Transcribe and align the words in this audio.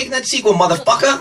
Take 0.00 0.10
that 0.10 0.24
sequel, 0.24 0.54
motherfucker! 0.62 1.20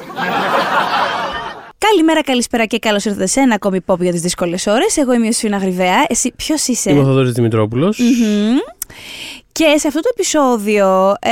Καλημέρα, 1.77 2.21
καλησπέρα 2.21 2.65
και 2.65 2.79
καλώς 2.79 3.05
ήρθατε 3.05 3.25
σε 3.25 3.39
ένα 3.39 3.55
ακόμη 3.55 3.79
pop 3.85 3.99
για 3.99 4.11
τις 4.11 4.21
δύσκολες 4.21 4.67
ώρες. 4.67 4.97
Εγώ 4.97 5.13
είμαι 5.13 5.27
η 5.27 5.31
Σφίνα 5.31 5.57
Γρυβαία. 5.57 6.05
Εσύ 6.07 6.33
ποιος 6.35 6.67
είσαι; 6.67 6.91
Είμαι 6.91 6.99
ο 6.99 7.03
Θοδωρής 7.03 7.31
Δημητρόπουλος. 7.31 7.99
Και 9.51 9.75
σε 9.77 9.87
αυτό 9.87 9.99
το 9.99 10.09
επεισόδιο 10.11 11.15
ε, 11.19 11.29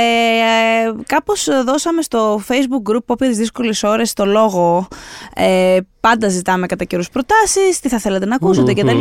κάπως 1.06 1.48
δώσαμε 1.64 2.02
στο 2.02 2.42
facebook 2.48 2.90
group 2.92 3.00
Pop 3.06 3.18
για 3.18 3.28
τις 3.28 3.36
δύσκολες 3.36 3.82
ώρες 3.82 4.12
το 4.12 4.26
λόγο 4.26 4.88
ε, 5.34 5.78
πάντα 6.00 6.28
ζητάμε 6.28 6.66
κατά 6.66 6.84
καιρούς 6.84 7.08
προτάσεις, 7.08 7.80
τι 7.80 7.88
θα 7.88 7.98
θέλετε 7.98 8.26
να 8.26 8.34
ακούσετε 8.34 8.72
Μμμ. 8.72 8.90
κτλ. 8.90 9.00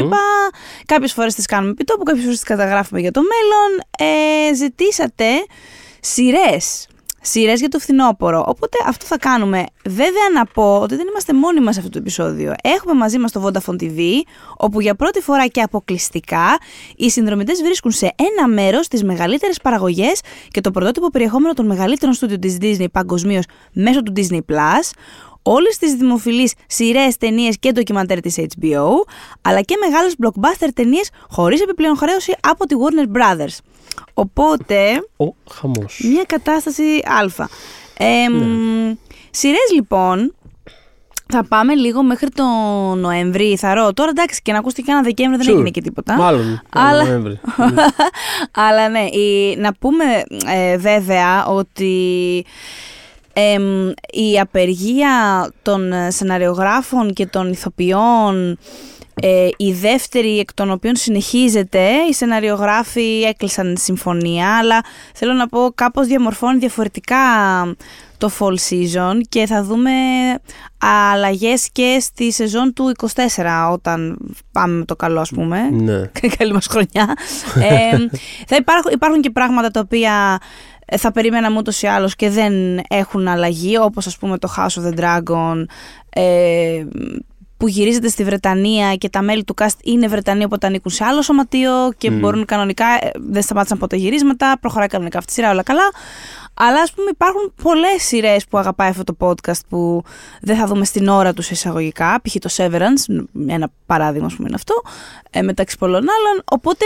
Κάποιες 0.86 1.14
φορές 1.14 1.36
τις 1.36 1.46
κάνουμε 1.46 1.72
επιτόπου, 1.72 2.04
κάποιες 2.04 2.24
φορές 2.24 2.40
τις 2.40 2.48
καταγράφουμε 2.48 3.00
για 3.00 3.12
το 3.12 3.22
μέλλον. 3.22 3.82
Ε, 4.50 4.54
ζητήσατε 4.54 5.26
σειρές. 6.00 6.88
Σειρές 7.22 7.60
για 7.60 7.70
το 7.70 7.80
φθινόπωρο. 7.80 8.44
Οπότε 8.48 8.78
αυτό 8.88 9.06
θα 9.06 9.18
κάνουμε. 9.18 9.64
Βέβαια 9.86 10.30
να 10.34 10.46
πω 10.46 10.80
ότι 10.80 10.96
δεν 10.96 11.08
είμαστε 11.08 11.34
μόνοι 11.34 11.60
μας 11.60 11.74
σε 11.74 11.80
αυτό 11.80 11.92
το 11.92 11.98
επεισόδιο. 11.98 12.54
Έχουμε 12.64 12.94
μαζί 12.94 13.18
μας 13.18 13.32
το 13.32 13.46
Vodafone 13.46 13.82
TV, 13.82 14.00
όπου 14.58 14.82
για 14.82 14.96
πρώτη 14.96 15.22
φορά 15.22 15.48
και 15.48 15.62
αποκλειστικά 15.62 16.58
οι 16.96 17.10
συνδρομητές 17.10 17.62
βρίσκουν 17.62 17.92
σε 17.92 18.14
ένα 18.16 18.48
μέρος 18.48 18.88
τις 18.88 19.04
μεγαλύτερες 19.04 19.58
παραγωγές 19.64 20.22
και 20.48 20.62
το 20.62 20.72
πρωτότυπο 20.72 21.10
περιεχόμενο 21.10 21.54
των 21.54 21.66
μεγαλύτερων 21.66 22.14
στούντιο 22.14 22.40
της 22.40 22.58
Disney 22.62 22.86
παγκοσμίως 22.92 23.44
μέσω 23.74 24.04
του 24.04 24.14
Disney 24.16 24.40
Plus. 24.52 24.92
Όλες 25.42 25.78
τις 25.78 25.94
δημοφιλείς 25.94 26.54
σειρές, 26.68 27.18
ταινίες 27.18 27.58
και 27.60 27.72
ντοκιμαντέρ 27.72 28.20
της 28.22 28.36
HBO, 28.40 28.88
αλλά 29.42 29.62
και 29.62 29.76
μεγάλες 29.80 30.16
blockbuster 30.24 30.68
ταινίες 30.74 31.10
χωρίς 31.30 31.62
επιπλέον 31.62 31.98
χρέωση 31.98 32.36
από 32.42 32.66
τη 32.66 32.76
Warner 32.80 33.18
Brothers. 33.18 33.58
Οπότε, 34.14 34.78
Ο 35.18 35.26
χαμός. 35.52 36.02
μια 36.14 36.24
κατάσταση 36.28 36.84
Α. 36.84 37.46
Ε, 37.98 38.28
Ναι. 38.28 38.96
Σειρές 39.30 39.72
λοιπόν, 39.76 40.34
θα 41.30 41.44
πάμε 41.48 41.74
λίγο 41.76 42.04
μέχρι 42.04 42.30
τον 42.30 43.00
Νοέμβρη, 43.00 43.58
θαρώ. 43.58 43.94
Τώρα 43.94 44.10
εντάξει 44.10 44.42
και 44.42 44.52
να 44.52 44.58
ακούστε 44.58 44.82
και 44.82 44.92
ένα 44.92 45.02
Δεκέμβρη 45.02 45.38
δεν 45.38 45.48
Sure. 45.48 45.54
έγινε 45.54 45.70
και 45.70 45.82
τίποτα. 45.82 46.16
Μάλλον. 46.16 46.62
Αλλά- 46.70 47.04
Νοέμβρη. 47.04 47.40
Αλλά 48.68 48.90
ναι, 48.90 49.00
η- 49.00 49.56
να 49.58 49.74
πούμε 49.74 50.04
ε, 50.46 50.78
βέβαια 50.78 51.46
ότι 51.46 51.96
εμ, 53.40 53.90
η 54.12 54.40
απεργία 54.40 55.48
των 55.62 55.92
ε, 55.94 56.12
σεναριογράφων 56.12 57.14
και 57.14 57.26
των 57.26 57.52
ηθοποιών 57.52 58.58
ε, 59.22 59.50
η 59.58 59.72
δεύτερη 59.72 60.40
εκ 60.40 60.54
των 60.54 60.72
οποίων 60.72 60.96
συνεχίζεται, 60.96 61.90
οι 62.10 62.14
σεναριογράφοι 62.14 63.22
έκλεισαν 63.22 63.74
τη 63.74 63.82
συμφωνία, 63.82 64.58
αλλά 64.58 64.84
θέλω 65.14 65.34
να 65.34 65.48
πω 65.48 65.72
κάπως 65.76 66.08
διαμορφώνει 66.08 66.58
διαφορετικά 66.58 67.18
το 68.18 68.32
fall 68.40 68.56
season 68.70 69.22
και 69.30 69.46
θα 69.46 69.64
δούμε 69.64 69.92
αλλαγές 70.78 71.70
και 71.72 71.98
στη 72.02 72.32
σεζόν 72.32 72.74
του 72.74 72.92
24 72.98 73.70
όταν 73.72 74.18
πάμε 74.52 74.74
με 74.74 74.86
το 74.86 74.96
καλό 74.96 75.20
ας 75.20 75.30
πούμε. 75.30 75.70
Ναι. 75.70 76.10
Καλή 76.38 76.54
μας 76.54 76.68
χρονιά. 76.68 77.16
Ε, 77.56 77.98
θα 78.48 78.56
υπάρχουν, 78.56 78.92
υπάρχουν 78.92 79.22
και 79.22 79.30
πράγματα 79.30 79.72
τα 79.72 79.80
οποία 79.80 80.40
ε, 80.77 80.77
θα 80.98 81.12
περιμέναμε 81.12 81.58
ούτως 81.58 81.82
ή 81.82 81.88
άλλως 81.88 82.16
και 82.16 82.30
δεν 82.30 82.54
έχουν 82.90 83.28
αλλαγή, 83.28 83.78
όπως 83.78 84.08
ας 84.08 84.18
πούμε 84.18 84.38
το 84.38 84.54
House 84.58 84.82
of 84.82 84.94
the 84.94 85.00
Dragon, 85.00 85.66
ε, 86.10 86.86
που 87.58 87.68
γυρίζεται 87.68 88.08
στη 88.08 88.24
Βρετανία 88.24 88.96
και 88.96 89.10
τα 89.10 89.22
μέλη 89.22 89.44
του 89.44 89.54
cast 89.58 89.78
είναι 89.84 90.08
Βρετανοί 90.08 90.44
οπότε 90.44 90.68
ανήκουν 90.68 90.92
σε 90.92 91.04
άλλο 91.04 91.22
σωματείο 91.22 91.72
και 91.98 92.12
Μμ. 92.12 92.20
μπορούν 92.20 92.46
κανονικά, 92.46 92.86
ε, 92.86 93.10
δεν 93.16 93.42
σταμάτησαν 93.42 93.78
ποτέ 93.78 93.96
γυρίσματα, 93.96 94.58
προχωράει 94.62 94.88
κανονικά 94.88 95.18
αυτή 95.18 95.32
η 95.32 95.34
σειρά, 95.34 95.52
όλα 95.52 95.64
καλά. 95.64 95.92
Αλλά 96.54 96.82
ας 96.82 96.94
πούμε 96.94 97.10
υπάρχουν 97.10 97.54
πολλές 97.64 98.04
σειρές 98.04 98.46
που 98.46 98.58
αγαπάει 98.58 98.90
αυτό 98.90 99.04
το 99.04 99.16
podcast 99.20 99.60
που 99.70 100.04
δεν 100.42 100.58
θα 100.58 100.66
δούμε 100.66 100.86
στην 100.86 101.08
ώρα 101.08 101.34
τους 101.34 101.50
εισαγωγικά, 101.50 102.22
π.χ. 102.22 102.36
το 102.40 102.50
Severance, 102.58 103.26
ένα 103.48 103.70
παράδειγμα 103.86 104.26
ας 104.26 104.34
πούμε 104.36 104.48
είναι 104.48 104.58
αυτό, 104.58 104.82
ε, 105.32 105.42
μεταξύ 105.42 105.78
πολλών 105.78 106.02
άλλων, 106.02 106.44
οπότε 106.46 106.86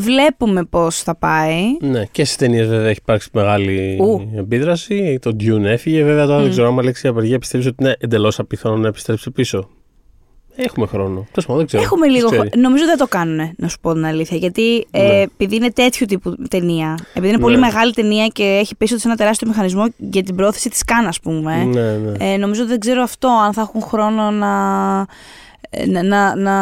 βλέπουμε 0.00 0.64
πώς 0.64 1.02
θα 1.02 1.16
πάει. 1.16 1.62
ναι. 1.80 2.04
Και 2.04 2.24
στις 2.24 2.36
ταινίες 2.36 2.66
βέβαια 2.68 2.88
έχει 2.88 2.98
υπάρξει 3.02 3.28
μεγάλη 3.32 3.98
Ου. 4.00 4.30
επίδραση. 4.36 5.18
Το 5.22 5.36
Dune 5.40 5.64
έφυγε. 5.64 6.02
Βέβαια 6.04 6.26
τώρα 6.26 6.40
δεν 6.42 6.50
ξέρω 6.50 6.68
αν 6.68 6.84
λέξη 6.84 7.06
η 7.06 7.10
απεργία 7.10 7.34
επιστρέψει 7.34 7.68
ότι 7.68 7.76
είναι 7.84 7.96
εντελώς 8.00 8.38
απίθανο 8.38 8.76
να 8.76 8.88
επιστρέψει 8.88 9.30
πίσω. 9.30 9.68
Έχουμε 10.58 10.86
χρόνο. 10.86 11.14
Τέλος 11.14 11.46
πάντων, 11.46 11.56
δεν 11.56 11.66
ξέρω. 11.66 11.82
Έχουμε 11.82 12.06
λίγο. 12.06 12.28
Ποιος 12.28 12.30
χρο- 12.40 12.46
ξέρει. 12.50 12.62
Νομίζω 12.62 12.84
δεν 12.84 12.96
το 12.98 13.06
κάνουν, 13.06 13.52
να 13.56 13.68
σου 13.68 13.76
πω 13.80 13.92
την 13.92 14.04
αλήθεια. 14.04 14.36
Γιατί 14.36 14.86
ε, 14.90 15.02
Ναι. 15.02 15.20
επειδή 15.22 15.56
είναι 15.56 15.70
τέτοιου 15.70 16.06
τύπου 16.06 16.34
ταινία, 16.50 16.98
επειδή 17.14 17.32
είναι 17.32 17.42
πολύ 17.42 17.54
Ναι. 17.54 17.60
μεγάλη 17.60 17.92
ταινία 17.92 18.26
και 18.26 18.42
έχει 18.42 18.74
πίσω 18.76 18.96
τη 18.96 19.02
ένα 19.04 19.14
τεράστιο 19.16 19.48
μηχανισμό 19.48 19.84
για 19.96 20.22
την 20.22 20.34
πρόθεση 20.36 20.68
της 20.70 20.84
καν, 20.84 21.06
ας 21.06 21.20
πούμε. 21.20 21.64
Ναι, 21.64 21.90
ναι. 21.96 22.32
Ε, 22.32 22.36
νομίζω 22.36 22.66
δεν 22.66 22.78
ξέρω 22.78 23.02
αυτό, 23.02 23.28
αν 23.46 23.52
θα 23.52 23.60
έχουν 23.60 23.82
χρόνο 23.82 24.30
να. 24.30 24.50
ε, 25.70 25.86
Να, 25.86 26.02
να, 26.02 26.36
να 26.36 26.54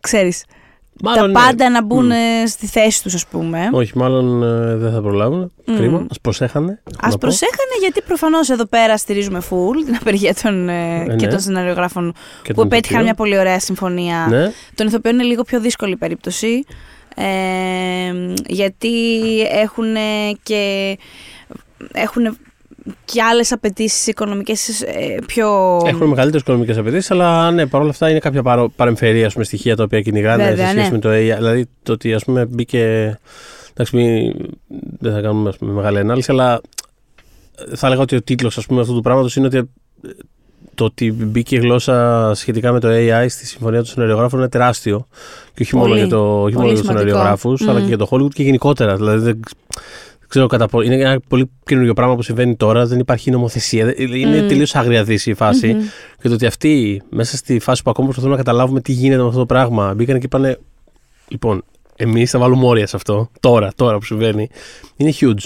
ξέρεις, 0.00 0.44
Μάλλον, 1.02 1.20
τα 1.20 1.26
ναι. 1.26 1.32
πάντα 1.46 1.70
να 1.70 1.82
μπουν 1.84 2.04
Μμ. 2.04 2.10
ε, 2.10 2.46
στη 2.46 2.66
θέση 2.66 3.02
τους 3.02 3.14
ας 3.14 3.26
πούμε. 3.26 3.68
Όχι, 3.72 3.92
μάλλον 3.98 4.42
ε, 4.42 4.76
δεν 4.76 4.92
θα 4.92 5.00
προλάβουν. 5.00 5.52
Μμ. 5.66 5.76
Κρίμα. 5.76 5.98
Α 5.98 6.20
προσέχανε. 6.22 6.70
έχω 6.84 6.96
Ας 7.00 7.02
να 7.02 7.10
πω. 7.10 7.18
προσέχανε 7.18 7.74
γιατί 7.80 8.02
προφανώς 8.02 8.48
εδώ 8.50 8.64
πέρα 8.66 8.96
στηρίζουμε 8.96 9.40
full 9.50 9.84
την 9.84 9.94
απεργία 10.00 10.34
των, 10.42 10.68
ε, 10.68 11.00
Ε, 11.08 11.16
και 11.16 11.24
ναι. 11.26 11.30
των 11.30 11.40
σεναριογράφων 11.40 12.12
Και 12.42 12.48
που 12.52 12.54
τον 12.54 12.66
επέτυχαν 12.66 12.78
ηθοποιό. 12.96 13.02
μια 13.04 13.14
πολύ 13.14 13.38
ωραία 13.38 13.60
συμφωνία. 13.60 14.26
Ναι. 14.30 14.52
Των 14.74 14.86
ηθοποιών 14.86 15.14
είναι 15.14 15.22
λίγο 15.24 15.42
πιο 15.42 15.60
δύσκολη 15.60 15.92
η 15.92 15.96
περίπτωση. 15.96 16.64
Ε, 17.14 17.24
γιατί 18.46 18.92
έχουν 19.52 19.94
και 20.42 20.96
έχουν 21.92 22.36
και 23.04 23.22
άλλες 23.22 23.52
απαιτήσεις 23.52 24.06
οικονομικές 24.06 24.84
πιο. 25.26 25.48
Έχουν 25.86 26.06
μεγαλύτερες 26.08 26.40
οικονομικές 26.40 26.78
απαιτήσεις, 26.78 27.10
αλλά 27.10 27.50
ναι, 27.50 27.66
παρόλα 27.66 27.90
αυτά 27.90 28.10
είναι 28.10 28.18
κάποια 28.18 28.42
παρο, 28.42 28.68
παρεμφερή 28.76 29.24
ας 29.24 29.32
πούμε, 29.32 29.44
στοιχεία 29.44 29.76
τα 29.76 29.82
οποία 29.82 30.00
κυνηγάνε 30.00 30.44
Βέβαια, 30.44 30.66
σε 30.66 30.70
σχέση 30.70 30.86
ναι. 30.86 30.92
με 30.92 30.98
το 30.98 31.08
AI. 31.10 31.36
Δηλαδή 31.36 31.66
το 31.82 31.92
ότι 31.92 32.14
ας 32.14 32.24
πούμε 32.24 32.46
μπήκε. 32.46 33.18
Εντάξει, 33.70 33.96
μη, 33.96 34.34
δεν 34.98 35.12
θα 35.12 35.20
κάνουμε 35.20 35.48
ας 35.48 35.56
πούμε, 35.56 35.72
μεγάλη 35.72 35.98
ανάλυση, 35.98 36.30
αλλά 36.30 36.60
θα 37.74 37.86
έλεγα 37.86 38.02
ότι 38.02 38.16
ο 38.16 38.22
τίτλος 38.22 38.58
αυτού 38.58 38.94
του 38.94 39.00
πράγματος 39.00 39.36
είναι 39.36 39.46
ότι 39.46 39.56
ε, 39.56 39.62
το 40.74 40.84
ότι 40.84 41.12
μπήκε 41.12 41.56
η 41.56 41.58
γλώσσα 41.58 42.30
σχετικά 42.34 42.72
με 42.72 42.80
το 42.80 42.88
AI 42.90 43.26
στη 43.28 43.46
συμφωνία 43.46 43.78
των 43.78 43.86
σεναριογράφων 43.86 44.38
είναι 44.38 44.48
τεράστιο. 44.48 45.06
Και 45.54 45.62
όχι 45.62 45.76
μόνο 45.76 45.88
Πολύ. 45.88 46.00
για, 46.00 46.08
το, 46.08 46.42
όχι 46.42 46.54
Πολύ 46.54 46.54
μόνο 46.54 46.66
για 46.66 46.76
τους 46.76 46.86
σημαντικό. 46.86 47.08
σεναριογράφου, 47.08 47.54
αλλά 47.60 47.72
Μμμ. 47.72 47.80
και 47.80 47.94
για 47.94 47.98
το 47.98 48.08
Hollywood 48.10 48.32
και 48.34 48.42
γενικότερα. 48.42 48.96
Δηλαδή 48.96 49.18
δεν 49.24 49.40
ξέρω 50.30 50.46
κατά 50.46 50.68
πόσο. 50.68 50.84
Είναι 50.92 50.94
ένα 51.02 51.20
πολύ 51.28 51.50
καινούργιο 51.64 51.94
πράγμα 51.94 52.14
που 52.16 52.22
συμβαίνει 52.22 52.56
τώρα. 52.56 52.86
Δεν 52.86 52.98
υπάρχει 52.98 53.30
νομοθεσία. 53.30 53.84
Δεν- 53.84 53.94
Είναι 54.14 54.42
Μμ. 54.42 54.48
τελείως 54.48 54.74
αγριαδίση 54.74 55.30
η 55.30 55.34
φάση. 55.34 55.72
Μμμ. 55.72 55.82
Και 56.22 56.28
το 56.28 56.34
ότι 56.34 56.46
αυτοί 56.46 57.02
μέσα 57.10 57.36
στη 57.36 57.58
φάση 57.58 57.82
που 57.82 57.90
ακόμα 57.90 58.06
προσπαθούμε 58.06 58.36
να 58.36 58.42
καταλάβουμε 58.44 58.80
τι 58.80 58.92
γίνεται 58.92 59.20
με 59.22 59.26
αυτό 59.28 59.38
το 59.38 59.46
πράγμα 59.46 59.94
μπήκαν 59.94 60.18
και 60.18 60.24
είπανε. 60.24 60.58
Λοιπόν, 61.28 61.64
εμείς 61.96 62.30
θα 62.30 62.38
βάλουμε 62.38 62.66
όρια 62.66 62.86
σε 62.86 62.96
αυτό. 62.96 63.30
Τώρα, 63.40 63.72
τώρα 63.76 63.98
που 63.98 64.04
συμβαίνει. 64.04 64.48
Είναι 64.96 65.12
huge. 65.20 65.44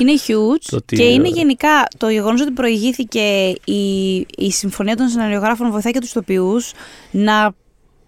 Είναι 0.00 0.12
huge 0.26 0.62
Το 0.70 0.76
ότι- 0.76 0.96
και 0.96 1.02
είναι 1.04 1.28
γενικά 1.28 1.68
το 1.96 2.08
γεγονός 2.08 2.40
ότι 2.40 2.50
προηγήθηκε 2.50 3.20
η, 3.64 4.16
η 4.36 4.50
συμφωνία 4.50 4.96
των 4.96 5.08
σεναριογράφων 5.08 5.70
βοηθάει 5.70 5.92
και 5.92 5.98
τους 6.00 6.08
ηθοποιού 6.10 6.52
να 7.10 7.52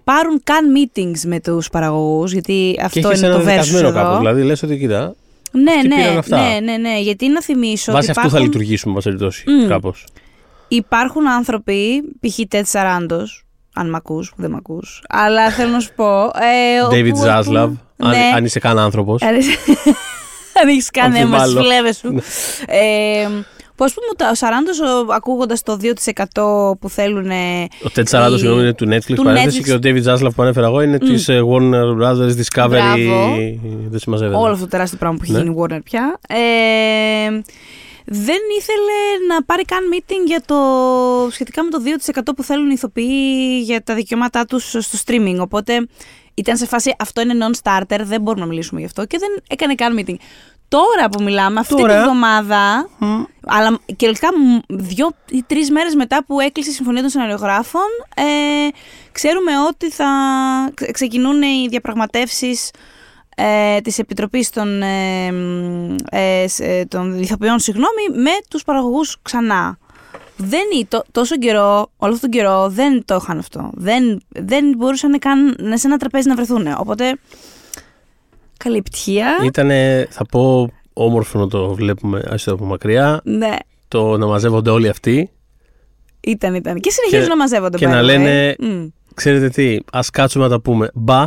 πάρουν 0.05 0.41
καν 0.45 0.65
meetings 0.77 1.21
με 1.27 1.41
τους 1.41 1.69
παραγωγούς. 1.69 2.33
Γιατί 2.33 2.73
και 2.77 2.83
αυτό 2.83 3.09
έχεις 3.09 3.19
είναι 3.21 3.29
ένα 3.29 3.37
το 3.37 3.43
versus 3.43 3.47
δικασμένο 3.51 3.89
εδώ. 3.89 3.97
κάπω. 4.03 4.19
Δηλαδή 4.19 4.43
λες 4.43 4.63
ότι 4.63 4.79
κοιτά, 4.79 5.15
Ναι, 5.53 5.73
αυτοί 5.73 5.89
πήραν 5.89 6.13
ναι, 6.13 6.19
αυτά. 6.19 6.37
ναι, 6.37 6.59
ναι, 6.61 6.77
ναι. 6.77 7.01
Γιατί 7.01 7.29
να 7.29 7.43
θυμίσω 7.43 7.93
βάσει 7.93 8.11
ότι 8.11 8.19
αυτού 8.19 8.31
θα 8.31 8.37
υπάρχουν, 8.39 8.43
λειτουργήσουμε, 8.53 8.95
μα 8.95 9.01
περιπτώσει. 9.01 9.45
Μμ. 9.51 9.69
Κάπως. 9.69 10.05
υπάρχουν 10.69 11.29
άνθρωποι, 11.29 12.03
π.χ. 12.21 12.39
Τετ 12.49 12.67
Σαράντο, 12.67 13.23
αν 13.75 13.89
μ' 13.91 13.95
ακούς, 13.95 14.33
δεν 14.37 14.51
μ' 14.51 14.57
ακούς, 14.57 15.03
αλλά 15.09 15.51
θέλω 15.51 15.71
να 15.71 15.81
σου 15.81 15.91
πω. 15.97 16.25
Ε, 16.25 16.87
David 16.91 17.11
όπου 17.15 17.23
Zaslav, 17.25 17.47
έχουν- 17.47 17.81
αν, 17.99 18.11
Ναι. 18.11 18.31
αν 18.35 18.45
είσαι 18.45 18.59
καν 18.59 18.79
άνθρωπος. 18.79 19.23
Αν 19.23 19.35
είσαι- 19.37 19.59
Αν 20.63 20.69
έχεις 20.69 20.91
κάνει 20.91 21.19
αίμα 21.19 21.39
στις 21.39 21.43
Αμφιβάλλω. 21.57 21.69
φλέβες 21.69 21.97
σου. 21.97 22.13
Ναι. 22.13 22.21
ε, 22.67 23.29
Πώς 23.79 23.95
πούμε, 23.95 24.31
ο 24.31 24.35
Σαράντος, 24.35 24.79
ακούγοντας 25.15 25.63
το 25.63 25.77
2% 25.77 26.77
που 26.81 26.89
θέλουν. 26.89 27.31
Ο 27.31 27.91
Ted 27.95 28.03
Sarandos, 28.11 28.33
η- 28.35 28.39
συγγνώμη, 28.39 28.61
είναι 28.63 28.73
του 28.75 28.87
Netflix 28.89 29.15
του 29.15 29.23
παρένθεση 29.23 29.61
Netflix. 29.61 29.65
και 29.65 29.73
ο 29.73 29.79
David 29.83 30.05
Zaslav 30.05 30.35
που 30.35 30.43
ανέφερα 30.43 30.67
εγώ 30.67 30.81
είναι 30.81 30.99
της 30.99 31.27
Warner 31.29 31.97
Brothers 32.03 32.33
Discovery. 32.41 32.69
Μπράβο. 32.69 33.37
Δεν 33.89 33.99
συμμαζεύεται. 34.01 34.37
Όλο 34.37 34.53
αυτό 34.53 34.65
το 34.65 34.71
τεράστιο 34.71 34.99
πράγμα 34.99 35.17
που 35.17 35.23
έχει 35.25 35.33
Ναι. 35.33 35.39
γίνει 35.39 35.51
η 35.51 35.57
Warner 35.61 35.79
πια. 35.85 36.19
Ε, 36.29 37.31
δεν 38.05 38.39
ήθελε 38.59 39.27
να 39.29 39.43
πάρει 39.45 39.63
καν 39.65 39.79
meeting 39.95 40.27
για 40.27 40.43
το, 40.47 40.57
σχετικά 41.31 41.63
με 41.65 41.71
το 41.71 41.79
2% 41.83 42.21
που 42.37 42.43
θέλουν 42.43 42.67
οι 42.71 42.73
ηθοποιοί 42.75 43.61
για 43.65 43.83
τα 43.83 43.95
δικαιώματά 43.95 44.45
τους 44.45 44.69
στο 44.79 44.99
streaming. 45.07 45.37
Οπότε 45.41 45.87
ήταν 46.35 46.57
σε 46.57 46.67
φάση 46.67 46.95
αυτό 46.99 47.21
είναι 47.21 47.35
non-starter, 47.47 48.01
δεν 48.03 48.21
μπορούμε 48.21 48.43
να 48.45 48.49
μιλήσουμε 48.51 48.81
γι' 48.81 48.87
αυτό 48.87 49.05
και 49.07 49.19
δεν 49.19 49.29
έκανε 49.49 49.75
καν 49.75 49.99
meeting. 50.01 50.15
Τώρα 50.69 51.09
που 51.13 51.23
μιλάμε, 51.23 51.61
αυτή 51.61 51.75
Τώρα. 51.75 51.97
τη 51.97 52.03
βδομάδα, 52.03 52.89
αλλά 53.47 53.79
κυριολεκτικά 53.97 54.33
μ, 54.39 54.59
δύο 54.69 55.11
ή 55.31 55.45
τρεις 55.47 55.71
μέρες 55.71 55.95
μετά 55.95 56.25
που 56.25 56.41
έκλεισε 56.41 56.71
η 56.71 56.73
συμφωνία 56.73 57.01
των 57.01 57.11
σεναριογράφων, 57.11 57.83
ε, 58.15 58.23
ξέρουμε 59.13 59.53
ότι 59.69 59.91
θα 59.91 60.07
ξε- 60.75 60.91
ξεκινούν 60.93 61.43
οι 61.43 61.67
διαπραγματεύσεις 61.69 62.71
ε, 63.37 63.81
της 63.81 63.99
Επιτροπής 63.99 64.51
των, 64.51 64.83
ε, 64.83 65.27
ε, 66.11 66.49
σ- 66.49 66.61
ε, 66.61 66.85
των 66.89 67.19
Ηθοποιών 67.23 67.59
συγγνώμη, 67.59 68.23
με 68.23 68.31
τους 68.51 68.65
παραγωγούς 68.65 69.17
ξανά. 69.23 69.79
Δεν, 70.37 70.63
ή- 70.79 70.87
το, 70.87 71.03
τόσο 71.13 71.37
καιρό, 71.37 71.91
όλο 71.97 72.13
αυτόν 72.13 72.31
τον 72.31 72.41
καιρό 72.41 72.69
δεν 72.69 73.05
το 73.05 73.15
είχαν 73.23 73.39
αυτό. 73.39 73.71
Δεν, 73.75 74.21
δεν 74.29 74.75
μπορούσαν 74.77 75.19
καν 75.19 75.55
να 75.59 75.77
σε 75.77 75.87
ένα 75.87 75.97
τραπέζι 75.97 76.29
να 76.29 76.35
βρεθούν. 76.35 76.75
Οπότε, 76.79 77.19
καλή 78.59 78.77
επιτυχία. 78.77 79.37
Ήταν, 79.45 79.71
θα 80.11 80.27
πω, 80.31 80.71
όμορφο 80.93 81.39
να 81.39 81.49
το 81.49 81.75
βλέπουμε 81.75 82.23
άσχετα 82.31 82.55
από 82.55 82.65
μακριά. 82.65 83.21
Ναι, 83.25 83.57
Το 83.89 84.17
να 84.17 84.27
μαζεύονται 84.27 84.71
όλοι 84.71 84.89
αυτοί. 84.89 85.31
ήταν, 86.21 86.55
ήταν. 86.55 86.81
Και 86.81 86.91
συνεχίζουν 86.91 87.23
Και- 87.25 87.29
να 87.31 87.37
μαζεύονται. 87.37 87.79
και 87.79 87.87
by 87.87 87.91
να 87.91 87.99
the 87.99 88.03
way. 88.03 88.05
λένε- 88.05 88.57
Μμ. 88.63 88.87
Ξέρετε 89.15 89.49
τι, 89.49 89.79
ας 89.93 90.11
κάτσουμε 90.11 90.45
να 90.45 90.51
τα 90.51 90.61
πούμε. 90.61 90.91
Μπα, 90.95 91.25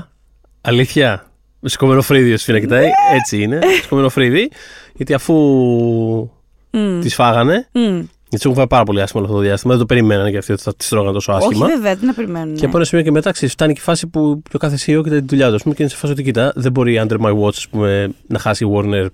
αλήθεια. 0.62 1.26
Με 1.60 1.70
σηκωμένο 1.70 2.02
φρύδι, 2.02 2.34
ο 2.34 2.38
Σφίνα 2.38 2.60
κοιτάει. 2.60 2.84
Ναι. 2.86 2.92
Έτσι 3.16 3.42
είναι. 3.42 3.60
Σηκωμένο 3.82 4.10
φρύδι. 4.10 4.52
Γιατί 4.94 5.14
αφού 5.14 5.34
Μμ. 6.72 7.00
τι 7.02 7.10
φάγανε. 7.10 7.68
Μμ. 7.72 8.00
Γιατί 8.32 8.46
του 8.46 8.52
έχουν 8.52 8.56
φάει 8.56 8.68
πάρα 8.68 8.84
πολύ 8.84 9.02
άσχημα 9.02 9.22
όλο 9.22 9.32
αυτό 9.32 9.42
το 9.42 9.48
διάστημα. 9.48 9.74
Δεν 9.74 9.82
το 9.82 9.94
περιμένανε 9.94 10.32
και 10.32 10.38
αυτοί 10.38 10.52
ότι 10.52 10.62
θα 10.62 10.76
τις 10.76 10.88
τρώγανε 10.88 11.14
τόσο 11.14 11.32
άσχημα. 11.32 11.66
Όχι, 11.66 11.76
βέβαια, 11.76 11.96
τι 11.96 12.06
να 12.06 12.14
περιμένουν. 12.14 12.56
Και 12.56 12.66
από 12.66 12.78
ένα 12.78 12.86
σημείο 12.86 13.04
και 13.04 13.12
μετά, 13.12 13.32
ξέρεις, 13.32 13.54
φτάνει 13.54 13.74
και 13.74 13.80
η 13.80 13.84
φάση 13.84 14.08
που 14.08 14.42
και 14.50 14.56
ο 14.56 14.60
κάθε 14.60 14.76
CEO 14.76 15.02
κοιτάει 15.04 15.20
τη 15.20 15.26
δουλειά 15.26 15.48
του. 15.50 15.56
ας 15.56 15.62
πούμε, 15.62 15.76
Και 15.76 15.82
είναι 15.82 15.92
σε 15.92 15.98
φάση 15.98 16.14
ότι 16.14 16.24
κοιτά, 16.24 16.52
δεν 16.56 16.72
μπορεί 16.72 17.02
under 17.08 17.18
my 17.20 17.40
watch 17.40 17.48
ας 17.48 17.68
πούμε, 17.70 18.14
να 18.28 18.40
χάσει 18.40 18.66
η 18.66 18.70
Warner 18.76 19.08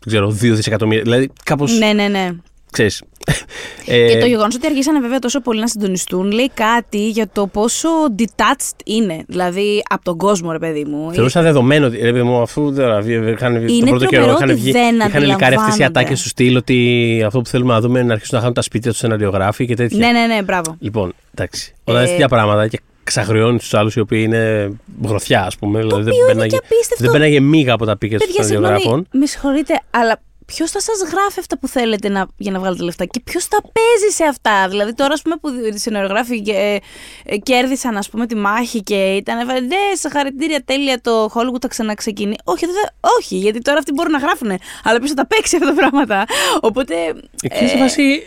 δεν 0.00 0.06
ξέρω, 0.06 0.28
2 0.30 0.54
δισεκατομμύρια. 0.54 1.02
Δηλαδή, 1.02 1.30
κάπως. 1.44 1.78
Ναι, 1.78 1.92
ναι, 1.92 2.08
ναι. 2.08 2.30
Ξέρεις. 2.72 3.02
ε, 3.86 4.12
Και 4.12 4.18
το 4.18 4.26
γεγονός 4.26 4.54
ότι 4.54 4.66
αργήσανε 4.66 5.00
βέβαια 5.00 5.18
τόσο 5.18 5.40
πολύ 5.40 5.60
να 5.60 5.66
συντονιστούν 5.68 6.30
λέει 6.30 6.50
κάτι 6.54 7.08
για 7.08 7.28
το 7.32 7.46
πόσο 7.46 7.88
detached 8.18 8.76
είναι. 8.84 9.24
Δηλαδή 9.26 9.82
από 9.90 10.04
τον 10.04 10.16
κόσμο, 10.16 10.52
ρε 10.52 10.58
παιδί 10.58 10.84
μου. 10.84 11.12
Θεωρούσα 11.12 11.42
δεδομένο 11.42 11.86
ότι 11.86 11.96
ρε 11.96 12.12
παιδί 12.12 12.22
μου, 12.22 12.40
αφού 12.42 12.70
δεν 12.70 12.88
είχαν, 13.32 13.54
τον 13.54 13.68
Είναι 13.68 13.90
πρώτο 13.90 14.04
καιρό 14.06 14.22
τρομερό 14.24 14.36
είχαν 14.36 14.50
ότι 14.50 14.60
βγει. 14.60 14.70
δεν 14.70 14.94
Είχαν 14.96 15.10
λικάρει 15.22 15.24
αυτέ 15.24 15.34
οι 15.34 15.50
αντιλαμβάνονται. 15.50 15.84
ατάκες 15.84 16.22
του 16.22 16.28
στυλ 16.28 16.56
ότι 16.56 17.22
αυτό 17.26 17.40
που 17.40 17.46
θέλουμε 17.48 17.72
να 17.72 17.80
δούμε 17.80 17.98
είναι 17.98 18.08
να 18.08 18.12
αρχίσουν 18.12 18.34
να 18.34 18.40
χάνουν 18.40 18.54
τα 18.54 18.62
σπίτια 18.62 18.90
τους 18.90 18.98
σεναριογράφοι 19.00 19.66
και 19.66 19.74
τέτοια. 19.74 19.98
Ναι, 19.98 20.18
ναι, 20.20 20.26
ναι, 20.34 20.42
μπράβο. 20.42 20.76
Λοιπόν, 20.78 21.12
εντάξει. 21.34 21.74
Όταν 21.84 22.02
Ε, 22.02 22.04
ε... 22.04 22.08
τέτοια 22.08 22.28
πράγματα 22.28 22.68
και 22.68 22.80
ξαχρεώνεις 23.04 23.62
τους 23.62 23.74
άλλους 23.74 23.94
οι 23.94 24.00
οποίοι 24.00 24.22
είναι 24.26 24.72
γροθιά, 25.04 25.42
ας 25.44 25.56
πούμε. 25.56 25.78
δηλαδή 25.78 26.02
δεν 26.02 26.12
οποίο 26.12 26.24
είναι 26.24 26.32
μπαίναγε- 26.34 26.52
και 26.60 26.64
απίστευτο. 26.64 27.04
Δεν 27.04 27.12
μπαίναγε 27.12 27.40
μίγα 27.40 27.72
από 27.72 27.84
τα 27.86 27.96
πίκια 27.98 28.18
των 28.18 28.26
Παιδιά, 28.26 28.42
συγγνώμη, 28.42 28.66
σεναριογράφων. 28.66 29.20
με 29.20 29.26
συγχωρείτε, 29.26 29.80
αλλά 29.90 30.20
ποιος 30.54 30.70
θα 30.70 30.80
σας 30.80 30.98
γράφει 31.10 31.38
αυτά 31.40 31.58
που 31.58 31.68
θέλετε 31.68 32.08
να, 32.08 32.26
για 32.36 32.52
να 32.52 32.58
βγάλετε 32.58 32.82
λεφτά 32.82 33.04
και 33.04 33.20
ποιος 33.24 33.48
τα 33.48 33.58
παίζει 33.62 34.14
σε 34.14 34.24
αυτά; 34.24 34.68
Δηλαδή, 34.68 34.94
τώρα, 34.94 35.12
ας 35.12 35.22
πούμε, 35.22 35.36
που 35.40 35.48
οι 35.74 35.78
σενεργράφοι 35.78 36.42
ε, 36.46 36.76
ε, 37.24 37.36
κέρδισαν 37.36 37.96
ας 37.96 38.08
πούμε, 38.08 38.26
τη 38.26 38.34
μάχη 38.36 38.82
και 38.82 39.14
ήταν. 39.14 39.48
ε, 39.48 39.60
Ναι, 39.60 39.76
συγχαρητήρια, 39.94 40.62
τέλεια 40.64 41.00
το 41.00 41.24
Hollywood 41.24 41.60
θα 41.60 41.68
ξαναξεκινεί. 41.68 42.36
Όχι, 42.44 42.66
δεν 42.66 42.74
θα- 42.74 43.10
όχι, 43.18 43.36
γιατί 43.36 43.58
τώρα 43.60 43.78
αυτοί 43.78 43.92
μπορούν 43.92 44.12
να 44.12 44.18
γράφουν. 44.18 44.48
Αλλά 44.84 44.98
ποιος 44.98 45.10
θα 45.10 45.16
τα 45.16 45.26
παίξει 45.26 45.56
αυτά 45.56 45.68
τα 45.68 45.74
πράγματα; 45.74 46.24
Οπότε. 46.60 46.94
Εκεί 47.42 47.66
σε 47.68 47.76
φάση. 47.76 48.22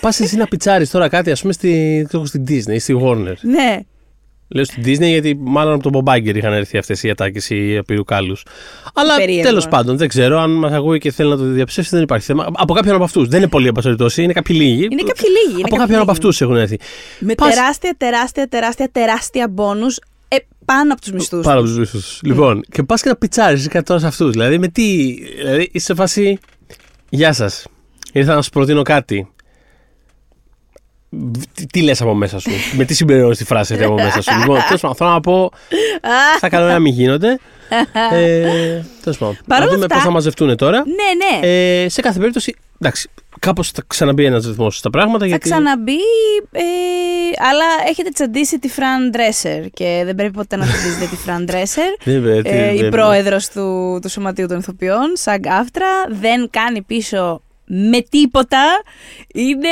Πα 0.00 0.08
εσύ 0.18 0.36
να 0.36 0.46
πιτσάρεις 0.46 0.90
τώρα 0.90 1.08
κάτι, 1.08 1.30
ας 1.30 1.40
πούμε, 1.40 1.52
στη, 1.52 2.04
ξέρω, 2.08 2.24
στην 2.24 2.44
Disney 2.48 2.72
ή 2.72 2.78
στη 2.78 3.00
Warner. 3.04 3.34
Ναι, 3.40 3.78
Λέω 4.48 4.64
στην 4.64 4.82
Disney 4.82 5.00
γιατί 5.08 5.36
μάλλον 5.40 5.72
από 5.74 5.82
τον 5.82 5.92
Μπομπάγκερ 5.92 6.36
είχαν 6.36 6.52
έρθει 6.52 6.78
αυτές 6.78 7.02
οι 7.02 7.10
ατάκες 7.10 7.50
οι 7.50 7.76
απειρουκάλου. 7.76 8.36
Αλλά 8.94 9.16
Περίεργο. 9.16 9.42
τέλος 9.48 9.68
πάντων, 9.68 9.96
δεν 9.96 10.08
ξέρω 10.08 10.38
αν 10.40 10.50
μας 10.50 10.72
ακούει 10.72 10.98
και 10.98 11.10
θέλει 11.10 11.28
να 11.30 11.36
το 11.36 11.44
διαψεύσει, 11.44 11.90
δεν 11.94 12.02
υπάρχει 12.02 12.24
θέμα. 12.24 12.48
Από 12.52 12.74
κάποιον 12.74 12.94
από 12.94 13.04
αυτούς. 13.04 13.28
Δεν 13.28 13.38
είναι 13.38 13.48
πολλοί 13.48 13.68
απασχολητώσει, 13.68 14.22
είναι 14.22 14.32
κάποιοι 14.32 14.56
λίγοι. 14.58 14.82
είναι 14.90 15.02
κάποιοι 15.02 15.30
λίγοι. 15.44 15.52
είναι 15.52 15.60
από 15.64 15.76
κάποιοι 15.76 15.78
κάποιον 15.78 16.00
από 16.00 16.10
λίγοι. 16.10 16.10
αυτούς 16.10 16.40
έχουν 16.40 16.56
έρθει. 16.56 16.78
Με 17.18 17.34
Πας- 17.34 17.54
τεράστια, 17.54 17.94
τεράστια, 17.98 18.48
τεράστια, 18.48 18.88
τεράστια 18.92 19.48
μπόνους 19.48 19.98
ε, 20.28 20.36
πάνω 20.64 20.92
από 20.92 21.00
τους 21.00 21.12
μισθούς. 21.12 21.44
Πάρα 21.44 21.58
από 21.58 21.68
τους 21.68 21.78
μισθούς. 21.78 22.20
Λοιπόν, 22.22 22.62
και 22.70 22.82
πας 22.82 23.02
και 23.02 23.08
να 23.08 23.16
πιτσάρεις 23.16 23.68
κάτι 23.68 23.84
τώρα 23.84 24.00
σε 24.00 24.06
αυτούς. 24.06 24.30
Δηλαδή, 24.30 24.58
με 24.58 24.68
τι. 24.68 25.14
Δηλαδή, 25.36 25.68
είσαι 25.72 25.84
σε 25.86 25.94
φάση. 25.94 26.38
Γεια 27.08 27.32
σας. 27.32 27.66
Ήρθα 28.12 28.34
να 28.34 28.42
σου 28.42 28.50
προτείνω 28.50 28.82
κάτι. 28.82 29.28
Τι, 31.54 31.66
τι 31.66 31.82
λες 31.82 32.00
από 32.00 32.14
μέσα 32.14 32.38
σου, 32.38 32.50
με 32.76 32.84
τι 32.84 32.94
συμπληρώνεις 32.94 33.38
τη 33.38 33.44
φράση 33.44 33.72
αυτή 33.72 33.84
από 33.84 33.94
μέσα 33.94 34.22
σου; 34.22 34.38
Λοιπόν, 34.38 34.60
τέλος 34.66 34.80
πάντων, 34.80 34.96
θέλω 34.96 35.10
να 35.10 35.20
πω. 35.20 35.50
Στα 36.36 36.48
καλό 36.48 36.66
να 36.66 36.78
μην 36.78 36.92
γίνονται. 36.92 37.38
Ε, 38.12 38.82
τέλος 39.02 39.18
πάντων. 39.18 39.38
Παρ' 39.46 39.58
Να 39.58 39.64
όλα 39.64 39.72
δούμε 39.72 39.84
αυτά- 39.84 39.96
πώ 39.96 40.02
θα 40.02 40.10
μαζευτούν 40.10 40.56
τώρα. 40.56 40.78
Ναι, 40.86 41.38
ναι. 41.40 41.46
Ε, 41.82 41.88
σε 41.88 42.00
κάθε 42.00 42.18
περίπτωση, 42.18 42.54
εντάξει, 42.80 43.08
κάπως 43.38 43.70
θα 43.70 43.82
ξαναμπεί 43.86 44.24
ένας 44.24 44.46
ρυθμός 44.46 44.76
στα 44.76 44.90
πράγματα. 44.90 45.18
Θα 45.18 45.26
γιατί... 45.26 45.48
ξαναμπεί, 45.50 45.98
ε, 46.52 46.62
αλλά 47.50 47.64
έχετε 47.88 48.08
τσαντήσει 48.10 48.58
τη 48.58 48.68
Φραν 48.68 49.10
Ντρέσερ 49.10 49.70
και 49.70 50.02
δεν 50.04 50.14
πρέπει 50.14 50.32
ποτέ 50.32 50.56
να 50.56 50.66
τσαντήσετε 50.66 51.06
τη 51.06 51.16
Φραν 51.16 51.44
Ντρέσερ. 51.44 51.88
Δεν, 52.04 52.22
δεν, 52.22 52.40
Ε, 52.44 52.74
η 52.74 52.80
δεν- 52.80 52.90
πρόεδρος 52.90 53.48
του, 53.48 53.98
του 54.02 54.08
Σωματείου 54.10 54.46
των 54.46 54.58
Ηθοποιών, 54.58 55.12
Σαγκ 55.14 55.46
Άφτρα, 55.46 55.86
δεν 56.08 56.48
κάνει 56.50 56.82
πίσω 56.82 57.42
με 57.68 58.00
τίποτα. 58.08 58.62
Είναι 59.34 59.68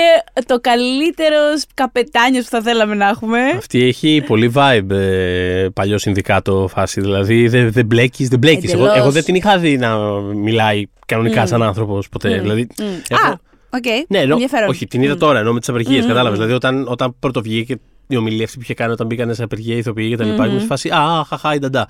το 0.46 0.60
καλύτερος 0.60 1.64
καπετάνιος 1.75 2.44
που 2.44 2.50
θα 2.50 2.60
θέλαμε 2.62 2.94
να 2.94 3.08
έχουμε. 3.08 3.38
Αυτή 3.56 3.82
έχει 3.84 4.22
πολύ 4.26 4.52
vibe 4.54 4.90
ε, 4.90 5.66
παλιό 5.75 5.98
συνδικάτο 5.98 6.69
φάση. 6.72 7.00
Δηλαδή 7.00 7.48
δεν 7.48 7.72
δεν 7.72 7.87
μπλέκεις, 7.87 8.28
δεν 8.28 8.38
μπλέκεις. 8.38 8.72
Εγώ, 8.72 8.82
Εντελώς. 8.82 9.02
εγώ 9.02 9.10
δεν 9.10 9.25
την 9.25 9.34
είχα 9.34 9.58
δει 9.58 9.76
να 9.78 9.96
μιλάει 10.20 10.84
κανονικά 11.06 11.46
σαν 11.46 11.62
άνθρωπος 11.62 12.08
ποτέ. 12.08 12.37
Μμ. 12.37 12.40
Δηλαδή, 12.40 12.66
Μμ. 12.78 12.84
έχω- 13.08 13.26
Α, 13.26 13.38
οκ. 13.70 13.84
ναι, 14.08 14.19
ενώ, 14.19 14.32
ενδιαφέρον. 14.32 14.69
όχι, 14.69 14.87
την 14.87 15.02
είδα 15.02 15.14
Μμ. 15.14 15.19
τώρα 15.19 15.38
ενώ 15.38 15.52
με 15.52 15.58
τις 15.60 15.69
απεργίες. 15.69 16.02
Μμ, 16.04 16.08
Κατάλαβες. 16.08 16.38
μμ. 16.38 16.42
Δηλαδή 16.42 16.56
όταν, 16.66 16.87
όταν 16.88 17.16
πρώτο 17.20 17.42
βγήκε 17.42 17.76
η 18.08 18.16
ομιλία 18.16 18.44
αυτή 18.44 18.56
που 18.56 18.62
είχε 18.62 18.75
κάνει 18.75 18.92
όταν 18.92 19.06
μπήκαν 19.06 19.34
σε 19.34 19.42
απεργία 19.42 19.75
οι 19.75 19.78
ηθοποιοί 19.78 20.08
και 20.08 20.16
τα 20.16 20.25
λοιπά, 20.25 20.42
Μμμ. 20.42 20.49
ήμουν 20.49 20.60
σε 20.60 20.66
φάση 20.66 20.88
Α, 20.88 21.25
χαχά, 21.28 21.54
η 21.54 21.58
νταντά. 21.58 21.88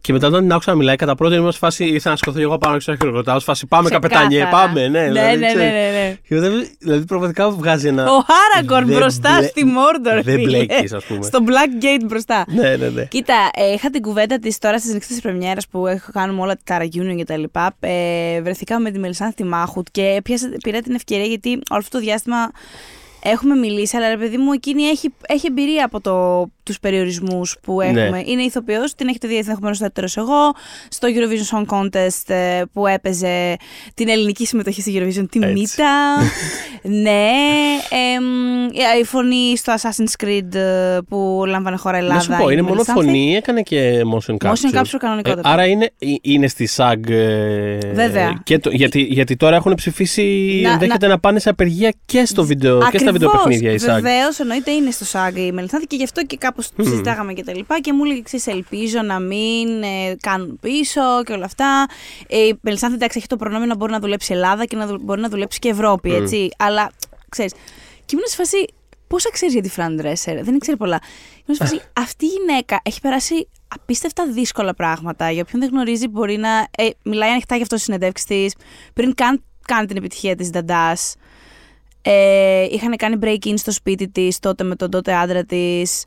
Και 0.00 0.12
μετά 0.12 0.26
όταν 0.26 0.40
την 0.40 0.52
άκουσα 0.52 0.70
να 0.70 0.76
μιλάει, 0.76 0.96
κατά 0.96 1.14
πρώτον 1.14 1.38
ήμουν 1.38 1.52
σε 1.52 1.58
φάση 1.58 1.84
ήρθα 1.84 2.10
να 2.10 2.16
σηκωθώ 2.16 2.40
εγώ 2.40 2.58
πάνω 2.58 2.78
και 2.78 2.84
να 2.90 2.96
χειροκροτάω. 2.96 3.38
Σε 3.38 3.44
φάση 3.44 3.66
πάμε 3.66 3.88
Ξεκάθαρα. 3.90 4.14
καπετάνιε, 4.14 4.46
πάμε. 4.50 4.88
Ναι, 4.88 5.00
ναι, 5.00 5.06
δηλαδή, 5.08 5.36
ναι, 5.38 5.46
ξέρεις. 5.46 5.70
ναι, 5.72 5.78
ναι, 5.78 5.90
ναι. 5.98 6.16
Και 6.28 6.34
μετά, 6.34 6.68
Δηλαδή 6.78 7.04
πραγματικά 7.04 7.50
βγάζει 7.50 7.88
ένα. 7.88 8.04
Ο 8.12 8.24
Χάραγκορν 8.26 8.86
Δεν 8.86 8.96
μπροστά 8.96 9.36
μπλε- 9.38 9.48
στη 9.50 9.64
Μόρντορ. 9.64 10.22
δεν 10.22 10.34
φίλε. 10.38 10.64
μπλέκεις, 10.64 10.92
ας 10.92 11.04
πούμε. 11.04 11.22
Στο 11.22 11.38
Black 11.46 11.84
Gate 11.84 12.04
μπροστά. 12.06 12.44
Ναι, 12.48 12.76
ναι, 12.76 12.88
ναι. 12.88 13.04
Κοίτα, 13.04 13.50
ε, 13.54 13.72
είχα 13.72 13.90
την 13.90 14.02
κουβέντα 14.02 14.38
της 14.38 14.58
τώρα 14.58 14.78
στις 14.78 14.90
νύχτες 14.92 15.08
της 15.08 15.20
Πρεμιέρας 15.20 15.68
που 15.68 15.86
έχω 15.86 16.10
κάνουμε 16.12 16.40
όλα 16.40 16.56
τα 16.64 16.78
reunion 16.82 17.16
και 17.16 17.24
τα 17.24 17.36
λοιπά. 17.36 17.74
Ε, 17.80 18.40
βρεθήκαμε 18.42 18.82
με 18.82 18.90
τη 18.90 18.98
Μελισάνθη 18.98 19.44
Μάχουτ 19.44 19.86
και 19.90 20.20
πιάσα, 20.24 20.48
πήρα 20.62 20.80
την 20.80 20.94
ευκαιρία 20.94 21.24
γιατί 21.26 21.48
όλο 21.50 21.80
αυτό 21.80 21.98
το 21.98 22.04
διάστημα 22.04 22.50
έχουμε 23.22 23.54
μιλήσει, 23.54 23.96
αλλά 23.96 24.08
ρε 24.08 24.16
παιδί 24.16 24.36
μου, 24.36 24.52
εκείνη 24.52 24.82
έχει, 24.82 25.14
έχει 25.26 25.46
εμπειρία 25.46 25.84
από 25.84 26.00
το, 26.00 26.46
τους 26.70 26.80
περιορισμούς 26.80 27.56
που 27.62 27.80
έχουμε. 27.80 28.08
Ναι. 28.08 28.22
Είναι 28.24 28.42
ηθοποιός, 28.42 28.94
την 28.94 29.08
έχετε 29.08 29.28
δει 29.28 29.36
ενδεχομένως 29.36 29.76
στο 29.76 29.84
δεύτερος 29.84 30.16
εγώ, 30.16 30.52
στο 30.88 31.08
Eurovision 31.08 31.56
Song 31.58 31.64
Contest 31.76 32.34
ε, 32.34 32.62
που 32.72 32.86
έπαιζε 32.86 33.56
την 33.94 34.08
ελληνική 34.08 34.46
συμμετοχή 34.46 34.80
στη 34.80 34.92
Eurovision, 34.96 35.26
τη 35.30 35.38
Έτσι. 35.42 35.52
Μίτα. 35.52 36.16
ναι, 37.02 37.30
εμ, 38.16 38.24
η 39.00 39.04
φωνή 39.04 39.56
στο 39.56 39.74
Assassin's 39.80 40.24
Creed 40.26 40.54
ε, 40.54 40.98
που 41.08 41.42
λάμβανε 41.46 41.76
χώρα 41.76 41.96
Ελλάδα. 41.96 42.14
Να 42.14 42.20
σου 42.20 42.28
πω, 42.42 42.48
η 42.48 42.52
είναι 42.52 42.62
μόνο 42.62 42.74
Μελισάνθη. 42.74 43.02
φωνή, 43.04 43.34
έκανε 43.36 43.62
και 43.62 44.02
motion 44.14 44.34
capture. 44.44 44.50
Motion 44.50 44.78
capture 44.78 44.96
κανονικότατα. 44.98 45.48
Ε, 45.48 45.52
άρα 45.52 45.66
είναι, 45.66 45.84
ε, 45.98 46.06
είναι 46.22 46.46
στη 46.48 46.68
SAG. 46.76 47.08
ε, 47.10 47.78
Βέβαια. 47.92 48.40
Και 48.44 48.58
το, 48.58 48.70
γιατί, 48.70 49.00
γιατί 49.00 49.36
τώρα 49.36 49.56
έχουν 49.56 49.74
ψηφίσει. 49.74 50.60
Να- 50.62 50.70
ενδέχεται 50.72 51.06
να, 51.06 51.18
πάνε 51.18 51.38
σε 51.38 51.48
απεργία 51.48 51.92
και, 52.06 52.24
στο 52.24 52.44
βίντεο, 52.44 52.88
και 52.90 52.98
στα 52.98 53.12
βιντεοπαιχνίδια 53.12 53.72
η 53.72 53.76
SAG. 53.80 53.86
Βεβαίως, 53.86 54.38
εννοείται 54.38 54.70
είναι 54.70 54.90
στο 54.90 55.06
SAG 55.12 55.36
η 55.36 55.52
Μελισάνθη 55.52 55.86
και 55.86 55.96
γι' 55.96 56.04
αυτό 56.04 56.24
και 56.24 56.36
κάπω 56.36 56.59
συζητάγαμε 56.62 57.32
και 57.32 57.44
τα 57.44 57.54
λοιπά. 57.54 57.80
Και 57.80 57.92
μου 57.92 58.04
έλεγε 58.04 58.18
εξή: 58.18 58.42
Ελπίζω 58.50 59.02
να 59.02 59.20
μην 59.20 59.82
ε, 59.82 60.16
κάνουν 60.20 60.58
πίσω 60.60 61.00
και 61.24 61.32
όλα 61.32 61.44
αυτά. 61.44 61.86
Ε, 62.28 62.38
η 62.38 62.58
Μελισάνθη 62.60 62.94
εντάξει 62.94 63.18
έχει 63.18 63.26
το 63.26 63.36
προνόμιο 63.36 63.66
να 63.66 63.76
μπορεί 63.76 63.92
να 63.92 63.98
δουλέψει 64.00 64.32
Ελλάδα 64.32 64.64
και 64.64 64.76
να 64.76 64.86
δου- 64.86 65.02
μπορεί 65.02 65.20
να 65.20 65.28
δουλέψει 65.28 65.58
και 65.58 65.68
Ευρώπη, 65.68 66.14
έτσι. 66.14 66.48
Αλλά 66.58 66.90
ξέρεις. 67.28 67.52
Και 68.04 68.12
ήμουν 68.16 68.26
σε 68.26 68.36
φάση. 68.36 68.64
Πόσα 69.06 69.30
ξέρεις 69.30 69.54
για 69.54 69.62
τη 69.62 69.68
Φραν 69.68 69.96
Ντρέσερ, 69.96 70.44
δεν 70.44 70.54
ήξερε 70.54 70.76
πολλά. 70.76 71.00
Ήμουν 71.46 71.56
σε 71.58 71.64
φάση. 71.64 71.80
Αυτή 72.04 72.24
η 72.24 72.28
γυναίκα 72.28 72.80
έχει 72.82 73.00
περάσει 73.00 73.48
απίστευτα 73.68 74.26
δύσκολα 74.26 74.74
πράγματα. 74.74 75.30
Για 75.30 75.42
όποιον 75.46 75.60
δεν 75.60 75.70
γνωρίζει, 75.70 76.08
μπορεί 76.08 76.36
να. 76.36 76.48
Ε, 76.76 76.88
μιλάει 77.02 77.30
ανοιχτά 77.30 77.54
για 77.54 77.62
αυτό 77.62 77.76
στη 77.76 77.84
συνεντεύξη 77.84 78.26
της. 78.26 78.54
Πριν 78.94 79.14
καν 79.14 79.42
κάνει 79.66 79.86
την 79.86 79.96
επιτυχία 79.96 80.34
της 80.36 80.50
Νταντάς. 80.50 81.14
Ε, 82.02 82.66
είχαν 82.70 82.96
κάνει 82.96 83.16
break-in 83.22 83.54
στο 83.56 83.70
σπίτι 83.72 84.08
της 84.08 84.38
τότε 84.38 84.64
με 84.64 84.76
τον 84.76 84.90
τότε 84.90 85.14
άντρα 85.14 85.44
της. 85.44 86.04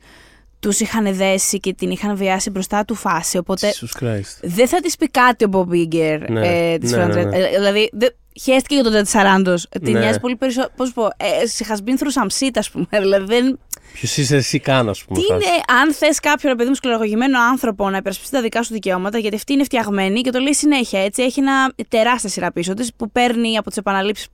Τους 0.64 0.80
είχαν 0.80 1.14
δέσει 1.16 1.58
και 1.60 1.74
την 1.74 1.90
είχαν 1.90 2.16
βιάσει 2.16 2.50
μπροστά 2.50 2.84
του 2.84 2.94
φάση. 2.94 3.36
Οπότε 3.38 3.72
Jesus 3.80 4.02
Christ. 4.04 4.38
δεν 4.42 4.68
θα 4.68 4.80
της 4.80 4.96
πει 4.96 5.08
κάτι 5.08 5.44
ο 5.44 5.48
Bob 5.52 5.68
Iger 5.74 6.18
Ναι, 6.28 6.72
ε, 6.72 6.78
της 6.78 6.90
ναι, 6.92 7.04
Fran 7.04 7.08
ναι, 7.08 7.22
Drescher. 7.22 7.26
ναι. 7.26 7.36
Ε, 7.38 7.48
δηλαδή 7.50 7.90
δε, 7.92 8.06
χαίστηκε 8.42 8.74
για 8.74 8.84
τον 8.84 8.92
Ted 8.92 9.06
Sarandos. 9.12 9.62
Ε, 9.70 9.78
Την 9.78 9.92
Ναι. 9.92 9.98
νοιάζει 9.98 10.20
πολύ 10.20 10.36
περισσότερο. 10.36 10.72
Πώς 10.76 10.92
πω, 10.92 11.04
ε, 11.04 11.26
she 11.58 11.62
has 11.72 11.76
been 11.76 11.98
through 11.98 12.22
some 12.22 12.46
shit, 12.46 12.50
ας 12.54 12.70
πούμε. 12.70 12.86
Δηλαδή 13.02 13.24
δεν, 13.24 13.58
Ποιος 13.92 14.16
είσαι 14.16 14.36
εσύ 14.36 14.58
καν, 14.58 14.88
ας 14.88 15.04
πούμε. 15.04 15.18
τι 15.20 15.24
φάση. 15.24 15.46
είναι, 15.46 15.54
αν 15.82 15.92
θες 15.94 16.20
κάποιο 16.20 16.48
ρε 16.48 16.54
παιδί 16.56 16.68
μου 16.68 16.74
σκληρογωγημένο 16.74 17.38
άνθρωπο 17.40 17.90
να 17.90 17.96
υπερασπιστεί 17.96 18.34
τα 18.36 18.42
δικά 18.42 18.62
σου 18.62 18.72
δικαιώματα, 18.72 19.18
γιατί 19.18 19.36
αυτή 19.36 19.52
είναι 19.52 19.64
φτιαγμένη 19.64 20.20
και 20.20 20.30
το 20.30 20.38
λέει 20.38 20.54
συνέχεια 20.54 21.00
έτσι. 21.04 21.22
Έχει 21.22 21.40
ένα 21.40 21.72
τεράστια 21.88 22.30
σειρά 22.30 22.52
πίσω 22.52 22.74
της 22.74 22.94
που 22.96 23.10
παίρνει 23.10 23.56
από 23.56 23.68
τις 23.68 23.76
επαναλήψεις 23.78 24.26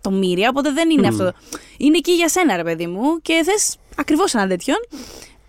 το 0.00 0.10
μύρια, 0.10 0.48
οπότε 0.48 0.72
δεν 0.72 0.90
είναι 0.90 1.06
αυτό. 1.08 1.32
Είναι 1.78 1.96
εκεί 1.96 2.12
για 2.12 2.28
σένα, 2.28 2.56
ρε 2.56 2.62
παιδί 2.62 2.86
μου, 2.86 3.20
και 3.22 3.42
θες 3.44 3.76
ακριβώς 3.96 4.34
έναν 4.34 4.48
τέτοιον. 4.48 4.76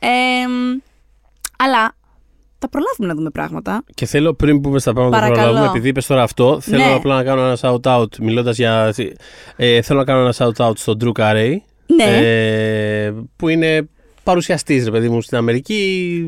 Ε, 0.08 0.46
αλλά 1.58 1.96
θα 2.60 2.70
προλάβουμε 2.70 3.08
να 3.08 3.14
δούμε 3.16 3.30
πράγματα. 3.30 3.84
Και 3.94 4.06
θέλω 4.06 4.34
πριν 4.34 4.62
πούμε 4.62 4.80
στα 4.80 4.94
πράγματα 4.94 5.16
που 5.16 5.22
Παρακαλώ. 5.22 5.46
προλάβουμε, 5.48 5.72
επειδή 5.78 5.90
είπες 5.90 6.06
τώρα 6.06 6.24
αυτό, 6.24 6.60
θέλω 6.62 6.84
Ναι. 6.86 6.94
απλά 6.94 7.16
να 7.16 7.24
κάνω 7.24 7.42
ένα 7.42 7.58
shout-out, 7.62 8.18
μιλώντας 8.20 8.58
για. 8.58 8.94
Ε, 9.56 9.82
θέλω 9.82 10.00
να 10.00 10.06
κάνω 10.06 10.20
ένα 10.20 10.34
shout-out 10.38 10.78
στον 10.78 10.98
Drew 11.04 11.12
Carey. 11.20 11.56
Ναι. 11.86 12.04
Ε, 12.04 13.14
που 13.36 13.50
είναι 13.50 13.90
παρουσιαστής, 14.24 14.86
ρε 14.86 14.92
παιδί 14.92 15.10
μου, 15.10 15.22
στην 15.22 15.38
αμερική. 15.38 16.26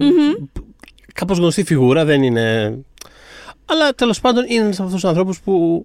Κάπως 1.13 1.37
γνωστή 1.37 1.63
φιγούρα, 1.63 2.05
δεν 2.05 2.23
είναι. 2.23 2.77
Αλλά 3.65 3.93
τέλος 3.93 4.19
πάντων 4.21 4.45
είναι 4.47 4.63
ένας 4.63 4.75
από 4.79 4.83
αυτούς 4.87 5.01
τους 5.01 5.09
ανθρώπους 5.09 5.39
που 5.41 5.83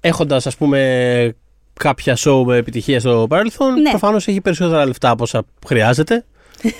έχοντας, 0.00 0.46
ας 0.46 0.56
πούμε, 0.56 1.34
κάποια 1.72 2.16
show 2.18 2.42
με 2.46 2.56
επιτυχία 2.56 3.00
στο 3.00 3.26
παρελθόν, 3.28 3.80
Ναι. 3.80 3.90
προφανώς 3.90 4.28
έχει 4.28 4.40
περισσότερα 4.40 4.86
λεφτά 4.86 5.10
από 5.10 5.22
όσα 5.22 5.42
χρειάζεται. 5.66 6.24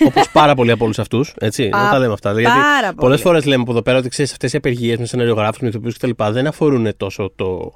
Όπως 0.07 0.31
πάρα 0.33 0.55
πολλοί 0.55 0.71
από 0.71 0.85
όλους 0.85 0.99
αυτούς. 0.99 1.35
Έτσι, 1.39 1.69
να 1.69 1.79
Α, 1.79 1.91
τα 1.91 1.99
λέμε 1.99 2.13
αυτά. 2.13 2.29
πάρα 2.31 2.41
Γιατί 2.41 2.59
πολύ. 2.85 2.95
πολλές 2.97 3.21
φορές 3.21 3.45
λέμε 3.45 3.63
από 3.63 3.71
εδώ 3.71 3.83
πέρα 3.83 3.99
ότι 3.99 4.09
ξέρεις 4.09 4.33
αυτές 4.33 4.53
οι 4.53 4.57
απεργίες 4.57 4.99
με 4.99 5.07
σεναριογράφου, 5.07 5.59
με 5.63 5.69
ηθοποιού 5.69 5.93
κτλ. 5.99 6.25
δεν 6.31 6.47
αφορούν 6.47 6.97
τόσο 6.97 7.33
το 7.37 7.73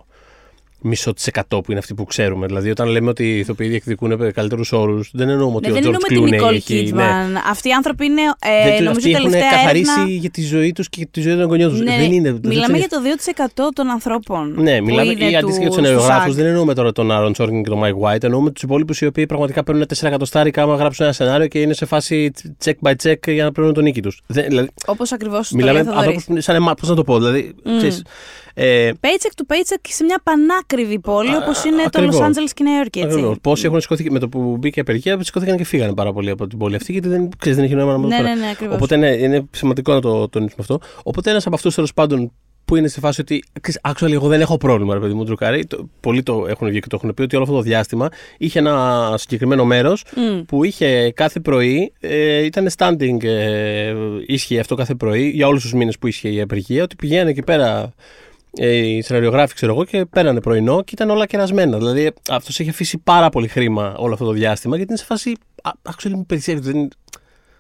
μισό 0.83 1.13
τη 1.13 1.23
εκατό 1.27 1.61
που 1.61 1.71
είναι 1.71 1.81
αυτοί 1.81 1.95
που 1.95 2.05
ξέρουμε. 2.05 2.47
Δηλαδή, 2.47 2.71
όταν 2.71 2.89
λέμε 2.89 3.09
ότι 3.09 3.25
οι 3.25 3.39
ηθοποιοί 3.39 3.69
διεκδικούν 3.69 4.33
καλύτερους 4.33 4.73
όρους, 4.73 5.11
δεν 5.13 5.29
εννοούμε 5.29 5.57
ότι 5.57 5.71
Ναι, 5.71 5.79
ο 5.79 5.81
δεν 5.81 5.91
George 5.91 5.95
εννοούμε 6.11 6.29
την 6.31 6.39
Clooney 6.41 6.51
Nicole 6.51 6.55
έχει. 6.55 6.93
ναι. 6.93 7.03
Kidman. 7.05 7.41
Αυτοί 7.51 7.69
οι 7.69 7.73
άνθρωποι 7.73 8.05
είναι, 8.05 8.21
ε, 8.23 8.65
Δεν 8.69 8.77
του- 8.77 8.83
νομίζω, 8.83 8.91
αυτοί 8.91 9.11
έχουν 9.11 9.31
τελευταία 9.31 9.51
καθαρίσει 9.51 9.91
έρευνα... 9.97 10.15
για 10.15 10.31
τη 10.31 10.43
ζωή 10.43 10.73
τους 10.73 10.89
και 10.89 11.09
τη 11.11 11.21
ζωή 11.21 11.37
των 11.37 11.45
γονιών 11.45 11.71
τους. 11.71 11.81
Ναι, 11.81 11.97
δεν 11.97 12.13
είναι. 12.13 12.31
δεν 12.31 12.41
μιλάμε 12.45 12.79
ξέρεις- 12.79 12.87
για 12.87 12.89
το 12.89 13.03
2% 13.03 13.69
των 13.75 13.89
ανθρώπων. 13.91 14.55
Ναι, 14.63 14.79
που 14.79 14.85
μιλάμε 14.85 15.11
είναι 15.11 15.25
ή 15.31 15.37
αντίστοιχα 15.37 15.61
για 15.61 15.69
του- 15.69 15.75
του 15.75 15.79
ενεργογράφους. 15.79 16.23
στους 16.23 16.35
Δεν 16.35 16.47
εννοούμε 16.47 16.75
τώρα 16.75 16.93
τον 16.93 17.11
Άρον 17.13 17.35
Σόρκιν 17.35 17.63
και 17.63 17.69
τον 17.69 17.79
Μάικ 17.79 17.95
White. 18.03 18.23
Εννοούμε 18.23 18.51
τους 18.51 18.63
υπόλοιπους 18.63 19.01
οι 19.01 19.07
οποίοι 19.07 19.27
πραγματικά 19.27 19.63
παίρνουν 19.65 19.87
4 19.87 20.07
εκατοστάρικα 20.09 20.63
άμα 20.63 20.75
γράψουν 20.77 21.05
ένα 21.05 21.15
σενάριο 21.15 21.47
και 21.47 21.61
είναι 21.61 21.75
σε 21.75 21.85
φάση 21.87 22.31
check 22.65 22.73
by 22.83 22.93
check 23.03 23.15
για 23.33 23.45
να 23.45 23.53
παίρνουν 23.53 23.75
τον 23.75 23.83
νίκη 23.85 24.01
τους. 24.03 24.21
Δηλαδή, 24.27 24.69
Όπως 24.87 25.13
ακριβώς 25.13 25.49
το 25.49 25.57
μιλάμε 25.57 25.73
λέει 25.73 25.83
ο 25.83 25.85
με 25.85 25.91
Θοδωρής. 25.93 26.17
ανθρώπου 26.19 26.41
σαν 26.41 26.55
εμά. 26.55 26.75
Πώς 26.75 26.89
να 26.89 26.95
το 26.95 27.05
πω. 27.05 27.17
Δηλαδή, 27.19 27.55
ξέρεις, 27.77 28.03
ε, 28.55 28.91
Paycheck 29.01 29.43
to 29.43 29.53
paycheck 29.55 29.77
σε 29.83 30.05
μια 30.05 30.21
πανάκριβη 30.75 30.99
πόλη 31.01 31.37
όπως 31.37 31.65
είναι 31.65 31.77
το 31.77 31.83
ακριβώς. 31.87 32.17
Los 32.17 32.23
Angeles 32.25 32.51
και 32.55 32.63
η 32.63 32.65
Νέα 32.65 32.77
Υόρκη, 32.77 32.99
έτσι. 32.99 33.13
Ακριβώς. 33.13 33.37
Πόσοι 33.41 33.67
έχουν 33.67 33.81
σηκωθεί 33.81 34.11
με 34.11 34.19
το 34.19 34.29
που 34.29 34.57
μπήκε 34.57 34.79
η 34.79 34.83
απεργία, 34.83 35.19
σηκώθηκαν 35.23 35.57
και 35.57 35.65
φύγανε 35.65 35.95
πάρα 35.95 36.13
πολύ 36.13 36.31
από 36.31 36.47
την 36.47 36.59
πόλη 36.59 36.75
αυτή, 36.77 36.93
γιατί 36.93 37.09
δεν, 37.09 37.29
ξέρεις, 37.39 37.57
δεν 37.59 37.67
έχει 37.67 37.75
νόημα 37.75 37.93
να 37.93 37.99
μας 37.99 38.09
Ναι, 38.11 38.17
τώρα. 38.17 38.29
ναι, 38.35 38.41
ναι, 38.41 38.51
ακριβώς. 38.51 38.77
Οπότε 38.77 38.97
ναι, 38.97 39.09
είναι 39.09 39.45
σημαντικό 39.51 39.93
να 39.93 40.01
το 40.01 40.29
τονίσουμε 40.29 40.61
αυτό. 40.61 40.79
Οπότε 41.03 41.31
ένας 41.31 41.47
από 41.47 41.55
αυτούς 41.55 41.75
τέλος 41.75 41.93
πάντων 41.93 42.33
που 42.65 42.77
είναι 42.77 42.89
στη 42.89 43.01
φάση 43.01 43.21
ότι. 43.21 43.45
ξέρεις, 43.61 43.81
Actually, 43.89 44.13
εγώ 44.13 44.29
δεν 44.29 44.41
έχω 44.41 44.57
πρόβλημα, 44.57 44.95
ρε 44.95 45.01
παιδί 45.01 45.13
μου, 45.15 45.25
Τζουκάρη. 45.25 45.67
Το- 45.67 45.89
Πολλοί 46.01 46.23
το 46.23 46.47
έχουν 46.49 46.69
βγει 46.69 46.81
και 46.81 46.87
το 46.89 46.97
έχουν 47.03 47.15
πει 47.15 47.23
ότι 47.23 47.35
όλο 47.37 47.45
αυτό 47.45 47.57
το 47.57 47.63
διάστημα 47.63 48.09
είχε 48.39 48.59
ένα 48.59 49.15
συγκεκριμένο 49.19 49.65
μέρος 49.65 50.05
Μμ. 50.17 50.41
που 50.47 50.65
είχε 50.65 51.13
κάθε 51.15 51.41
πρωί. 51.41 51.93
Ε, 52.01 52.45
ήταν 52.45 52.69
standing, 52.79 53.23
ε, 53.25 53.95
ίσχυε 54.27 54.61
αυτό 54.61 54.75
κάθε 54.75 54.95
πρωί 54.95 55.29
για 55.29 55.47
όλους 55.47 55.63
τους 55.63 55.73
μήνες 55.73 55.99
που 55.99 56.07
ίσχυε 56.07 56.29
η 56.29 56.41
απεργία. 56.41 56.83
Ότι 56.83 56.97
πηγαίνανε 56.97 57.31
εκεί 57.31 57.43
πέρα 57.43 57.79
ε, 57.79 57.93
οι 58.55 59.03
σεναριογράφοι, 59.03 59.55
ξέρω 59.55 59.73
εγώ, 59.73 59.85
και 59.85 60.05
πέρανε 60.05 60.41
πρωινό 60.41 60.83
και 60.83 60.91
ήταν 60.95 61.11
όλα 61.11 61.27
κερασμένα. 61.27 61.77
Δηλαδή 61.79 62.13
αυτός 62.31 62.61
έχει 62.61 62.69
αφήσει 62.71 62.99
πάρα 62.99 63.29
πολύ 63.29 63.49
χρήμα 63.49 63.95
όλο 63.97 64.13
αυτό 64.13 64.25
το 64.25 64.33
διάστημα 64.33 64.77
γιατί 64.77 64.91
είναι 64.91 65.01
σε 65.01 65.07
φάση. 65.07 65.37
α, 65.63 65.71
Actually, 65.91 66.11
μου 66.11 66.27
περισσεύει. 66.27 66.61
Δεν, 66.61 66.89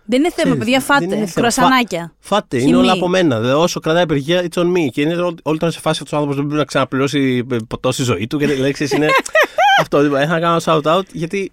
Δεν 0.04 0.18
είναι 0.20 0.30
θέμα, 0.30 0.54
Ξέρεις, 0.54 0.58
παιδιά, 0.58 0.78
δεν 0.78 0.80
φάτε. 0.87 1.04
είναι 1.04 1.14
θέμα. 1.14 1.30
Κρουασανάκια. 1.34 2.14
Φάτε, 2.18 2.56
Χυμή. 2.58 2.68
είναι 2.70 2.78
όλα 2.78 2.92
από 2.92 3.08
μένα. 3.08 3.40
Δηλαδή, 3.40 3.61
όσο 3.62 3.80
κρατάει 3.80 4.02
απεργία, 4.02 4.42
it's 4.50 4.58
on 4.62 4.66
me. 4.66 4.88
Και 4.92 5.00
είναι 5.00 5.14
ό- 5.22 5.34
όλοι 5.42 5.58
τώρα 5.58 5.72
σε 5.72 5.80
φάση 5.80 5.99
αυτός 6.02 6.12
ο 6.12 6.16
άνθρωπος 6.16 6.37
δεν 6.37 6.44
μπορεί 6.44 6.58
να 6.58 6.64
ξαναπληρώσει 6.64 7.46
ε, 7.52 7.56
ποτό 7.68 7.92
στη 7.92 8.02
ζωή 8.02 8.26
του. 8.26 8.38
Και 8.38 8.46
δηλαδή, 8.46 8.72
ξέρεις, 8.72 8.92
είναι. 8.92 9.06
αυτό. 9.80 10.00
Λοιπόν, 10.02 10.20
Έχω 10.20 10.32
να 10.32 10.40
κάνω 10.40 10.56
shout 10.64 10.82
out 10.82 11.02
γιατί. 11.12 11.52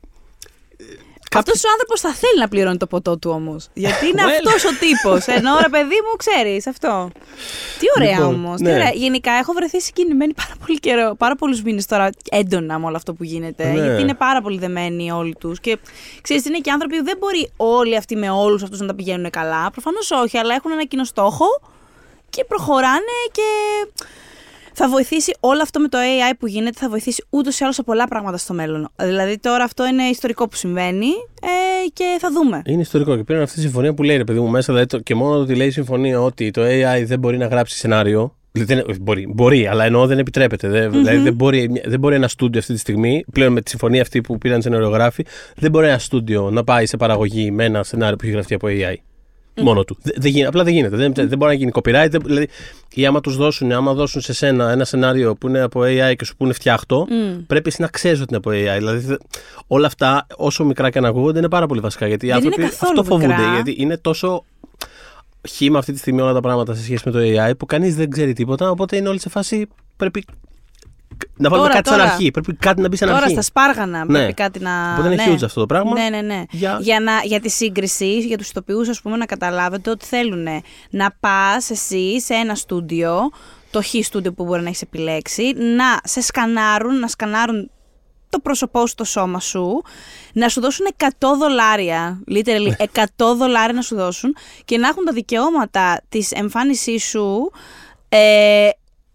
Αυτός 1.36 1.64
ο 1.64 1.68
άνθρωπος 1.72 2.00
θα 2.02 2.10
θέλει 2.14 2.40
να 2.40 2.48
πληρώνει 2.48 2.78
το 2.78 2.88
ποτό 2.88 3.18
του 3.18 3.30
όμως. 3.34 3.68
Γιατί 3.74 4.08
είναι 4.08 4.22
Well. 4.26 4.30
αυτός 4.30 4.66
ο 4.66 4.70
τύπος. 4.80 5.26
Ενώ 5.38 5.58
ρε 5.62 5.70
παιδί 5.70 5.96
μου, 6.06 6.16
ξέρεις 6.18 6.68
αυτό. 6.68 7.10
Τι 7.80 7.86
ωραία 7.98 8.18
Λοιπόν, 8.18 8.34
όμως. 8.34 8.60
ναι. 8.60 8.90
Γενικά 8.94 9.32
έχω 9.32 9.54
βρεθεί 9.54 9.82
συγκινημένη 9.82 10.34
πάρα 10.34 10.54
πολύ 10.66 10.80
καιρό, 10.80 11.16
πάρα 11.18 11.36
πολλούς 11.36 11.62
μήνες 11.62 11.86
τώρα 11.86 12.10
έντονα 12.32 12.80
με 12.80 12.86
όλο 12.86 12.96
αυτό 12.96 13.14
που 13.14 13.24
γίνεται. 13.24 13.64
Ναι. 13.66 13.82
Γιατί 13.84 14.02
είναι 14.02 14.14
πάρα 14.14 14.42
πολύ 14.42 14.58
δεμένοι 14.58 15.12
όλοι 15.12 15.36
τους. 15.36 15.60
Και 15.60 15.78
ξέρεις, 16.22 16.46
είναι 16.46 16.58
και 16.58 16.72
άνθρωποι 16.72 16.98
που 16.98 17.04
δεν 17.04 17.18
μπορεί 17.20 17.52
όλοι 17.58 17.96
αυτοί 17.98 18.16
με 18.16 18.30
όλους 18.30 18.64
αυτούς 18.64 18.80
να 18.80 18.88
τα 18.88 18.96
πηγαίνουν 18.96 19.30
καλά. 19.30 19.72
Προφανώς 19.72 20.12
όχι, 20.12 20.38
αλλά 20.38 20.56
έχουν 20.56 20.72
ένα 20.72 20.86
κοινό 20.86 21.04
στόχο 21.04 21.46
και 22.30 22.44
προχωράνε 22.46 23.18
και 23.32 23.48
θα 24.82 24.90
βοηθήσει 24.90 25.34
όλο 25.40 25.62
αυτό 25.62 25.80
με 25.80 25.88
το 25.88 25.98
AI 25.98 26.34
που 26.40 26.48
γίνεται, 26.48 26.78
θα 26.80 26.90
βοηθήσει 26.90 27.24
ούτως 27.30 27.60
ή 27.60 27.64
άλλως 27.64 27.76
σε 27.76 27.84
πολλά 27.84 28.08
πράγματα 28.08 28.38
στο 28.38 28.54
μέλλον. 28.54 28.90
Δηλαδή 28.96 29.38
τώρα 29.38 29.64
αυτό 29.64 29.86
είναι 29.88 30.04
ιστορικό 30.04 30.48
που 30.48 30.56
συμβαίνει 30.56 31.06
ε, 31.42 31.88
και 31.94 32.18
θα 32.20 32.30
δούμε. 32.32 32.62
Είναι 32.66 32.82
ιστορικό 32.82 33.16
και 33.18 33.24
πήραν 33.24 33.42
αυτή 33.42 33.60
η 33.60 33.62
συμφωνία 33.62 33.94
που 33.94 34.04
λέει 34.04 34.18
ρε 34.18 34.24
παιδί 34.24 34.40
μου 34.40 34.48
μέσα. 34.50 34.74
Δηλαδή, 34.74 34.90
το- 34.90 35.00
και 35.00 35.16
μόνο 35.16 35.36
το 35.36 35.42
ότι 35.42 35.56
λέει 35.56 35.68
η 35.68 35.72
συμφωνία 35.72 36.22
ότι 36.22 36.52
το 36.52 36.62
AI 36.66 37.04
δεν 37.06 37.20
μπορεί 37.20 37.38
να 37.38 37.46
γράψει 37.48 37.78
σενάριο. 37.78 38.34
Δηλαδή, 38.52 38.74
δεν, 38.74 38.84
όχι, 38.90 39.00
μπορεί, 39.02 39.28
μπορεί, 39.34 39.68
αλλά 39.68 39.86
εννοώ 39.86 40.08
δεν 40.08 40.20
επιτρέπεται. 40.20 40.68
Δεν, 40.70 40.92
Δηλαδή 40.92 41.18
δεν 41.18 41.34
μπορεί, 41.34 41.82
δεν 41.86 42.00
μπορεί 42.00 42.16
ένα 42.16 42.28
στούντιο 42.28 42.60
αυτή 42.60 42.74
τη 42.74 42.80
στιγμή, 42.80 43.26
πλέον 43.34 43.54
με 43.54 43.62
τη 43.62 43.70
συμφωνία 43.70 44.02
αυτή 44.02 44.22
που 44.22 44.38
πήραν 44.38 44.60
οι 44.60 44.62
σεναριογράφοι, 44.62 45.26
δεν 45.56 45.72
μπορεί 45.72 45.88
ένα 45.88 45.98
στούντιο 46.00 46.50
να 46.50 46.64
πάει 46.64 46.86
σε 46.86 46.98
παραγωγή 46.98 47.52
με 47.52 47.64
ένα 47.64 47.84
σενάριο 47.84 48.16
που 48.16 48.24
έχει 48.26 48.34
γραφτεί 48.34 48.54
από 48.54 48.68
AI. 48.70 48.96
Μόνο 49.63 49.84
του. 49.84 49.98
Δεν, 50.01 50.13
δεν, 50.18 50.32
γίνεται- 50.32 50.48
απλά 50.48 50.63
δεν 50.63 50.74
γίνεται. 50.74 50.96
Δεν, 50.96 51.13
δεν 51.13 51.28
μπορεί 51.38 51.51
να 51.51 51.54
γίνει 51.54 51.72
copyright. 51.74 52.08
Δεν, 52.10 52.22
δηλαδή, 52.25 52.48
ή 52.94 53.06
άμα 53.06 53.22
τους 53.22 53.36
δώσουν, 53.38 53.72
άμα 53.72 53.94
δώσουν 53.94 54.22
σε 54.22 54.34
σένα 54.34 54.72
ένα 54.72 54.86
σενάριο 54.86 55.36
που 55.36 55.48
είναι 55.48 55.60
από 55.60 55.82
AI 55.84 56.13
και 56.18 56.25
σου 56.25 56.36
πούνε 56.38 56.54
φτιάχτο, 56.54 57.08
Μμ. 57.10 57.46
πρέπει 57.48 57.68
εσύ 57.68 57.82
να 57.82 57.88
ξέρεις 57.88 58.22
ότι 58.22 58.34
είναι 58.34 58.42
από 58.46 58.50
AI. 58.50 58.78
Δηλαδή, 58.78 59.06
δε- 59.06 59.16
όλα 59.68 59.88
αυτά, 59.88 60.28
όσο 60.36 60.63
μικρά 60.66 60.89
και 60.89 61.00
να 61.00 61.08
ακούγονται, 61.08 61.39
είναι 61.39 61.50
πάρα 61.50 61.66
πολύ 61.66 61.80
βασικά. 61.80 62.08
Γιατί 62.08 62.25
οι 62.25 62.30
Δεν 62.30 62.38
είναι 62.38 62.48
άνθρωποι 62.48 62.70
καθόλου 62.70 63.00
αυτό 63.00 63.04
φοβούνται. 63.13 63.34
μικρά. 63.36 63.54
Γιατί 63.54 63.75
είναι 63.78 63.98
τόσο 63.98 64.44
χήμα 65.50 65.80
αυτή 65.80 65.92
τη 65.92 65.98
στιγμή 65.98 66.22
όλα 66.22 66.34
τα 66.34 66.42
πράγματα 66.42 66.74
σε 66.74 66.84
σχέση 66.84 67.01
με 67.06 67.12
το 67.12 67.20
AI 67.22 67.51
που 67.58 67.66
κανείς 67.66 67.96
δεν 67.96 68.10
ξέρει 68.10 68.34
τίποτα. 68.34 68.70
Οπότε 68.70 68.96
είναι 68.98 69.10
όλοι 69.10 69.20
σε 69.20 69.30
φάση. 69.30 69.68
Πρέπει 69.98 70.25
να 71.38 71.50
βάλουμε 71.50 71.68
Τώρα, 71.68 71.74
κάτι 71.82 71.90
σαν 71.90 71.98
τώρα. 71.98 72.12
αρχή. 72.12 72.32
Πρέπει 72.32 72.54
κάτι 72.56 72.82
να 72.82 72.88
μπει 72.88 72.96
σαν 72.96 73.08
Τώρα 73.08 73.20
αρχή. 73.22 73.32
στα 73.32 73.42
σπάργανα 73.42 74.06
Ναι. 74.06 74.18
πρέπει 74.20 74.34
κάτι 74.34 74.60
να. 74.60 74.94
Οπότε 74.94 75.14
είναι 75.14 75.24
ναι. 75.26 75.34
huge 75.34 75.44
αυτό 75.44 75.60
το 75.60 75.66
πράγμα. 75.66 75.94
Ναι, 75.94 76.10
ναι, 76.10 76.22
ναι. 76.22 76.44
Για- 76.52 76.78
Για, 76.82 77.00
να, 77.00 77.12
για 77.24 77.40
τη 77.40 77.50
σύγκριση, 77.50 78.18
για 78.20 78.38
τους 78.38 78.50
ηθοποιού, 78.50 78.82
ας 78.90 79.02
πούμε, 79.02 79.18
να 79.18 79.26
καταλάβετε 79.26 79.90
ότι 79.90 80.06
θέλουν 80.06 80.48
να 80.90 81.12
πας 81.20 81.70
εσύ 81.70 82.22
σε 82.22 82.34
ένα 82.34 82.56
στούντιο, 82.56 83.20
το 83.72 83.82
χ 83.82 83.88
στούντιο 84.04 84.34
που 84.34 84.44
μπορεί 84.46 84.62
να 84.62 84.68
έχεις 84.68 84.82
επιλέξει, 84.82 85.54
να 85.56 85.86
σε 86.04 86.22
σκανάρουν, 86.22 87.00
να 87.00 87.08
σκανάρουν 87.08 87.70
το 88.30 88.40
πρόσωπό 88.40 88.88
σου, 88.88 88.96
το 88.96 89.04
σώμα 89.04 89.40
σου, 89.40 89.82
να 90.34 90.50
σου 90.50 90.62
δώσουν 90.62 90.86
100 90.98 91.08
δολάρια, 91.40 92.24
literally 92.32 92.72
100 92.94 93.36
δολάρια 93.38 93.74
να 93.74 93.82
σου 93.82 93.96
δώσουν 93.96 94.36
και 94.66 94.78
να 94.78 94.88
έχουν 94.88 95.06
τα 95.06 95.12
δικαιώματα 95.12 96.02
της 96.10 96.32
εμφάνισής 96.32 97.04
σου 97.04 97.52
ε, 98.10 98.70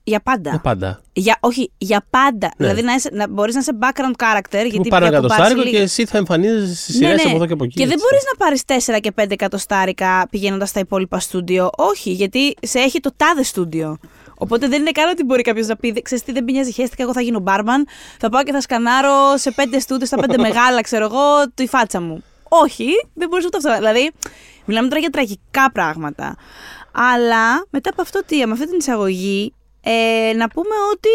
για 0.05 0.21
πάντα. 0.21 0.51
Για 0.51 0.59
πάντα. 0.61 1.01
Για, 1.13 1.37
όχι, 1.41 1.71
για 1.79 2.07
πάντα. 2.11 2.51
Ναι. 2.57 2.67
Δηλαδή 2.67 2.83
να, 2.83 2.95
είσαι, 2.95 3.11
να 3.13 3.29
μπορείς 3.29 3.55
να 3.55 3.61
είσαι 3.61 3.73
background 3.81 4.25
character. 4.25 4.61
Που 4.63 4.69
Γιατί 4.71 4.89
πάρει 4.89 5.05
ένα 5.05 5.11
πια 5.11 5.21
που 5.21 5.27
πας 5.27 5.37
εκατοστάρικο 5.37 5.61
λίγο- 5.63 5.77
και 5.77 5.83
εσύ 5.83 6.05
θα 6.07 6.19
εμφανίζεσαι 6.19 6.75
στι 6.75 6.93
Ναι, 6.93 6.99
σειρές 7.07 7.23
ναι. 7.23 7.29
από 7.29 7.37
εδώ 7.37 7.47
και 7.47 7.53
από 7.53 7.65
εκεί. 7.65 7.75
Και 7.75 7.87
δεν 7.87 7.93
έτσι. 7.93 8.05
μπορείς 8.05 8.25
να 8.33 8.37
πάρεις 8.45 8.63
4 8.97 9.01
και 9.01 9.13
5 9.17 9.31
εκατοστάρικα 9.33 10.27
πηγαίνοντας 10.31 10.69
στα 10.69 10.81
υπόλοιπα 10.81 11.19
στούντιο. 11.19 11.71
Όχι, 11.77 12.11
γιατί 12.11 12.55
σε 12.63 12.79
έχει 12.79 13.01
το 13.01 13.11
τάδε 13.17 13.43
στούντιο. 13.43 13.99
Οπότε 14.39 14.69
δεν 14.69 14.81
είναι 14.81 14.91
καν 14.91 15.09
ότι 15.09 15.25
μπορεί 15.25 15.43
κάποιος 15.43 15.67
να 15.67 15.77
πει: 15.77 16.03
Ξέρεις 16.03 16.25
τι, 16.25 16.33
δεν 16.33 16.45
πεινιάζει, 16.45 16.73
χαίστηκα. 16.73 17.03
Εγώ 17.03 17.13
θα 17.13 17.21
γίνω 17.21 17.39
μπάρμαν. 17.39 17.87
Θα 18.19 18.29
πάω 18.29 18.43
και 18.43 18.53
θα 18.53 18.61
σκανάρω 18.61 19.37
σε 19.37 19.51
πέντε 19.51 19.79
στούντιος, 19.79 20.09
στα 20.09 20.17
πέντε 20.17 20.39
μεγάλα, 20.49 20.81
ξέρω 20.81 21.05
εγώ, 21.05 21.51
τη 21.55 21.67
φάτσα 21.67 22.01
μου. 22.01 22.25
Όχι, 22.49 22.87
δεν 23.15 23.29
μπορείς 23.29 23.47
ούτε 23.47 23.57
αυτό. 23.57 23.75
Δηλαδή, 23.75 24.11
μιλάμε 24.65 24.89
τώρα 24.89 25.01
για 25.01 25.11
τραγικά 25.11 25.71
πράγματα. 25.73 26.37
Αλλά 26.93 27.67
μετά 27.71 27.91
από 27.91 28.03
αυτό, 28.03 28.21
τι, 28.27 28.47
με 28.47 28.53
αυτή 28.53 28.69
την 28.69 28.79
εισαγωγή, 28.79 29.53
ε, 29.85 30.33
να 30.37 30.49
πούμε 30.49 30.75
ότι 30.93 31.09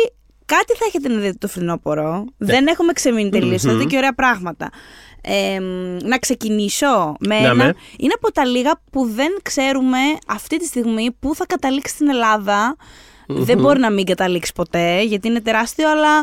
κάτι 0.45 0.73
θα 0.73 0.85
έχετε 0.87 1.09
να 1.09 1.19
δείτε 1.19 1.37
το 1.39 1.47
φθινόπωρο. 1.47 2.25
Δεν 2.37 2.67
έχουμε 2.67 2.93
ξεμείνει 2.93 3.29
τελείως, 3.29 3.61
θα 3.61 3.71
δείτε 3.73 3.83
και 3.83 3.97
ωραία 3.97 4.13
πράγματα. 4.13 4.69
Ε, 5.21 5.59
μ, 5.59 5.97
να 6.07 6.17
ξεκινήσω 6.17 7.15
με 7.19 7.39
Ναι, 7.39 7.45
ένα. 7.45 7.53
με. 7.53 7.73
Είναι 7.97 8.13
από 8.15 8.31
τα 8.31 8.45
λίγα 8.45 8.81
που 8.91 9.05
δεν 9.05 9.37
ξέρουμε 9.41 9.97
αυτή 10.27 10.57
τη 10.57 10.65
στιγμή 10.65 11.11
πού 11.19 11.35
θα 11.35 11.45
καταλήξει 11.45 11.93
στην 11.93 12.09
Ελλάδα. 12.09 12.75
Δεν 13.27 13.57
μπορεί 13.59 13.79
να 13.79 13.89
μην 13.91 14.05
καταλήξει 14.05 14.51
ποτέ, 14.55 15.01
γιατί 15.03 15.27
είναι 15.27 15.41
τεράστιο, 15.41 15.89
αλλά 15.91 16.17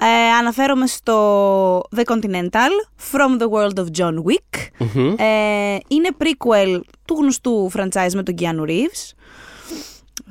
ε, 0.00 0.30
αναφέρομαι 0.38 0.86
στο 0.86 1.82
The 1.96 2.00
Continental, 2.04 2.70
From 3.12 3.40
the 3.42 3.48
World 3.50 3.78
of 3.84 3.86
John 3.98 4.14
Wick. 4.14 4.66
Μμμ. 4.78 5.14
Ε, 5.18 5.78
είναι 5.88 6.08
prequel 6.18 6.80
του 7.04 7.14
γνωστού 7.20 7.70
franchise 7.76 8.12
με 8.14 8.22
τον 8.22 8.34
Keanu 8.40 8.68
Reeves. 8.68 9.12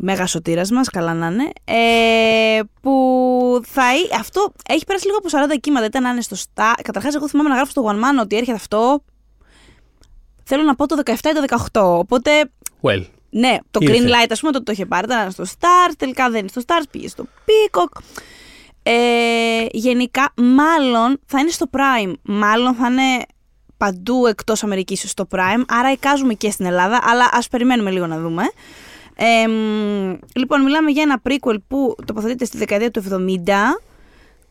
Μέγας 0.02 0.30
σωτήρας 0.30 0.72
μας, 0.72 0.90
καλά 0.90 1.14
να 1.14 1.28
είναι. 1.28 1.52
Ε, 1.64 2.60
που 2.82 3.62
θα, 3.66 3.96
εί- 3.96 4.14
αυτό 4.20 4.52
έχει 4.70 4.86
περάσει 4.86 5.06
λίγο 5.06 5.18
από 5.18 5.54
40 5.54 5.58
κύματα. 5.60 5.86
Ήταν 5.86 6.04
να 6.04 6.10
είναι 6.10 6.22
στο 6.22 6.36
Star. 6.36 6.74
Καταρχάς, 6.84 7.16
εγώ 7.16 7.28
θυμάμαι 7.30 7.50
να 7.50 7.56
γράφω 7.56 7.72
στο 7.72 7.84
One 7.88 7.96
Man 7.96 8.22
ότι 8.22 8.36
έρχεται 8.38 8.58
αυτό. 8.58 9.04
Θέλω 10.44 10.64
να 10.64 10.76
πω 10.76 10.88
το 10.88 10.96
17 11.06 11.12
ή 11.14 11.34
το 11.34 11.58
18. 11.72 11.98
Οπότε, 12.00 12.32
Well. 12.82 13.06
ναι, 13.30 13.58
το 13.72 13.80
Ήρθε. 13.82 13.98
Green 13.98 14.06
Light, 14.08 14.28
ας 14.30 14.40
πούμε, 14.40 14.52
το, 14.52 14.64
το 14.64 14.72
είχε 14.72 14.86
πάρει. 14.86 15.06
Ήταν 15.06 15.32
στο 15.32 15.44
Star. 15.60 15.92
Τελικά 15.98 16.30
δεν 16.30 16.40
είναι 16.40 16.48
στο 16.48 16.62
Star, 16.66 16.84
πήγε 16.92 17.08
στο 17.08 17.26
Peacock. 17.46 18.02
Ε, 18.84 19.66
γενικά, 19.72 20.34
μάλλον 20.38 21.20
θα 21.26 21.40
είναι 21.40 21.50
στο 21.50 21.66
Prime. 21.72 22.14
Μάλλον 22.22 22.74
θα 22.76 22.88
είναι 22.88 23.26
παντού 23.78 24.26
εκτός 24.26 24.64
Αμερικής 24.64 25.10
στο 25.10 25.28
Prime, 25.32 25.62
άρα 25.68 25.92
εικάζουμε 25.92 26.34
και 26.34 26.52
στην 26.52 26.66
Ελλάδα, 26.66 27.00
αλλά 27.04 27.30
ας 27.32 27.48
περιμένουμε 27.48 27.92
λίγο 27.92 28.08
να 28.08 28.20
δούμε. 28.20 28.44
Ε, 29.22 29.48
μ, 29.48 30.18
λοιπόν, 30.36 30.62
μιλάμε 30.64 30.92
για 30.92 31.02
ένα 31.02 31.22
prequel 31.28 31.56
που 31.68 31.96
τοποθετείται 32.06 32.46
στη 32.46 32.58
δεκαετία 32.58 32.92
του 32.92 33.04
70, 33.10 33.82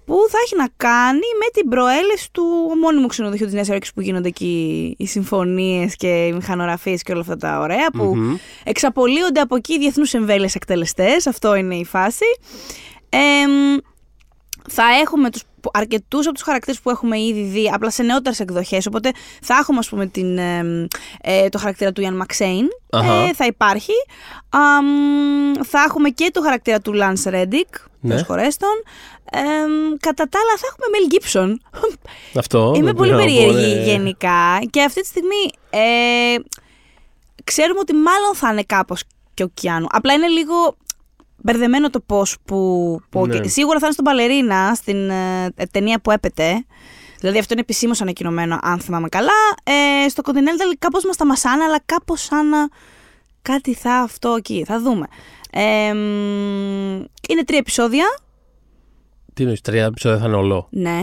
που 0.05 0.17
θα 0.29 0.39
έχει 0.45 0.57
να 0.57 0.69
κάνει 0.77 1.27
με 1.39 1.51
την 1.53 1.69
προέλευση 1.69 2.33
του 2.33 2.45
ομώνυμου 2.71 3.07
ξενοδοχείου 3.07 3.47
της 3.47 3.55
Νέας 3.55 3.69
Υόρκης 3.69 3.93
που 3.93 4.01
γίνονται 4.01 4.29
εκεί 4.29 4.95
οι 4.99 5.07
συμφωνίες 5.07 5.97
και 5.97 6.27
οι 6.27 6.33
μηχανογραφίες 6.33 7.03
και 7.03 7.13
όλα 7.13 7.21
αυτά 7.21 7.37
τα 7.37 7.59
ωραία 7.59 7.91
που 7.91 8.05
Μμμ. 8.05 8.35
εξαπολύονται 8.65 9.41
από 9.41 9.57
εκεί 9.57 9.73
οι 9.75 9.79
διεθνούς 9.79 10.15
εμβέλειες 10.15 10.55
εκτελεστές, 10.55 11.27
αυτό 11.27 11.55
είναι 11.55 11.75
η 11.75 11.85
φάση. 11.85 12.27
Εμ, 13.09 13.77
θα 14.69 14.85
έχουμε 15.03 15.31
τους 15.31 15.43
αρκετούς 15.73 16.25
από 16.27 16.35
τους 16.35 16.43
χαρακτήρες 16.43 16.81
που 16.81 16.91
έχουμε 16.91 17.21
ήδη 17.21 17.43
δει, 17.43 17.71
απλά 17.75 17.91
σε 17.91 18.03
νεότερες 18.03 18.41
εκδοχές, 18.41 18.87
οπότε 18.87 19.11
θα 19.43 19.55
έχουμε 19.61 19.79
ας 19.79 19.89
πούμε 19.89 20.07
την, 20.07 20.39
εμ, 20.39 20.85
ε, 21.21 21.49
το 21.49 21.59
χαρακτήρα 21.59 21.93
του 21.93 22.01
Ιαν 22.01 22.17
Μαξέιν, 22.17 22.67
Αχα. 22.91 23.13
ε, 23.13 23.33
θα 23.35 23.47
υπάρχει. 23.47 23.93
Αμ, 24.49 24.87
θα 25.65 25.83
έχουμε 25.89 26.09
και 26.09 26.31
το 26.33 26.41
χαρακτήρα 26.43 26.81
του 26.81 26.93
Λάνς 26.93 27.23
Ρέντικ, 27.23 27.69
Ναι. 28.01 28.15
ναι. 28.15 28.23
τον. 28.23 28.83
Εμ, 29.33 29.97
κατά 30.01 30.29
τα 30.29 30.39
άλλα 30.39 30.57
θα 30.59 30.67
έχουμε 30.71 30.87
Μελ 30.93 31.07
Γκίψον. 31.07 31.63
Αυτό. 32.35 32.73
Είμαι 32.77 32.85
δεν 32.85 32.95
πολύ 32.95 33.11
θέλω 33.11 33.21
να 33.23 33.27
πω, 33.27 33.33
περίεργη 33.35 33.73
ε, 33.79 33.85
γενικά 33.85 34.59
και 34.71 34.83
αυτή 34.83 35.01
τη 35.01 35.07
στιγμή 35.07 35.51
ε, 35.71 36.35
ξέρουμε 37.45 37.79
ότι 37.81 37.93
μάλλον 37.93 38.35
θα 38.35 38.53
είναι 38.53 38.63
κάπως 38.63 39.03
και 39.35 39.43
ο 39.43 39.49
Κιάνου. 39.55 39.87
Απλά 39.91 40.13
είναι 40.13 40.27
λίγο 40.27 40.77
μπερδεμένο 41.43 41.91
το 41.91 42.01
πώς 42.01 42.37
που... 42.45 43.01
που 43.11 43.27
Ναι. 43.27 43.39
και 43.39 43.49
Σίγουρα 43.49 43.79
θα 43.79 43.85
είναι 43.85 43.93
στον 43.93 44.05
Παλερίνα, 44.05 44.75
στην 44.75 45.11
ε, 45.11 45.53
ταινία 45.71 46.01
που 46.01 46.11
έπεται. 46.11 46.65
Δηλαδή 47.21 47.39
αυτό 47.39 47.53
είναι 47.53 47.63
επισήμως 47.63 48.01
ανακοινωμένο, 48.01 48.59
αν 48.63 48.79
θυμάμαι 48.81 49.09
καλά. 49.09 49.33
Ε, 49.65 50.09
στο 50.09 50.23
Continental 50.27 50.75
κάπως 50.79 51.05
μας 51.05 51.17
τα 51.17 51.27
μασάνε, 51.27 51.65
αλλά 51.65 51.81
κάπως 51.85 52.21
σαν 52.23 52.49
να 52.49 52.69
κάτι 53.43 53.75
θα 53.75 53.95
αυτό 53.95 54.35
εκεί. 54.39 54.65
Θα 54.67 54.81
δούμε. 54.81 55.07
Ε, 55.51 55.93
μ, 55.93 57.05
είναι 57.29 57.45
τρία 57.47 57.59
επεισόδια. 57.59 58.05
Τι 59.35 59.43
εννοείς, 59.43 59.61
τρία 59.61 59.85
επεισόδια 59.85 60.19
θα 60.19 60.27
είναι 60.27 60.37
όλο; 60.37 60.69
Ναι. 60.71 61.01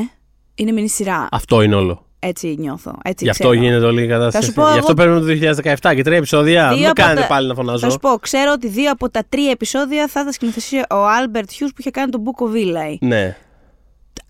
Είναι 0.56 0.72
μινι 0.72 0.90
σειρά. 0.90 1.28
Αυτό 1.32 1.62
είναι 1.62 1.76
όλο. 1.76 2.05
Έτσι 2.28 2.56
νιώθω. 2.60 2.98
Έτσι 3.04 3.24
Γι' 3.24 3.30
αυτό 3.30 3.50
ξέρω. 3.50 3.62
γίνεται 3.64 3.86
όλη 3.86 4.04
η 4.04 4.08
κατάσταση. 4.08 4.38
Θα 4.46 4.52
σου 4.52 4.54
πω 4.54 4.62
Γι' 4.62 4.70
εγώ- 4.70 4.80
αυτό 4.80 4.94
παίρνουμε 4.94 5.20
το 5.20 5.26
2017 5.26 5.96
και 5.96 6.04
τρία 6.04 6.18
επεισόδια. 6.18 6.68
Δύο 6.68 6.78
Μην 6.78 6.86
από 6.86 7.02
κάνετε 7.02 7.22
τα- 7.22 7.28
πάλι 7.28 7.48
να 7.48 7.54
φωνάζω. 7.54 7.80
Θα 7.80 7.90
σου 7.90 8.00
πω, 8.00 8.10
ξέρω 8.10 8.52
ότι 8.52 8.68
δύο 8.68 8.92
από 8.92 9.10
τα 9.10 9.24
τρία 9.30 9.52
επεισόδια 9.52 10.08
θα 10.08 10.26
τα 10.26 10.32
σκηνοθετήσει 10.32 10.78
ο 10.78 11.06
Albert 11.20 11.52
Hughes 11.52 11.70
που 11.70 11.76
είχε 11.80 11.90
κάνει 11.92 12.12
το 12.12 12.22
Book 12.26 12.44
of 12.48 12.56
Eli. 12.56 12.98
Ναι. 13.00 13.36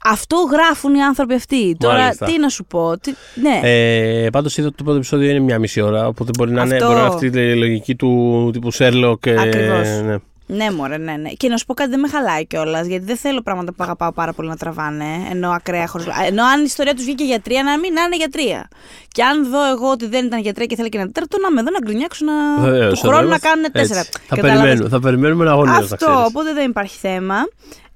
Αυτό 0.08 0.36
γράφουν 0.52 0.94
οι 0.96 1.02
άνθρωποι 1.04 1.34
αυτοί. 1.34 1.76
Τώρα, 1.80 1.98
Μάλιστα. 2.00 2.26
τι 2.26 2.40
να 2.40 2.50
σου 2.50 2.66
πω. 2.66 2.98
Τι... 3.02 3.14
Ναι. 3.36 3.60
Ε, 3.70 4.30
Πάντως 4.30 4.58
είδα 4.58 4.68
ότι 4.68 4.76
το 4.78 4.84
πρώτο 4.84 4.98
επεισόδιο 4.98 5.30
είναι 5.30 5.40
μια 5.40 5.60
μισή 5.60 5.82
ώρα. 5.82 6.08
Οπότε 6.08 6.32
μπορεί 6.38 6.52
να, 6.52 6.64
είναι, 6.64 6.74
Αυτό. 6.74 6.86
μπορεί 6.88 7.00
να 7.00 7.06
είναι 7.06 7.14
αυτή 7.16 7.26
η 7.40 7.56
λογική 7.56 7.96
του 7.96 8.50
τύπου 8.54 8.74
Sherlock. 8.74 9.26
ε, 9.26 9.42
Ακριβώς. 9.42 9.88
ναι. 10.06 10.16
Ναι, 10.48 10.72
μωρέ, 10.72 10.98
ναι, 10.98 11.16
ναι. 11.16 11.30
Και 11.30 11.48
να 11.50 11.58
σου 11.58 11.66
πω 11.66 11.74
κάτι, 11.74 11.90
δεν 11.90 12.00
με 12.00 12.08
χαλάει 12.08 12.46
κιόλας, 12.46 12.88
γιατί 12.88 13.06
δεν 13.06 13.18
θέλω 13.18 13.42
πράγματα 13.42 13.74
που 13.74 13.84
αγαπάω 13.84 14.12
πάρα 14.12 14.34
πολύ 14.34 14.48
να 14.50 14.56
τραβάνε. 14.58 15.06
Ενώ 15.32 15.50
ακραία 15.50 15.88
χωρίς. 15.88 16.08
Ενώ 16.28 16.44
αν 16.46 16.60
η 16.60 16.64
ιστορία 16.66 16.94
τους 16.96 17.04
βγήκε 17.04 17.24
για 17.24 17.40
τρία, 17.42 17.64
να 17.64 17.80
μην 17.80 17.94
να 17.94 18.02
είναι 18.02 18.16
για 18.16 18.30
τρία. 18.30 18.68
Και 19.08 19.24
αν 19.24 19.50
δω 19.50 19.70
εγώ 19.70 19.90
ότι 19.92 20.08
δεν 20.08 20.26
ήταν 20.26 20.40
για 20.42 20.54
τρία 20.54 20.66
και 20.66 20.76
θέλει 20.76 20.90
και 20.90 20.98
ένα 20.98 21.06
τέταρτο, 21.06 21.38
να 21.40 21.52
με 21.52 21.62
δω 21.62 21.70
να 21.72 21.80
γκρινιάξω 21.86 22.26
να. 22.26 22.64
Βεβαίως, 22.64 23.00
του 23.00 23.08
χρόνου 23.08 23.16
να 23.16 23.22
βεβαίως. 23.22 23.40
κάνουν 23.42 23.72
τέσσερα. 23.72 24.00
Έτσι. 24.00 24.12
Θα 24.28 24.36
Κατάλαβες. 24.36 24.62
περιμένουμε, 24.62 24.90
θα 24.90 25.00
περιμένουμε 25.00 25.50
αγωνία. 25.50 25.72
να 25.72 25.78
Αυτό, 25.78 25.96
ξέρεις. 25.96 26.16
οπότε 26.26 26.54
δεν 26.54 26.70
υπάρχει 26.70 26.98
θέμα. 26.98 27.36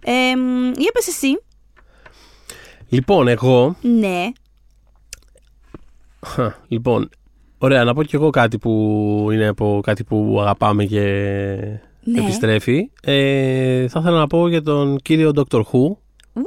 Ε, 0.03 0.35
μ, 0.35 0.71
για 0.77 0.91
πες 0.93 1.07
εσύ. 1.07 1.41
Λοιπόν, 2.89 3.27
εγώ. 3.27 3.75
Ναι. 3.81 4.25
Χα, 6.25 6.53
Λοιπόν, 6.67 7.09
ωραία, 7.57 7.83
να 7.83 7.93
πω 7.93 8.03
κι 8.03 8.15
εγώ 8.15 8.29
κάτι 8.29 8.57
που 8.57 8.71
είναι 9.33 9.47
από 9.47 9.79
κάτι 9.83 10.03
που 10.03 10.37
αγαπάμε 10.41 10.85
και 10.85 11.03
Ναι. 12.11 12.21
επιστρέφει. 12.21 12.89
Ε, 13.03 13.87
θα 13.87 13.99
ήθελα 13.99 14.17
να 14.17 14.27
πω 14.27 14.47
για 14.47 14.61
τον 14.61 14.97
κύριο 14.97 15.31
Dr. 15.35 15.57
Who. 15.57 15.63
Ου. 16.33 16.43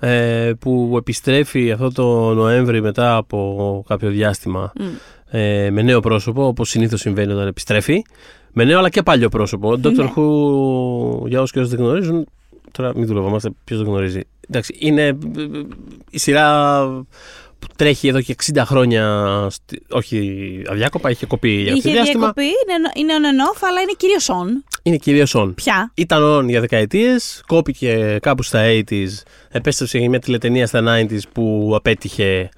ε, 0.00 0.52
που 0.58 0.94
επιστρέφει 0.98 1.70
αυτό 1.72 1.92
το 1.92 2.34
Νοέμβρη 2.34 2.80
μετά 2.82 3.16
από 3.16 3.84
κάποιο 3.88 4.10
διάστημα 4.10 4.72
Μμ. 4.80 4.84
ε, 5.30 5.70
με 5.70 5.82
νέο 5.82 6.00
πρόσωπο, 6.00 6.46
όπως 6.46 6.68
συνήθως 6.68 7.00
συμβαίνει 7.00 7.32
όταν 7.32 7.46
επιστρέφει. 7.46 8.02
Με 8.52 8.64
νέο 8.64 8.78
αλλά 8.78 8.88
και 8.88 9.02
παλιό 9.02 9.28
πρόσωπο. 9.28 9.70
Doctor 9.70 9.94
Ναι. 9.94 10.12
Who, 10.16 11.28
για 11.28 11.38
όσους 11.38 11.52
και 11.52 11.60
όσοι 11.60 11.76
δεν 11.76 11.84
γνωρίζουν, 11.84 12.26
τώρα 12.72 12.92
μην 12.96 13.06
δουλευόμαστε, 13.06 13.50
ποιος 13.64 13.78
δεν 13.78 13.88
γνωρίζει. 13.88 14.20
Εντάξει, 14.48 14.76
είναι 14.78 15.02
ε, 15.02 15.08
ε, 15.08 15.16
η 16.10 16.18
σειρά 16.18 16.84
που 17.58 17.66
τρέχει 17.76 18.08
εδώ 18.08 18.20
και 18.20 18.34
60 18.54 18.62
χρόνια, 18.64 19.46
στη- 19.50 19.82
όχι 19.90 20.62
αδιάκοπα, 20.70 21.10
είχε 21.10 21.26
κοπεί 21.26 21.50
για 21.50 21.62
Είχε 21.72 21.72
κάποιο 21.76 21.90
διάστημα. 21.92 22.20
διακοπή, 22.20 22.42
είναι, 22.44 22.90
είναι 22.94 23.12
on 23.18 23.24
and 23.24 23.54
off, 23.54 23.58
αλλά 23.68 23.80
είναι 23.80 23.92
κυρίως 23.96 24.28
on. 24.30 24.78
Είναι 24.82 24.96
κυρίως 24.96 25.34
on. 25.36 25.52
Πια. 25.54 25.90
Ήταν 25.94 26.22
on 26.22 26.44
για 26.48 26.60
δεκαετίες, 26.60 27.42
κόπηκε 27.46 28.18
κάπου 28.22 28.42
στα 28.42 28.60
80s, 28.64 29.08
επέστρεψε 29.50 29.98
για 29.98 30.08
μια 30.08 30.18
τηλετενία 30.18 30.66
στα 30.66 30.82
90s 30.86 31.20
που 31.32 31.72
απέτυχε, 31.74 32.48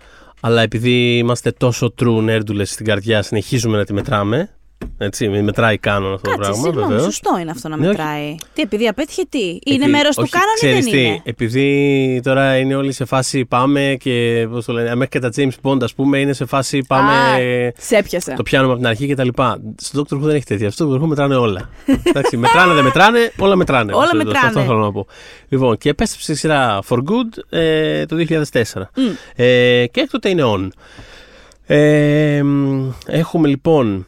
αλλά 0.40 0.62
επειδή 0.62 1.16
είμαστε 1.18 1.50
τόσο 1.52 1.94
true 2.02 2.20
νέρντουλες 2.22 2.70
στην 2.70 2.86
καρδιά, 2.86 3.22
συνεχίζουμε 3.22 3.76
να 3.76 3.84
τη 3.84 3.92
μετράμε. 3.92 4.50
Έτσι, 5.02 5.28
με 5.28 5.42
μετράει 5.42 5.78
κάνον 5.78 6.12
αυτό 6.14 6.30
Κάτσε, 6.30 6.42
το 6.42 6.46
πράγμα, 6.48 6.64
συγγνώμη, 6.64 6.86
βεβαίως. 6.86 7.04
σωστό 7.14 7.38
είναι 7.40 7.50
αυτό 7.50 7.68
να 7.68 7.76
Ναι, 7.76 7.88
όχι. 7.88 7.96
μετράει. 7.96 8.34
Τι, 8.54 8.62
επειδή 8.62 8.88
απέτυχε 8.88 9.22
τι. 9.28 9.38
Είναι 9.38 9.60
Επει- 9.84 9.88
μέρος 9.88 10.16
του 10.16 10.22
όχι, 10.22 10.30
κάνον 10.30 10.48
ή 10.54 10.58
ξέρεις 10.58 10.84
δεν 10.84 10.92
τι, 10.92 11.00
είναι; 11.04 11.20
Επειδή 11.24 12.20
τώρα 12.22 12.56
είναι 12.56 12.74
όλοι 12.74 12.92
σε 12.92 13.04
φάση 13.04 13.44
πάμε 13.44 13.96
και 14.00 14.46
πώς 14.50 14.64
το 14.64 14.72
λένε, 14.72 14.94
μέχρι 14.94 15.08
και 15.08 15.18
τα 15.18 15.30
James 15.36 15.70
Bond 15.70 15.82
ας 15.82 15.94
πούμε 15.94 16.18
είναι 16.18 16.32
σε 16.32 16.44
φάση 16.44 16.84
πάμε... 16.86 17.12
Α, 17.12 17.72
σε 17.78 17.96
έπιασε. 17.96 18.32
Το 18.36 18.42
πιάνουμε 18.42 18.70
από 18.72 18.80
την 18.80 18.90
αρχή 18.90 19.06
και 19.06 19.14
τα 19.14 19.24
λοιπά. 19.24 19.60
Στο 19.80 20.00
Doctor 20.02 20.14
Who 20.16 20.20
δεν 20.20 20.34
έχει 20.34 20.44
τέτοια. 20.44 20.70
Στο 20.70 20.90
Doctor 20.92 21.02
Who 21.02 21.06
μετράνε 21.06 21.34
όλα. 21.36 21.68
Εντάξει, 22.02 22.36
μετράνε, 22.36 22.74
δεν 22.74 22.84
μετράνε, 22.84 23.32
όλα 23.38 23.56
μετράνε. 23.56 23.92
Όλα 23.92 24.02
Αυτό- 24.04 24.16
μετράνε. 24.16 24.46
Αυτό 24.46 24.60
θέλω 24.60 24.78
να 24.78 24.92
πω. 24.92 25.06
Λοιπόν, 25.48 25.78
και 25.78 25.88
επέστρεψε 25.88 26.32
η 26.32 26.34
σειρά 26.34 26.78
For 26.88 26.96
Good 26.96 27.58
ε, 27.58 28.06
το 28.06 28.16
2004. 28.16 28.62
Μμ. 28.96 29.02
Ε, 29.36 29.86
και 29.86 30.00
έκτοτε 30.00 30.28
είναι 30.28 30.42
on. 30.44 30.68
Ε, 31.66 32.42
μ, 32.42 32.88
έχουμε 33.06 33.48
λοιπόν. 33.48 34.04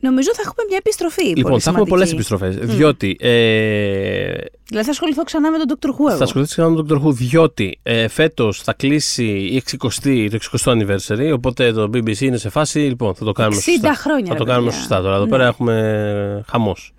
Νομίζω 0.00 0.28
θα 0.34 0.40
έχουμε 0.44 0.62
μια 0.68 0.76
επιστροφή. 0.76 1.24
Λοιπόν, 1.26 1.42
πολύ 1.50 1.60
θα 1.60 1.70
έχουμε 1.70 1.84
πολλές 1.88 2.08
σημαντική. 2.08 2.34
επιστροφέ. 2.34 2.74
Διότι. 2.76 3.16
Ε, 3.20 4.34
Δηλαδή 4.68 4.84
θα 4.86 4.90
ασχοληθώ 4.90 5.22
ξανά 5.22 5.50
με 5.50 5.58
τον 5.58 5.78
Dr. 5.80 5.86
Who. 5.88 6.08
εγώ. 6.08 6.16
θα 6.16 6.24
ασχοληθεί 6.24 6.50
ξανά 6.50 6.68
με 6.68 6.76
τον 6.82 6.86
Doctor 6.88 7.06
Who, 7.06 7.12
διότι 7.12 7.78
ε, 7.82 8.08
φέτος 8.08 8.60
θα 8.62 8.72
κλείσει 8.72 9.24
η 9.26 9.62
60η, 9.70 10.28
το 10.30 10.38
60ο 10.64 10.72
anniversary. 10.72 11.30
Οπότε 11.34 11.72
το 11.72 11.82
BBC 11.82 12.20
είναι 12.20 12.36
σε 12.36 12.48
φάση. 12.48 12.78
Λοιπόν, 12.78 13.14
θα 13.14 13.24
το 13.24 13.32
κάνουμε 13.32 13.56
60 13.56 13.60
σωστά. 13.62 13.94
χρόνια, 13.94 14.26
Θα 14.26 14.32
ρε 14.32 14.38
το 14.38 14.44
κάνουμε 14.44 14.66
παιδιά. 14.66 14.80
σωστά 14.80 15.00
τώρα. 15.02 15.14
Εδώ 15.14 15.24
Ναι. 15.24 15.30
πέρα 15.30 15.46
έχουμε 15.46 16.42
χαμός. 16.48 16.94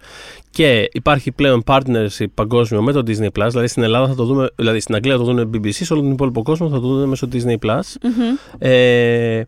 Και 0.50 0.90
υπάρχει 0.92 1.32
πλέον 1.32 1.64
partnership 1.66 2.26
παγκόσμιο 2.34 2.82
με 2.82 2.92
το 2.92 3.00
Disney 3.08 3.28
Plus. 3.40 3.48
Δηλαδή 3.50 3.68
στην 3.68 3.84
Ελλάδα 3.84 4.08
θα 4.08 4.16
το 4.16 4.24
δούμε, 4.26 4.48
δηλαδή 4.56 4.80
στην 4.80 4.96
Αγγλία 4.96 5.18
θα 5.18 5.24
το 5.24 5.34
δουν 5.34 5.50
BBC, 5.54 5.72
σε 5.72 5.94
όλο 5.94 6.02
τον 6.02 6.12
υπόλοιπο 6.12 6.42
κόσμο 6.44 6.70
θα 6.70 6.80
το 6.80 6.88
δουν 6.88 7.10
μέσω 7.10 7.28
Disney 7.32 7.56
Plus. 7.66 7.80
Μμμ. 8.04 8.36
Ε, 8.58 9.42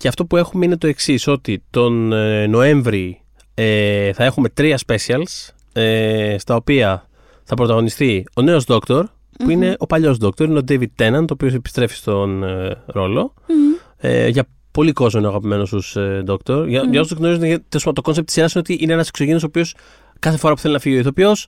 και 0.00 0.08
αυτό 0.08 0.24
που 0.26 0.36
έχουμε 0.36 0.64
είναι 0.64 0.76
το 0.76 0.86
εξής, 0.86 1.26
ότι 1.26 1.62
τον 1.70 2.12
ε, 2.12 2.46
Νοέμβρη 2.46 3.22
ε, 3.54 4.12
θα 4.12 4.24
έχουμε 4.24 4.48
τρία 4.48 4.78
specials, 4.86 5.48
ε, 5.72 6.36
στα 6.38 6.54
οποία 6.54 7.08
θα 7.44 7.54
πρωταγωνιστεί 7.54 8.24
ο 8.36 8.42
νέος 8.42 8.64
Doctor, 8.66 9.02
που 9.38 9.50
είναι 9.50 9.74
ο 9.78 9.86
παλιός 9.86 10.16
Doctor, 10.24 10.40
είναι 10.40 10.58
ο 10.58 10.62
David 10.68 10.86
Tennant, 10.98 11.20
ο 11.20 11.32
οποίος 11.32 11.54
επιστρέφει 11.54 11.94
στον 11.96 12.42
ε, 12.42 12.82
ρόλο. 12.86 13.34
Μμμ. 13.48 13.56
Ε, 13.96 14.28
για 14.28 14.46
πολύ 14.70 14.92
κόσμο 14.92 15.18
είναι 15.20 15.28
αγαπημένος 15.28 15.68
στους 15.68 15.96
ε, 15.96 16.22
Doctor. 16.26 16.64
Για, 16.68 16.82
για 16.90 17.00
όσους 17.00 17.08
δεν 17.08 17.18
γνωρίζουν, 17.18 17.44
για- 17.44 17.58
τέλος 17.58 17.84
πάντων, 17.84 17.94
το 17.94 18.02
concept 18.02 18.26
της 18.26 18.34
σειράς 18.34 18.52
είναι 18.52 18.62
ότι 18.68 18.78
είναι 18.82 18.92
ένας 18.92 19.08
εξωγήινος 19.08 19.42
ο 19.42 19.46
οποίος 19.46 19.74
κάθε 20.18 20.36
φορά 20.36 20.54
που 20.54 20.60
θέλει 20.60 20.72
να 20.74 20.80
φύγει 20.80 20.96
ο 20.96 20.98
ηθοποιός, 20.98 21.46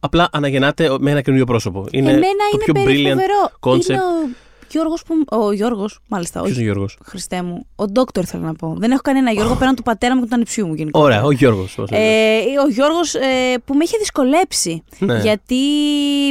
απλά 0.00 0.28
αναγεννάται 0.32 0.96
με 1.00 1.10
ένα 1.10 1.20
καινούριο 1.20 1.46
πρόσωπο. 1.46 1.86
Είναι 1.90 2.08
Εμένα 2.10 2.22
το 2.50 2.56
είναι 2.56 2.64
πιο 2.64 2.72
περί 2.74 3.02
brilliant 3.02 3.08
φοβερό. 3.08 3.50
concept. 3.60 3.88
Είναι 3.90 3.98
ο 3.98 4.30
Γιώργος 4.74 5.02
που... 5.02 5.14
Ο 5.40 5.52
Γιώργος, 5.52 5.98
μάλιστα. 6.08 6.40
Ποιος 6.42 6.50
είναι 6.50 6.60
Όχι. 6.60 6.68
ο 6.68 6.72
Γιώργος; 6.72 6.98
Χριστέ 7.04 7.42
μου. 7.42 7.66
Ο 7.76 7.86
Ντόκτορ 7.86 8.24
θέλω 8.26 8.42
να 8.42 8.54
πω. 8.54 8.74
Δεν 8.78 8.90
έχω 8.90 9.00
κανένα 9.00 9.30
Γιώργο 9.30 9.54
πέραν 9.54 9.74
του 9.74 9.82
πατέρα 9.82 10.14
μου 10.14 10.20
και 10.20 10.26
του 10.28 10.34
ανιψιού 10.34 10.66
μου 10.66 10.74
γενικότερα. 10.74 11.14
Ωραία, 11.14 11.26
ο 11.26 11.30
Γιώργος. 11.30 11.78
όπως 11.78 11.90
λέμε. 11.90 12.04
Ε, 12.04 12.38
ο 12.64 12.68
Γιώργος 12.68 13.14
ε, 13.14 13.54
που 13.64 13.74
με 13.74 13.84
είχε 13.84 13.96
δυσκολέψει 13.98 14.82
Ναι. 14.98 15.18
γιατί 15.18 15.56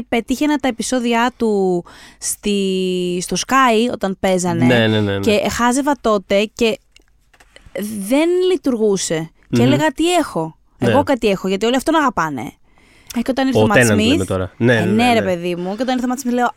πετύχαινα 0.10 0.58
τα 0.58 0.68
επεισόδια 0.68 1.32
του 1.38 1.84
στη, 2.20 2.58
στο 3.22 3.36
Sky 3.48 3.92
όταν 3.94 4.18
παίζανε 4.20 4.66
Ναι, 4.66 4.88
ναι, 4.88 5.00
ναι, 5.02 5.12
ναι. 5.14 5.20
και 5.20 5.50
χάζευα 5.50 5.96
τότε 6.02 6.50
και 6.56 6.78
δεν 8.08 8.30
λειτουργούσε 8.52 9.30
και 9.50 9.62
Μμμ. 9.62 9.66
έλεγα 9.68 9.88
τι 9.92 10.14
έχω; 10.14 10.58
Ναι. 10.78 10.90
εγώ 10.92 11.04
κάτι 11.04 11.28
έχω 11.28 11.48
γιατί 11.48 11.66
όλοι 11.66 11.76
αυτόν 11.76 11.96
αγαπάνε 11.96 12.42
ε, 12.42 12.52
και 13.22 13.30
όταν 13.30 13.48
ήρθε 13.48 13.60
Ο 13.60 13.62
ο 13.62 13.68
Ματ 13.68 13.78
Τέναντ 13.78 14.00
Σμιθ 14.00 14.12
λέμε 14.12 14.26
τώρα. 14.26 14.52
Ναι, 14.58 14.76
ε, 14.76 14.80
ναι, 14.80 14.86
ναι, 14.86 15.04
ναι, 15.04 15.14
ρε 15.14 15.20
ναι. 15.20 15.26
παιδί 15.26 15.56
μου 15.56 15.76
και 15.76 15.82
όταν 15.82 15.94
ήρθε 15.94 16.06
ο 16.06 16.08
Ματ 16.08 16.20
Σμιθ 16.20 16.34
λέω 16.36 16.50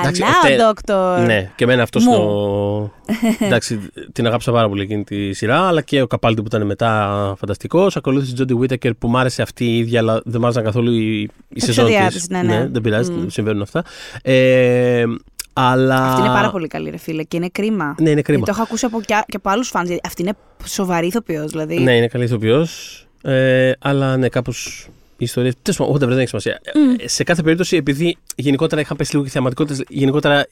Εντάξει, 0.00 0.22
αλλά 0.22 0.32
ο 0.42 0.46
Τε- 0.46 0.60
ο 0.60 0.64
Δόκτωρ 0.66 1.26
Ναι, 1.26 1.50
και 1.56 1.64
εμένα 1.64 1.82
αυτό 1.82 2.00
Μου. 2.00 2.12
το. 2.12 2.92
Εντάξει, 3.46 3.88
την 4.12 4.26
αγάπησα 4.26 4.52
πάρα 4.52 4.68
πολύ 4.68 4.82
εκείνη 4.82 5.04
τη 5.04 5.32
σειρά, 5.32 5.66
αλλά 5.66 5.80
και 5.80 6.02
ο 6.02 6.06
Καπάλτη 6.06 6.40
που 6.40 6.46
ήταν 6.46 6.66
μετά 6.66 7.34
φανταστικός. 7.38 7.96
Ακολούθησε 7.96 8.30
η 8.30 8.34
Τζόντι 8.34 8.54
Βίτεκερ 8.54 8.94
που 8.94 9.08
μ' 9.08 9.16
άρεσε 9.16 9.42
αυτή 9.42 9.64
η 9.64 9.78
ίδια, 9.78 10.00
αλλά 10.00 10.20
δεν 10.24 10.40
μ' 10.40 10.44
άρεσαν 10.44 10.64
καθόλου 10.64 10.92
η, 10.92 11.30
η 11.48 11.60
σεζόν 11.60 11.84
επεισόδια 11.84 12.08
της. 12.10 12.16
της, 12.16 12.28
ναι, 12.28 12.42
ναι. 12.42 12.68
δεν 12.72 12.82
πειράζει, 12.82 13.10
Μμ. 13.12 13.26
συμβαίνουν 13.28 13.62
αυτά. 13.62 13.82
Ε, 14.22 15.04
Αλλά... 15.52 15.94
Αυτή 16.06 16.20
είναι 16.20 16.28
πάρα 16.34 16.50
πολύ 16.50 16.66
καλή, 16.66 16.90
ρε 16.90 16.96
φίλε, 16.96 17.22
και 17.22 17.36
είναι 17.36 17.48
κρίμα. 17.52 17.94
Ναι, 17.98 18.10
είναι 18.10 18.22
κρίμα. 18.22 18.38
Γιατί 18.38 18.50
το 18.50 18.50
έχω 18.50 18.62
ακούσει 18.62 18.84
από, 18.86 19.00
και, 19.00 19.14
και 19.26 19.36
από 19.36 19.50
άλλους 19.50 19.68
φαν. 19.68 19.98
Αυτή 20.06 20.22
είναι 20.22 20.32
σοβαρή 20.64 21.06
ηθοποιός, 21.06 21.50
δηλαδή. 21.50 21.78
Ναι, 21.78 21.96
είναι 21.96 22.06
καλή 22.06 22.24
ηθοποιός. 22.24 22.98
Ε, 23.22 23.72
αλλά 23.78 24.16
ναι, 24.16 24.28
κάπω 24.28 24.52
η 25.24 25.26
ιστορία. 25.26 25.52
Τέλος 25.62 25.78
πάντων, 25.78 25.94
ούτε 25.94 26.06
δεν 26.06 26.18
έχει 26.18 26.28
σημασία. 26.28 26.60
Ε, 26.98 27.08
Σε 27.08 27.24
κάθε 27.24 27.42
περίπτωση, 27.42 27.76
επειδή 27.76 28.16
γενικότερα 28.36 28.80
είχαν 28.80 28.96
πέσει 28.96 29.12
λίγο 29.12 29.24
και 29.24 29.30
θεαματικότητες, 29.30 29.84
γενικότερα 29.88 30.38
ε, 30.40 30.46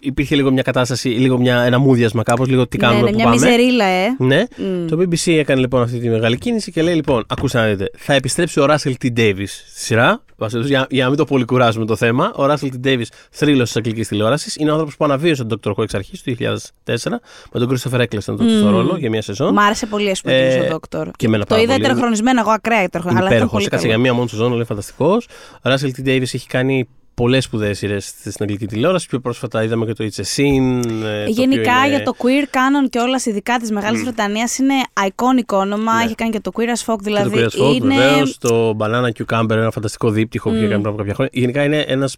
υπήρχε 0.00 0.34
λίγο 0.36 0.50
μια 0.50 0.62
κατάσταση, 0.62 1.08
λίγο 1.08 1.38
μια, 1.38 1.60
ένα 1.62 1.78
μούδιασμα 1.78 2.22
κάπως, 2.22 2.48
λίγο 2.48 2.66
τι 2.66 2.76
κάνουμε. 2.78 3.02
Ναι, 3.02 3.08
που 3.10 3.14
μια 3.14 3.24
πάμε. 3.24 3.36
μιζερίλα, 3.36 3.84
ε. 3.84 4.06
Ναι. 4.18 4.44
Μμ. 4.56 4.86
Το 4.86 4.96
BBC 5.00 5.32
έκανε 5.32 5.60
λοιπόν 5.60 5.82
αυτή 5.82 5.98
τη 5.98 6.08
μεγάλη 6.08 6.38
κίνηση 6.38 6.72
και 6.72 6.82
λέει 6.82 6.94
λοιπόν: 6.94 7.24
Ακούστε 7.28 7.58
να 7.58 7.66
δείτε, 7.66 7.90
θα 7.96 8.12
επιστρέψει 8.14 8.60
ο 8.60 8.66
Russell 8.68 8.92
T. 9.04 9.06
Davis 9.18 9.44
στη 9.46 9.80
σειρά. 9.84 10.22
Βασίλως, 10.40 10.66
Για, 10.66 10.86
για 10.90 11.02
να 11.02 11.08
μην 11.08 11.18
το 11.18 11.24
πολύ 11.24 11.44
κουράζουμε 11.44 11.84
το 11.86 11.96
θέμα, 11.96 12.32
ο 12.34 12.44
Russell 12.44 12.68
T. 12.84 12.86
Davis, 12.86 13.02
θρύλο 13.30 13.62
της 13.62 13.76
αγγλικής 13.76 14.08
τηλεόρασης, 14.08 14.56
είναι 14.56 14.68
ο 14.68 14.72
άνθρωπος 14.72 14.96
που 14.96 15.04
αναβίωσε 15.04 15.44
τον 15.44 15.60
Dr. 15.64 15.70
Who 15.70 15.82
εξ 15.82 15.94
αρχής 15.94 16.22
του 16.22 16.36
2004 16.38 17.20
με 17.52 17.60
τον 17.60 17.68
Christopher 17.70 18.00
Eccleston 18.00 18.08
τότε 18.24 18.48
στο 18.58 18.64
Μμμ. 18.66 18.70
ρόλο 18.70 18.96
για 18.98 19.10
μια 19.10 19.22
σεζόν. 19.22 19.52
Μ' 19.52 19.58
άρεσε 19.58 19.86
πολύ, 19.86 20.10
ας 20.10 20.20
πούμε, 20.20 20.34
Ε, 20.36 20.58
ο 20.60 20.68
Δόκτωρ. 20.70 21.10
και 21.16 21.26
εμένα 21.26 21.42
Το 21.44 21.48
πάρα 21.48 21.62
είδα 21.62 21.72
πολύ. 21.72 21.84
ετεροχρονισμένα, 21.84 22.40
εγώ 22.40 22.50
ακραία 22.50 22.78
ετεροχρονισμένα. 22.78 23.26
Αλλά 23.26 23.36
ήταν 23.36 23.46
Υπέροχος. 23.46 23.52
πολύ 23.58 23.68
Κάτσε 23.68 23.86
για 23.86 23.96
καλό. 23.96 24.06
Μία 24.18 24.26
μόνο 24.26 24.28
σεζόν, 24.28 24.52
είναι 24.52 24.64
φανταστικός. 24.64 25.26
Ο 25.56 25.60
Russell 25.62 25.90
T. 26.00 26.06
Davis 26.08 26.22
έχει 26.22 26.46
κάνει 26.46 26.88
πολλές 27.14 27.44
σπουδαίες 27.44 27.78
σειρές 27.78 28.06
στην 28.06 28.32
αγγλική 28.40 28.66
τηλεόραση. 28.66 29.08
Πιο 29.08 29.20
πρόσφατα 29.20 29.62
είδαμε 29.62 29.86
και 29.86 29.92
το 29.92 30.04
It's 30.04 30.20
a 30.20 30.24
Scene. 30.36 30.82
ε, 31.04 31.24
το 31.24 31.30
Γενικά 31.30 31.60
οποίο 31.72 31.84
είναι- 31.86 31.88
για 31.96 32.02
το 32.04 32.12
queer 32.18 32.44
canon 32.54 32.88
και 32.90 32.98
όλα, 32.98 33.20
ειδικά 33.24 33.56
της 33.58 33.70
Μεγάλης 33.70 34.02
Βρετανίας, 34.02 34.58
είναι 34.58 34.74
iconic 35.06 35.56
όνομα. 35.58 35.96
Ναι. 35.96 36.04
Έχει 36.04 36.14
κάνει 36.14 36.30
και 36.30 36.40
το 36.40 36.50
queer 36.54 36.60
as 36.60 36.92
folk, 36.92 36.96
Και 36.96 37.02
δηλαδή. 37.02 37.30
το 37.30 37.38
Queer 37.40 37.46
as 37.46 37.62
Folk, 37.70 37.74
είναι... 37.74 37.94
βεβαίως, 37.94 38.38
το 38.38 38.76
Banana 38.78 39.08
Cucumber, 39.24 39.50
ένα 39.50 39.70
φανταστικό 39.70 40.10
δίπτυχο 40.10 40.48
που 40.50 40.54
είχε 40.56 40.64
Μμ. 40.64 40.68
κάνει 40.68 40.80
πριν 40.82 40.92
από 40.92 40.98
κάποια 41.02 41.14
χρόνια. 41.14 41.32
Γενικά 41.34 41.64
είναι 41.64 41.78
ένας 41.80 42.16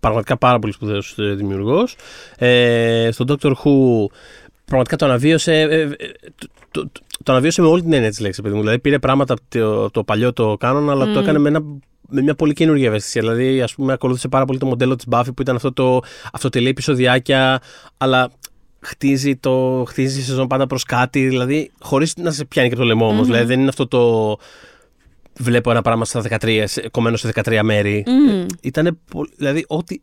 πραγματικά 0.00 0.36
πάρα 0.36 0.58
πολύ 0.58 0.72
σπουδαίος 0.72 1.14
δημιουργός. 1.16 1.96
Ε, 2.38 3.08
στο 3.12 3.24
Doctor 3.28 3.50
Who 3.52 4.06
πραγματικά 4.64 4.96
το 4.96 5.04
αναβίωσε. 5.04 5.52
ε, 5.60 5.80
ε, 5.80 5.88
το, 6.70 6.88
το, 6.92 7.00
το, 7.26 7.32
το 7.32 7.32
αναβίωσε 7.32 7.62
με 7.62 7.68
όλη 7.68 7.82
την 7.82 7.92
έννοια 7.92 8.08
της 8.08 8.20
λέξης, 8.20 8.42
παιδί 8.42 8.54
μου. 8.54 8.60
Δηλαδή 8.60 8.78
πήρε 8.78 8.98
πράγματα 8.98 9.32
από 9.34 9.42
το, 9.48 9.90
το 9.90 10.04
παλιό 10.04 10.32
το 10.32 10.56
κάνον, 10.56 10.90
αλλά 10.90 11.04
το 11.04 11.10
Μμ. 11.10 11.22
έκανε 11.22 11.38
με, 11.38 11.48
ένα, 11.48 11.60
με 12.08 12.22
μια 12.22 12.34
πολύ 12.34 12.52
καινούργια 12.52 12.86
ευαισθησία. 12.86 13.20
Δηλαδή, 13.20 13.62
ας 13.62 13.74
πούμε, 13.74 13.92
ακολούθησε 13.92 14.28
πάρα 14.28 14.44
πολύ 14.44 14.58
το 14.58 14.66
μοντέλο 14.66 14.96
της 14.96 15.04
Buffy 15.10 15.26
που 15.36 15.42
ήταν 15.42 15.56
αυτό 15.56 15.72
το 15.72 16.00
αυτοτελή 16.32 16.68
επεισοδιάκια, 16.68 17.60
αλλά 17.96 18.30
χτίζει, 18.80 19.36
το, 19.36 19.84
χτίζει 19.88 20.18
τη 20.18 20.22
σεζόν 20.24 20.46
πάντα 20.46 20.66
προς 20.66 20.82
κάτι, 20.84 21.28
δηλαδή 21.28 21.70
χωρίς 21.80 22.12
να 22.16 22.30
σε 22.30 22.44
πιάνει 22.44 22.68
και 22.68 22.74
από 22.74 22.82
το 22.82 22.88
λαιμό 22.88 23.06
όμως. 23.06 23.18
Μμμ. 23.18 23.24
Δηλαδή 23.26 23.44
δεν 23.46 23.60
είναι 23.60 23.68
αυτό 23.68 23.86
το. 23.88 24.36
Βλέπω 25.38 25.70
ένα 25.70 25.82
πράγμα 25.82 26.04
στα 26.04 26.22
13, 26.40 26.62
σε- 26.66 26.88
κομμένο 26.90 27.16
σε 27.16 27.32
13 27.44 27.60
μέρη. 27.62 28.04
Μμμ. 28.06 28.46
Ήτανε 28.62 28.90
πολύ, 29.10 29.30
δηλαδή 29.36 29.64
ό,τι, 29.68 30.00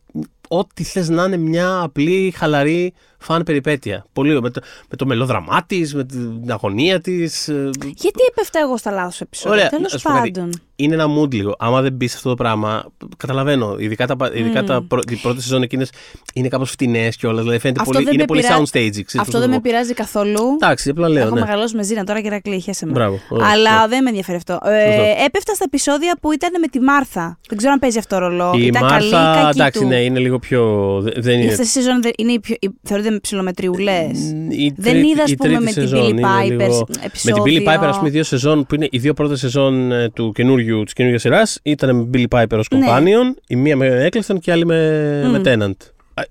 ό,τι 0.48 0.82
θες 0.84 1.08
να 1.08 1.24
είναι 1.24 1.36
μια 1.36 1.80
απλή, 1.82 2.34
χαλαρή 2.36 2.92
φαν 3.18 3.42
περιπέτεια. 3.42 4.06
Πολύ, 4.12 4.40
με 4.40 4.50
το, 4.50 4.60
με 4.90 4.96
το 4.96 5.06
μελόδραμά 5.06 5.62
της, 5.66 5.94
με 5.94 6.04
την 6.04 6.42
αγωνία 6.52 7.00
της. 7.00 7.44
Γιατί 7.80 8.20
έπεφτα 8.30 8.58
εγώ 8.60 8.76
στα 8.76 8.90
λάθος 8.90 9.20
επεισόδια; 9.20 9.56
Ωραία, 9.56 9.68
Τέλος 9.68 9.92
να 9.92 9.98
σου 9.98 10.04
πω 10.08 10.12
κάτι. 10.14 10.30
πάντων. 10.30 10.50
Είναι 10.76 10.94
ένα 10.94 11.06
mood 11.18 11.32
λίγο. 11.34 11.54
Άμα 11.58 11.80
δεν 11.82 11.92
μπεις 11.92 12.10
σε 12.10 12.16
αυτό 12.16 12.28
το 12.28 12.34
πράγμα, 12.34 12.84
καταλαβαίνω. 13.16 13.76
Ειδικά, 13.78 14.06
τα, 14.06 14.30
ειδικά 14.34 14.62
Μμ. 14.62 14.66
τα 14.66 14.82
πρω, 14.88 15.00
οι 15.10 15.14
πρώτε 15.16 15.40
σεζόν 15.40 15.62
εκείνες 15.62 15.90
είναι 16.34 16.48
κάπως 16.48 16.70
φτηνές 16.70 17.16
κιόλας. 17.16 17.40
Δηλαδή 17.42 17.58
φαίνεται 17.58 17.80
Αυτό 17.80 17.92
πολύ, 17.92 18.04
δεν 18.04 18.12
είναι 18.12 18.22
με 18.22 18.26
πολύ 18.28 18.40
πειρά- 18.40 18.56
soundstaging. 18.58 18.90
ξέρεις 18.90 19.04
πώς 19.12 19.20
Αυτό 19.20 19.32
να 19.32 19.38
δεν 19.38 19.48
το 19.48 19.54
με 19.54 19.60
πω. 19.60 19.70
πειράζει 19.70 19.92
καθόλου. 19.94 20.40
Εντάξει, 20.54 20.90
απλά 20.90 21.08
λέω. 21.08 21.26
Έχω 21.26 21.34
ναι. 21.34 21.40
μεγαλώσει 21.40 21.76
με 21.76 21.82
ζήνα 21.82 22.04
τώρα 22.04 22.20
και 22.20 22.28
Ρακλή, 22.28 22.60
χέσε 22.60 22.86
με. 22.86 22.92
Μπράβο. 22.92 23.18
ωραία, 23.28 23.46
Αλλά 23.48 23.80
ναι. 23.80 23.88
δεν 23.88 24.02
με 24.02 24.08
ενδιαφέρει 24.08 24.36
αυτό. 24.36 24.52
Ε, 24.64 24.86
Σωστό. 24.86 25.22
έπεφτα 25.26 25.54
στα 25.54 25.64
επεισόδια 25.66 26.16
που 26.20 26.32
ήταν 26.32 26.50
με 26.60 26.66
τη 26.66 26.80
Μάρθα. 26.80 27.38
Δεν 27.48 27.58
ξέρω 27.58 27.72
αν 27.72 27.78
παίζει 27.78 27.98
αυτό 27.98 28.18
ρολό. 28.18 28.52
Η 28.56 28.66
ήταν 28.66 28.88
καλή 28.88 29.08
ή 29.08 29.10
Μάρθα, 29.10 29.42
κακή 29.42 29.58
εντάξει, 29.58 29.80
του. 29.80 29.86
ναι, 29.86 29.96
είναι 29.96 30.18
λίγο 30.18 30.33
πιο. 30.38 30.98
δε- 31.02 31.10
Δεν 31.16 31.40
είναι. 31.40 31.50
Αυτές 31.50 31.66
οι 31.66 31.70
σεζόν 31.70 32.02
δεν- 32.02 32.12
είναι 32.18 32.32
οι 32.32 32.40
πιο, 32.40 32.56
οι, 32.60 32.68
θεωρείται 32.82 33.18
ψηλομετριούλε. 33.22 34.10
Η 34.48 34.72
Δεν 34.76 34.92
τρίτη- 34.92 35.08
είδα, 35.08 35.22
ας 35.22 35.30
η 35.30 35.36
πούμε, 35.36 35.48
τρίτη 35.48 35.64
με 35.64 35.70
την 35.72 35.82
σεζόν 35.82 36.04
Billie 36.04 36.08
είναι 36.08 36.22
Piper 36.22 36.48
λίγο- 36.48 36.86
επεισόδιο. 37.04 37.42
Με 37.42 37.50
την 37.50 37.62
Billy 37.64 37.68
Piper, 37.68 37.86
ας 37.86 37.96
πούμε, 37.96 38.08
οι 38.08 38.12
δύο 38.12 38.22
σεζόν 38.22 38.66
που 38.66 38.74
είναι 38.74 38.88
οι 38.90 38.98
δύο 38.98 39.14
πρώτες 39.14 39.38
σεζόν 39.38 39.92
ε, 39.92 40.08
του 40.10 40.32
καινούριου, 40.34 40.82
της 40.84 40.92
καινούργιας 40.92 41.22
σειράς 41.22 41.58
ήταν 41.62 41.96
με 41.96 42.08
Billy 42.14 42.26
Piper 42.38 42.58
ως 42.58 42.66
Ναι. 42.70 42.86
companion, 42.88 43.34
η 43.46 43.56
μία 43.56 43.76
με 43.76 44.08
Eccleston 44.12 44.36
και 44.40 44.50
η 44.50 44.52
άλλη 44.52 44.66
με, 44.66 45.22
Μμ. 45.26 45.30
με 45.30 45.40
Tennant. 45.44 45.86
Α, 46.14 46.22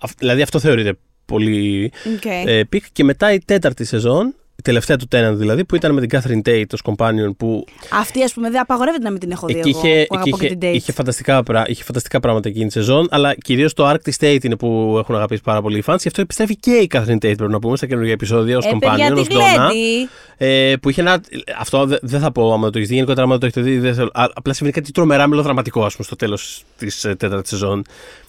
αυ- 0.00 0.18
Δηλαδή 0.18 0.42
αυτό 0.42 0.58
θεωρείται 0.58 0.92
πολύ 1.24 1.92
Οκ. 2.16 2.24
ε, 2.46 2.62
πικ. 2.68 2.84
Και 2.92 3.04
μετά 3.04 3.32
η 3.32 3.38
τέταρτη 3.38 3.84
σεζόν, 3.84 4.34
η 4.56 4.62
τελευταία 4.62 4.96
του 4.96 5.08
Tennant 5.12 5.34
δηλαδή, 5.34 5.64
που 5.64 5.76
ήταν 5.76 5.92
με 5.94 6.06
την 6.06 6.20
Catherine 6.20 6.48
Tate 6.48 6.64
ως 6.72 6.80
companion 6.84 7.36
που 7.36 7.64
Αυτή, 7.92 8.22
ας 8.22 8.32
πούμε, 8.32 8.50
δεν 8.50 8.60
απαγορεύεται 8.60 9.02
να 9.04 9.10
μην 9.10 9.20
την 9.20 9.30
έχω 9.30 9.46
δει. 9.46 9.58
εκεί 9.58 9.68
εγώ, 9.68 9.78
είχε, 9.78 9.88
που 10.08 10.14
εκεί 10.14 10.14
αγαπώ 10.16 10.36
και 10.38 10.44
είχε, 10.46 10.54
την 10.56 10.68
Date. 10.70 10.74
είχε, 10.74 10.92
φανταστικά, 10.92 11.42
πρά- 11.42 11.68
είχε 11.68 11.82
φανταστικά 11.84 12.20
πράγματα 12.20 12.48
εκείνη 12.48 12.66
τη 12.66 12.72
σεζόν, 12.72 13.06
αλλά 13.10 13.34
κυρίως 13.34 13.72
το 13.74 13.90
arc 13.90 14.00
της 14.00 14.10
Tate 14.20 14.44
είναι 14.44 14.56
που 14.56 14.96
έχουν 14.98 15.14
αγαπήσει 15.14 15.42
πάρα 15.42 15.62
πολύ 15.62 15.78
οι 15.78 15.82
fans. 15.86 15.96
Γι' 16.00 16.08
αυτό 16.08 16.20
επιστρέφει 16.20 16.56
και 16.56 16.70
η 16.70 16.88
Catherine 16.92 17.00
Tate, 17.14 17.18
πρέπει 17.20 17.46
να 17.52 17.58
πούμε, 17.58 17.76
στα 17.76 17.86
καινούργια 17.86 18.12
επεισόδια 18.12 18.56
ω 18.56 18.60
Ε, 18.68 18.76
παιδιά, 18.78 19.08
companion, 19.08 19.14
τη 19.14 19.20
ω 19.20 19.38
Donna. 19.38 19.68
γλέντι. 19.70 20.08
Ε, 20.36 20.74
που 20.82 20.90
είχε 20.90 21.00
ένα. 21.00 21.20
Αυτό 21.58 21.86
δε- 21.86 21.98
δεν 22.02 22.20
θα 22.20 22.32
πω 22.32 22.52
άμα 22.52 22.70
το 22.70 22.78
έχεις 22.78 22.88
δει. 22.88 22.94
Γενικότερα, 22.94 23.26
άμα 23.26 23.38
το 23.38 23.46
έχετε 23.46 23.60
δει, 23.60 23.78
δεν 23.78 23.94
θέλω. 23.94 24.10
Α, 24.14 24.26
απλά 24.34 24.52
συμβαίνει 24.52 24.76
κάτι 24.78 24.92
τρομερά 24.92 25.26
μελοδραματικό, 25.26 25.84
ας 25.84 25.92
πούμε, 25.92 26.04
στο 26.06 26.16
τέλος 26.16 26.64
της 26.78 27.04
ε, 27.04 27.14
τέταρτης 27.14 27.50
σεζόν. 27.50 27.84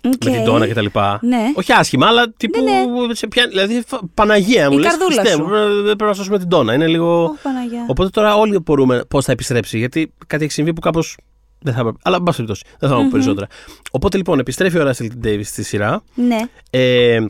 Οκ. 0.06 0.24
Με 0.26 0.32
την 0.32 0.44
Donna 0.44 0.68
κτλ. 0.68 0.86
Ναι. 1.22 1.38
Όχι 1.56 1.74
άσχημα, 1.74 2.08
αλλά 2.08 2.34
τύπου. 2.38 2.64
Ναι, 2.64 3.14
Σε 3.16 3.28
πιάνει, 3.28 3.50
δηλαδή, 3.50 3.84
φα- 3.88 4.00
Παναγία 4.14 4.72
μου 4.72 4.78
Η 4.78 4.82
λες, 4.82 4.90
καρδούλα 4.92 5.22
Χριστέ 5.22 5.30
σου. 5.36 5.42
μου, 5.42 5.50
πρέπει 5.50 5.74
να- 5.76 5.84
πρέπει 5.84 6.04
να 6.04 6.14
σώσουμε 6.24 6.40
την 6.40 6.50
Donna. 6.50 6.74
Είναι 6.74 6.88
λίγο. 6.88 7.24
Ωχ, 7.24 7.42
Παναγιά. 7.42 7.86
Οπότε 7.88 8.10
τώρα 8.10 8.36
όλοι 8.36 8.60
μπορούμε 8.60 9.02
πώς 9.08 9.26
θα 9.26 9.32
επιστρέψει. 9.32 9.78
Γιατί 9.78 10.14
κάτι 10.28 10.44
έχει 10.44 10.54
συμβεί 10.54 10.74
που 10.74 10.82
κάπως. 10.82 11.18
Δεν 11.60 11.74
θα 11.74 11.80
έπρεπε. 11.80 11.98
Αλλά, 12.04 12.16
εν 12.16 12.24
πάση 12.24 12.36
περιπτώσει, 12.38 12.64
δεν 12.80 12.90
θα 12.90 12.96
πω 12.96 13.08
περισσότερα. 13.12 13.48
Οπότε 13.92 14.18
λοιπόν, 14.18 14.40
επιστρέφει 14.40 14.78
ο 14.80 14.84
Ράσιλ 14.84 15.12
Davis 15.24 15.42
στη 15.44 15.64
σειρά. 15.64 16.04
Ναι. 16.16 16.38
Ε, 16.70 17.26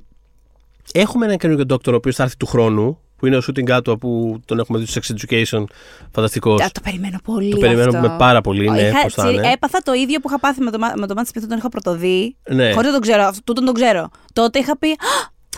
έχουμε 0.94 1.26
έναν 1.26 1.38
καινούργιο 1.38 1.66
Doctor 1.76 1.92
ο 1.92 1.96
οποίος 1.96 2.16
θα 2.16 2.24
έρθει 2.24 2.38
του 2.38 2.46
χρόνου, 2.46 2.98
που 3.18 3.26
είναι 3.28 3.38
ο 3.38 3.42
Shooting 3.48 3.70
Gatua 3.78 4.00
που 4.00 4.40
τον 4.46 4.60
έχουμε 4.60 4.80
δει 4.80 4.86
στο 4.86 5.02
Sex 5.04 5.14
Education. 5.16 5.64
Φανταστικός. 6.12 6.62
Α, 6.62 6.70
το 6.72 6.80
περιμένω 6.84 7.18
πολύ. 7.24 7.50
Το 7.50 7.58
περιμένω 7.58 7.98
αυτό. 7.98 8.10
με 8.10 8.16
πάρα 8.18 8.42
πολύ, 8.42 8.70
ναι, 8.70 8.82
Είχα- 8.82 9.02
πώς 9.02 9.14
θα 9.14 9.24
τσι- 9.24 9.36
είναι. 9.38 9.52
Έπαθα 9.52 9.80
το 9.84 9.94
ίδιο 9.94 10.20
που 10.20 10.28
είχα 10.30 10.40
πάθει 10.40 10.62
με 10.62 10.72
το, 10.72 10.78
μα- 10.80 10.94
με 10.98 11.08
το 11.08 11.14
Μάτι 11.14 11.28
Σπίθ, 11.28 11.48
τον 11.48 11.58
είχα 11.58 11.70
πρωτοδεί. 11.70 12.36
Ναι. 12.50 12.72
Χωρίς 12.72 12.88
να 12.88 12.92
τον 12.94 13.02
ξέρω. 13.02 13.24
Αυτό, 13.24 13.42
τούτον 13.44 13.66
τον 13.66 13.74
ξέρω. 13.74 14.10
Τότε 14.34 14.60
είχα 14.60 14.78
πει. 14.78 14.88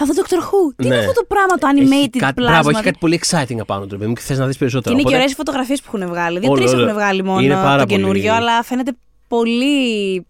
«Α, 0.02 0.06
Θα 0.06 0.14
δω 0.14 0.22
Doctor 0.22 0.42
Who. 0.44 0.74
Τι 0.76 0.86
είναι 0.86 0.96
Ναι. 0.96 1.02
αυτό 1.02 1.14
το 1.14 1.26
πράγμα 1.28 1.56
το 1.56 1.68
Έχει 1.68 1.88
animated 2.10 2.18
κάτι, 2.18 2.42
plasma; 2.42 2.46
Μπράβο, 2.52 2.70
έχει 2.70 2.82
κάτι 2.82 2.98
πολύ 3.00 3.22
exciting 3.26 3.58
απάνω 3.60 3.86
του. 3.86 3.98
παιδί 3.98 4.08
μου, 4.10 4.14
Και 4.14 4.22
θες 4.22 4.38
να 4.38 4.46
δεις 4.46 4.54
Και 4.54 4.60
περισσότερο. 4.60 4.92
είναι 4.94 5.02
και 5.02 5.08
Οπότε- 5.08 5.22
ωραίες 5.24 5.36
φωτογραφίες 5.38 5.82
που 5.82 5.92
έχουν 5.98 6.08
βγάλει. 6.10 6.38
Όλο, 6.38 6.56
Δύο-τρει 6.56 6.76
όλο. 6.76 6.84
έχουν 6.84 6.94
βγάλει 7.00 7.24
μόνο 7.24 7.40
Είναι 7.40 7.54
πάρα 7.54 7.78
το 7.78 7.86
πολύ- 7.86 8.00
καινούριο, 8.02 8.34
αλλά 8.34 8.64
φαίνεται 8.64 8.92
πολύ. 9.28 10.26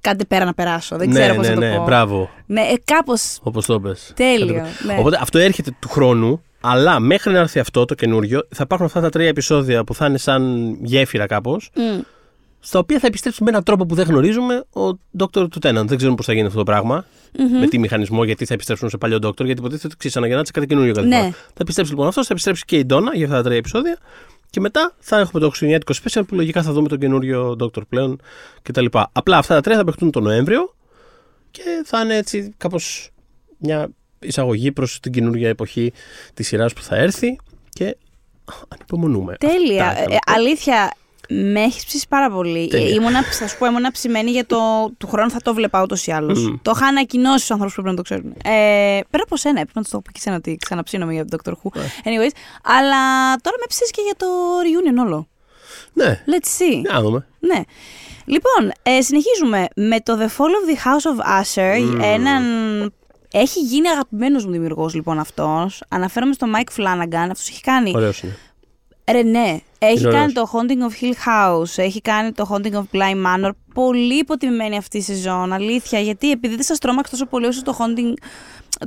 Κάντε 0.00 0.24
πέρα 0.24 0.44
να 0.44 0.54
περάσω. 0.54 0.96
Δεν 0.96 1.08
ναι, 1.08 1.14
ξέρω 1.20 1.34
πώς 1.34 1.48
ναι, 1.48 1.54
να 1.54 1.60
το 1.60 1.66
ναι, 1.66 1.76
πω. 1.76 1.84
μπράβο. 1.84 2.30
Ναι, 2.46 2.60
ε, 2.60 2.74
κάπως. 2.84 3.38
Όπως 3.42 3.66
το 3.66 3.80
πες. 3.80 4.12
Τέλειο, 4.16 4.46
Κατάλαβα. 4.46 4.68
ναι. 4.86 4.96
Οπότε 4.98 5.18
αυτό 5.20 5.38
έρχεται 5.38 5.70
του 5.78 5.88
χρόνου, 5.88 6.42
αλλά 6.60 7.00
μέχρι 7.00 7.32
να 7.32 7.38
έρθει 7.38 7.58
αυτό 7.58 7.84
το 7.84 7.94
καινούριο, 7.94 8.46
θα 8.50 8.62
υπάρχουν 8.62 8.86
αυτά 8.86 9.00
τα 9.00 9.08
τρία 9.10 9.28
επεισόδια 9.28 9.84
που 9.84 9.94
θα 9.94 10.06
είναι 10.06 10.18
σαν 10.18 10.72
γέφυρα 10.82 11.26
κάπως, 11.26 11.70
στα 12.60 12.78
οποία 12.78 12.98
θα 12.98 13.06
επιστρέψει 13.06 13.42
με 13.42 13.50
έναν 13.50 13.62
τρόπο 13.62 13.86
που 13.86 13.94
δεν 13.94 14.06
γνωρίζουμε 14.06 14.54
ο 14.74 14.98
Dr. 15.18 15.28
του 15.32 15.58
Tennant. 15.62 15.84
Δεν 15.86 15.96
ξέρουμε 15.96 16.16
πώς 16.16 16.26
θα 16.26 16.32
γίνει 16.32 16.46
αυτό 16.46 16.58
το 16.58 16.64
πραγμα 16.64 17.04
με 17.60 17.66
τι 17.66 17.78
μηχανισμό, 17.78 18.24
γιατί 18.24 18.44
θα 18.44 18.54
επιστρέψουν 18.54 18.88
σε 18.90 18.96
παλιό 18.96 19.16
Doctor, 19.22 19.44
γιατί 19.44 19.60
υποτίθεται 19.60 19.94
ότι 19.94 20.08
ξαναγεννάται 20.08 20.50
κάτι 20.50 20.66
καινούριο 20.66 20.92
κάθε 20.94 21.06
Ναι. 21.06 21.16
φορά. 21.16 21.30
Θα 21.30 21.54
επιστρέψει 21.60 21.92
λοιπόν 21.92 22.06
αυτός, 22.06 22.26
θα 22.26 22.32
επιστρέψει 22.32 22.64
και 22.64 22.76
η 22.78 22.84
Ντόνα 22.84 23.14
για 23.14 23.24
αυτά 23.24 23.36
τα 23.36 23.42
τρία 23.42 23.56
επεισόδια. 23.56 23.98
Και 24.50 24.60
μετά 24.60 24.94
θα 24.98 25.18
έχουμε 25.18 25.40
το 25.40 25.46
Χριστουγεννιάτικο 25.46 25.92
special 26.02 26.22
που 26.28 26.34
λογικά 26.34 26.62
θα 26.62 26.72
δούμε 26.72 26.88
τον 26.88 26.98
καινούριο 26.98 27.56
Doctor 27.60 27.86
πλέον 27.88 28.20
κτλ. 28.62 28.86
Απλά 29.12 29.38
αυτά 29.38 29.54
τα 29.54 29.60
τρία 29.60 29.76
θα 29.76 29.84
παιχτούν 29.84 30.10
τον 30.10 30.22
Νοέμβριο 30.22 30.74
και 31.50 31.62
θα 31.84 32.00
είναι 32.00 32.16
έτσι 32.16 32.54
κάπως 32.56 33.10
μια 33.58 33.88
εισαγωγή 34.18 34.72
προς 34.72 35.00
την 35.00 35.12
καινούργια 35.12 35.48
εποχή 35.48 35.92
της 36.34 36.46
σειράς 36.46 36.72
που 36.72 36.82
θα 36.82 36.96
έρθει 36.96 37.38
και 37.68 37.96
ανυπομονούμε. 38.68 39.34
Τέλεια. 39.38 39.86
Αυτά 39.86 40.02
είχα 40.02 40.10
Ε, 40.10 40.14
να 40.14 40.18
πω. 40.18 40.32
αλήθεια, 40.34 40.92
με 41.28 41.60
έχεις 41.60 41.84
ψήσει 41.84 42.06
πάρα 42.08 42.30
πολύ. 42.30 42.68
Τέλεια. 42.68 42.86
Ε, 42.86 42.92
Ήμουνα, 42.92 43.22
θα 43.22 43.48
σου 43.48 43.58
πω, 43.58 43.66
ήμουνα 43.66 43.90
ψημένη 43.90 44.30
για 44.30 44.46
το 44.46 44.56
του 44.98 45.06
χρόνου 45.08 45.30
θα 45.30 45.38
το 45.42 45.54
βλέπα 45.54 45.82
ούτως 45.82 46.06
ή 46.06 46.12
άλλως. 46.12 46.48
Μμ. 46.48 46.54
Το 46.62 46.72
είχα 46.76 46.86
ανακοινώσει 46.86 47.36
στους 47.36 47.50
ανθρώπους 47.50 47.74
που 47.74 47.82
πρέπει 47.82 47.96
να 47.96 48.02
το 48.02 48.08
ξέρουν. 48.08 48.32
Ε, 48.44 49.00
πέρα 49.10 49.22
από 49.22 49.36
σένα, 49.36 49.60
έπρεπε 49.60 49.78
να 49.78 49.84
του 49.84 49.90
το 49.90 50.00
πω 50.00 50.10
και 50.12 50.20
σένα 50.20 50.36
ότι 50.36 50.56
ξαναψύνομαι 50.64 51.12
για 51.12 51.24
τον 51.24 51.38
Dr. 51.44 51.50
Who. 51.50 51.70
Ναι. 51.74 51.86
Anyways, 52.04 52.30
αλλά 52.62 53.00
τώρα 53.42 53.56
με 53.60 53.66
ψήσεις 53.68 53.90
και 53.90 54.02
για 54.04 54.14
το 54.16 54.26
reunion 54.64 55.06
όλο. 55.06 55.28
Ναι, 55.92 56.24
Let's 56.26 56.62
see. 56.62 56.92
να 56.92 57.00
δούμε. 57.02 57.26
Ναι. 57.38 57.60
Λοιπόν, 58.24 58.72
ε, 58.82 59.00
συνεχίζουμε 59.00 59.66
με 59.74 60.00
το 60.00 60.18
The 60.20 60.26
Fall 60.26 60.50
of 60.50 60.70
the 60.70 60.76
House 60.84 61.12
of 61.12 61.42
Usher. 61.42 61.80
Μμμ. 61.80 62.00
Έναν. 62.00 62.42
Έχει 63.32 63.60
γίνει 63.60 63.88
αγαπημένος 63.88 64.44
μου 64.44 64.50
δημιουργός 64.50 64.94
λοιπόν 64.94 65.18
αυτός. 65.18 65.82
Αναφέρομαι 65.88 66.32
στο 66.32 66.46
Mike 66.54 66.80
Flanagan. 66.80 67.28
Αυτός 67.30 67.48
έχει 67.48 67.60
κάνει 67.60 67.92
Ωραίος 67.94 68.22
είναι. 68.22 68.36
Ρε 69.10 69.22
ναι, 69.22 69.58
έχει 69.78 70.00
Είναι 70.00 70.10
κάνει 70.10 70.20
ωραίος. 70.20 70.32
το 70.32 70.50
Haunting 70.52 70.90
of 70.90 71.02
Hill 71.02 71.12
House, 71.28 71.72
έχει 71.76 72.00
κάνει 72.00 72.32
το 72.32 72.48
Haunting 72.50 72.72
of 72.72 72.84
Bly 72.92 73.26
Manor. 73.26 73.50
Πολύ 73.74 74.18
υποτιμημένη 74.18 74.76
αυτή 74.76 74.98
η 74.98 75.02
σεζόν, 75.02 75.52
αλήθεια. 75.52 76.00
Γιατί 76.00 76.30
επειδή 76.30 76.54
δεν 76.54 76.64
σας 76.64 76.78
τρόμαξε 76.78 77.10
τόσο 77.10 77.26
πολύ 77.26 77.46
όσο 77.46 77.62
το 77.62 77.76
Haunting 77.78 78.12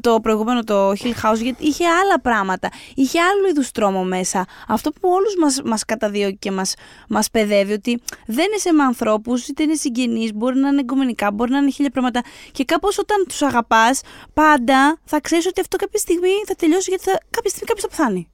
το 0.01 0.19
προηγούμενο 0.21 0.63
το 0.63 0.89
Hill 0.89 1.13
House 1.23 1.41
γιατί 1.41 1.65
είχε 1.65 1.85
άλλα 1.87 2.19
πράγματα. 2.21 2.69
Είχε 2.95 3.19
άλλου 3.19 3.47
είδους 3.49 3.71
τρόμο 3.71 4.03
μέσα. 4.03 4.45
Αυτό 4.67 4.91
που 4.91 5.09
όλους 5.09 5.35
μας 5.39 5.61
μας 5.65 5.85
καταδιώκει 5.85 6.37
και 6.37 6.51
μας 6.51 6.73
μας 7.09 7.29
παιδεύει 7.29 7.73
ότι 7.73 8.01
δεν 8.25 8.45
είσαι 8.55 8.71
με 8.71 8.83
ανθρώπους, 8.83 9.47
είτε 9.47 9.63
είναι 9.63 9.75
συγγενείς, 9.75 10.33
μπορεί 10.33 10.59
να 10.59 10.67
είναι 10.67 10.79
εγκομενικά, 10.79 11.31
μπορεί 11.31 11.51
να 11.51 11.57
είναι 11.57 11.71
χίλια 11.71 11.91
πράγματα. 11.91 12.21
Και 12.51 12.63
κάπως 12.63 12.97
όταν 12.97 13.25
τους 13.27 13.41
αγαπάς, 13.41 14.01
πάντα 14.33 14.97
θα 15.03 15.21
ξέρεις 15.21 15.45
ότι 15.45 15.61
αυτό 15.61 15.77
κάποια 15.77 15.99
στιγμή 15.99 16.29
θα 16.47 16.55
τελειώσει 16.55 16.89
γιατί 16.89 17.03
θα, 17.03 17.19
κάποια 17.29 17.49
στιγμή 17.49 17.67
κάποιος 17.67 17.81
θα 17.81 17.87
πεθάνει. 17.87 18.29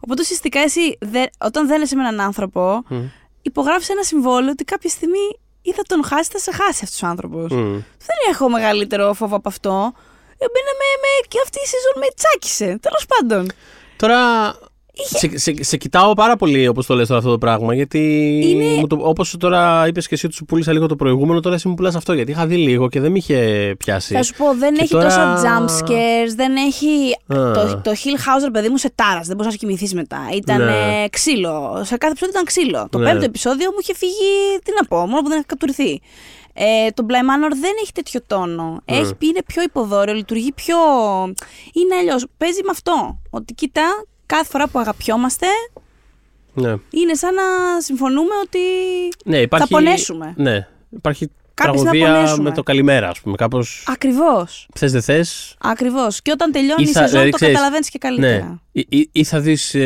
Οπότε 0.00 0.20
ουσιαστικά 0.22 0.60
εσύ 0.60 0.96
δε, 1.00 1.24
όταν 1.38 1.66
δεν 1.66 1.82
είσαι 1.82 1.96
με 1.96 2.02
έναν 2.02 2.20
άνθρωπο, 2.20 2.82
Μμ. 2.88 3.04
υπογράφεις 3.42 3.88
ένα 3.88 4.02
συμβόλαιο 4.02 4.50
ότι 4.50 4.64
κάποια 4.64 4.90
στιγμή 4.90 5.38
ή 5.62 5.72
θα 5.72 5.82
τον 5.82 6.04
χάσει, 6.04 6.30
θα 6.32 6.38
σε 6.38 6.50
χάσει 6.52 6.80
αυτός 6.84 7.02
ο 7.02 7.06
άνθρωπος. 7.06 7.50
Μμ. 7.52 7.72
Δεν 7.98 8.18
έχω 8.30 8.48
μεγαλύτερο 8.48 9.12
φόβο 9.14 9.36
από 9.36 9.48
αυτό. 9.48 9.70
Εμένα 10.42 10.70
με, 10.80 10.88
με, 11.02 11.26
και 11.28 11.38
αυτή 11.44 11.58
η 11.58 11.66
σεζόν 11.66 11.92
με 11.96 12.06
τσάκισε. 12.14 12.78
Τέλος 12.80 13.06
πάντων. 13.06 13.50
Τώρα. 13.96 14.18
Σε, 15.04 15.38
σε, 15.38 15.54
σε 15.62 15.76
κοιτάω 15.76 16.12
πάρα 16.14 16.36
πολύ 16.36 16.68
όπως 16.68 16.86
το 16.86 16.94
λες 16.94 17.06
τώρα 17.06 17.18
αυτό 17.18 17.30
το 17.32 17.38
πράγμα. 17.38 17.74
Γιατί. 17.74 17.98
Είναι- 18.44 18.86
Το, 18.86 18.98
όπως 19.00 19.36
τώρα 19.38 19.86
είπες 19.86 20.08
και 20.08 20.14
εσύ 20.14 20.26
ότι 20.26 20.34
σου 20.34 20.44
πούλησα 20.44 20.72
λίγο 20.72 20.86
το 20.86 20.96
προηγούμενο, 20.96 21.40
τώρα 21.40 21.54
εσύ 21.54 21.68
μου 21.68 21.74
πουλάς 21.74 21.94
αυτό. 21.94 22.12
Γιατί 22.12 22.30
είχα 22.30 22.46
δει 22.46 22.56
λίγο 22.56 22.88
και 22.88 23.00
δεν 23.00 23.10
με 23.10 23.18
είχε 23.18 23.74
πιάσει. 23.78 24.14
Θα 24.14 24.22
σου 24.22 24.34
πω, 24.36 24.54
δεν 24.58 24.74
Και 24.74 24.82
έχει 24.82 24.92
τώρα- 24.92 25.04
τόσα 25.04 25.40
jump 25.42 25.68
scares, 25.84 26.34
δεν 26.36 26.56
έχει. 26.56 26.86
Α. 27.40 27.52
Το, 27.52 27.80
το 27.84 27.90
Hill 27.90 28.18
House, 28.18 28.44
ρε 28.44 28.50
παιδί 28.50 28.68
μου, 28.68 28.76
σε 28.76 28.92
τάρας. 28.94 29.26
Δεν 29.26 29.36
μπορούσε 29.36 29.56
να 29.60 29.66
κοιμηθείς 29.66 29.94
μετά. 29.94 30.18
Ήταν 30.34 30.64
Ναι. 30.64 31.02
ε, 31.04 31.08
ξύλο. 31.08 31.80
Σε 31.84 31.96
κάθε 31.96 32.12
επεισόδιο 32.12 32.28
ήταν 32.30 32.44
ξύλο. 32.44 32.86
Το 32.90 32.98
Ναι. 32.98 33.10
πέμπτο 33.10 33.24
επεισόδιο 33.24 33.70
μου 33.70 33.76
είχε 33.80 33.94
φύγει. 33.94 34.58
Τι 34.64 34.70
να 34.80 34.86
πω, 34.86 34.96
μόνο 34.96 35.20
που 35.22 35.28
δεν 35.28 35.36
είχε 35.36 35.46
κατουρηθεί. 35.46 36.00
Ε, 36.54 36.90
το 36.94 37.06
Bly 37.08 37.12
Manor 37.12 37.52
δεν 37.60 37.72
έχει 37.82 37.92
τέτοιο 37.92 38.20
τόνο. 38.26 38.80
Ναι. 38.90 38.96
Έχει, 38.96 39.12
είναι 39.20 39.42
πιο 39.46 39.62
υποδόριο, 39.62 40.14
λειτουργεί 40.14 40.52
πιο. 40.52 40.76
Είναι 41.72 41.94
αλλιώς. 42.00 42.26
Παίζει 42.36 42.60
με 42.64 42.70
αυτό. 42.70 43.20
Ότι 43.30 43.54
κοίτα, 43.54 43.82
κάθε 44.30 44.44
φορά 44.50 44.68
που 44.68 44.78
αγαπιόμαστε, 44.78 45.46
Ναι. 46.54 46.74
είναι 46.90 47.14
σαν 47.14 47.34
να 47.34 47.42
συμφωνούμε 47.80 48.34
ότι 48.44 48.58
ναι, 49.24 49.38
υπάρχει. 49.40 49.66
θα 49.66 49.74
πονέσουμε. 49.76 50.34
Ναι. 50.36 50.66
Υπάρχει 50.90 51.30
Κάποιες 51.54 51.82
να 51.82 51.90
τραγωδία 51.90 52.14
πονέσουμε. 52.14 52.42
με 52.48 52.54
το 52.54 52.62
καλημέρα, 52.62 53.08
ας 53.08 53.20
πούμε. 53.20 53.36
Κάπω. 53.36 53.60
Ακριβώς. 53.86 54.68
Θες 54.74 54.92
δεν 54.92 55.02
θες; 55.02 55.54
Ακριβώς. 55.60 56.22
Και 56.22 56.30
όταν 56.30 56.52
τελειώνει 56.52 56.82
Ή 56.82 56.88
η 56.88 56.92
θα- 56.92 56.98
σεζόν, 57.00 57.08
δηλαδή, 57.10 57.30
το 57.30 57.36
ξέρεις, 57.36 57.54
καταλαβαίνεις 57.54 57.90
και 57.90 57.98
καλύτερα. 57.98 58.44
Ναι. 58.44 58.54
Ή, 58.72 58.86
ή, 58.88 59.08
ή 59.12 59.24
θα 59.24 59.40
δεις 59.40 59.76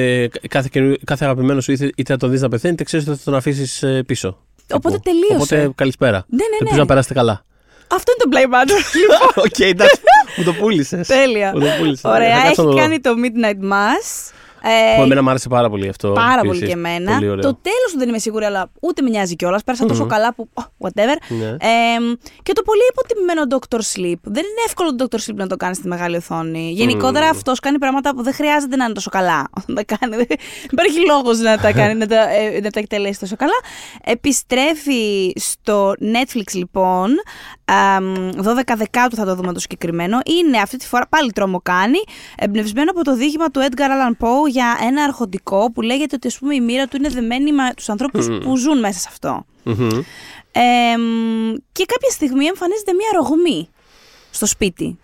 κάθε, 0.48 0.68
καινούριο- 0.72 0.98
κάθε 1.04 1.24
αγαπημένο 1.24 1.60
σου, 1.60 1.72
είτε, 1.72 1.84
είτε 1.96 2.12
θα 2.12 2.18
τον 2.18 2.30
δεις 2.30 2.40
να 2.40 2.48
πεθαίνει, 2.48 2.72
είτε 2.72 2.84
ξέρεις 2.84 3.08
ότι 3.08 3.18
θα 3.18 3.24
τον 3.24 3.34
αφήσεις 3.34 3.84
πίσω. 4.06 4.38
Οπότε 4.72 4.96
Τύπου. 4.98 5.10
τελείωσε. 5.10 5.34
Οπότε 5.54 5.72
καλησπέρα. 5.74 6.24
Ναι, 6.28 6.36
ναι, 6.36 6.42
Ελπίζω 6.58 6.74
ναι. 6.74 6.80
να 6.80 6.86
περάσετε 6.86 7.14
καλά. 7.14 7.44
Αυτό 7.88 8.12
είναι 8.12 8.22
το 8.24 8.38
Bly 8.38 8.54
Manor. 8.54 8.80
Οκ, 9.44 9.58
εντάξει. 9.58 10.00
Μου 10.36 10.44
το 10.44 10.52
πούλησες. 10.52 11.06
Τέλεια. 11.06 11.50
Μου 11.54 11.60
το 11.60 11.66
πούλησες. 11.78 12.04
Ωραία, 12.04 12.36
Θα 12.36 12.42
κάτσω 12.42 12.62
να 12.62 12.68
έχει 12.68 12.76
το 12.76 12.82
κάνει 12.82 13.00
το 13.00 13.10
Midnight 13.22 13.72
Mass. 13.72 14.32
Ε, 14.66 14.96
Που 14.96 15.02
εμένα 15.02 15.22
μου 15.22 15.30
άρεσε 15.30 15.48
πάρα 15.48 15.68
πολύ 15.70 15.88
αυτό. 15.88 16.12
πάρα 16.12 16.40
επίσης. 16.44 16.48
πολύ 16.48 16.66
και 16.66 16.72
εμένα. 16.72 17.12
Πολύ 17.12 17.28
ωραίο. 17.28 17.42
Το 17.42 17.58
τέλος 17.62 17.92
του 17.92 17.98
δεν 17.98 18.08
είμαι 18.08 18.18
σίγουρη, 18.18 18.44
αλλά 18.44 18.70
ούτε 18.80 19.02
με 19.02 19.08
νοιάζει 19.10 19.36
κιόλας. 19.36 19.62
Πέρασα 19.64 19.86
τόσο 19.86 20.06
καλά 20.06 20.34
που. 20.34 20.48
oh, 20.54 20.62
whatever. 20.78 21.16
Ναι. 21.28 21.46
Ε, 21.48 21.56
και 22.42 22.52
το 22.52 22.62
πολύ 22.62 22.80
υποτιμημένο 22.90 23.42
Doctor 23.50 23.76
Sleep. 23.78 24.20
Δεν 24.22 24.42
είναι 24.42 24.62
εύκολο 24.66 24.94
το 24.94 25.06
Doctor 25.10 25.16
Sleep 25.16 25.34
να 25.34 25.46
το 25.46 25.56
κάνεις 25.56 25.76
στη 25.76 25.88
μεγάλη 25.88 26.16
οθόνη. 26.16 26.70
Γενικότερα 26.72 27.28
αυτός 27.28 27.60
κάνει 27.60 27.78
πράγματα 27.78 28.14
που 28.14 28.22
δεν 28.22 28.34
χρειάζεται 28.34 28.76
να 28.76 28.84
είναι 28.84 28.94
τόσο 28.94 29.10
καλά. 29.10 29.48
Όταν 29.62 29.74
τα 29.74 29.96
κάνει. 29.96 30.16
Δεν 30.16 30.26
υπάρχει 30.70 30.98
λόγος 31.06 31.38
να 31.38 31.58
τα 31.58 31.72
κάνει, 31.72 31.94
να 31.94 32.06
τα, 32.06 32.30
ε, 32.30 32.60
να 32.62 32.70
τα 32.70 32.80
εκτελέσει 32.80 33.20
τόσο 33.20 33.36
καλά. 33.36 33.58
Επιστρέφει 34.04 35.32
στο 35.36 35.94
Netflix 36.00 36.52
λοιπόν. 36.52 37.10
αμ, 37.64 38.30
12 38.42 38.60
Δεκάτου 38.76 39.16
θα 39.16 39.24
το 39.24 39.34
δούμε 39.34 39.52
το 39.52 39.60
συγκεκριμένο. 39.60 40.18
Είναι 40.40 40.58
αυτή 40.58 40.76
τη 40.76 40.86
φορά 40.86 41.06
πάλι 41.08 41.32
τρόμο 41.32 41.60
κάνει. 41.62 41.98
Εμπνευσμένο 42.36 42.90
από 42.90 43.04
το 43.04 43.16
δίχημα 43.16 43.48
του 43.50 43.60
Edgar 43.60 43.80
Allan 43.80 44.24
Poe 44.24 44.53
για 44.54 44.78
ένα 44.80 45.02
αρχοντικό 45.02 45.72
που 45.72 45.80
λέγεται 45.80 46.14
ότι 46.14 46.26
ας 46.26 46.38
πούμε, 46.38 46.54
η 46.54 46.60
μοίρα 46.60 46.86
του 46.86 46.96
είναι 46.96 47.08
δεμένη 47.08 47.52
με 47.52 47.72
τους 47.76 47.88
ανθρώπους 47.88 48.26
που 48.42 48.56
ζουν 48.56 48.78
μέσα 48.78 48.98
σε 48.98 49.08
αυτό. 49.10 49.44
Μμμ. 49.62 49.88
Εμ, 50.52 51.54
και 51.72 51.84
κάποια 51.86 52.10
στιγμή 52.10 52.46
εμφανίζεται 52.46 52.92
μια 52.92 53.08
ρογμή 53.14 53.68
στο 54.30 54.46
σπίτι. 54.46 54.98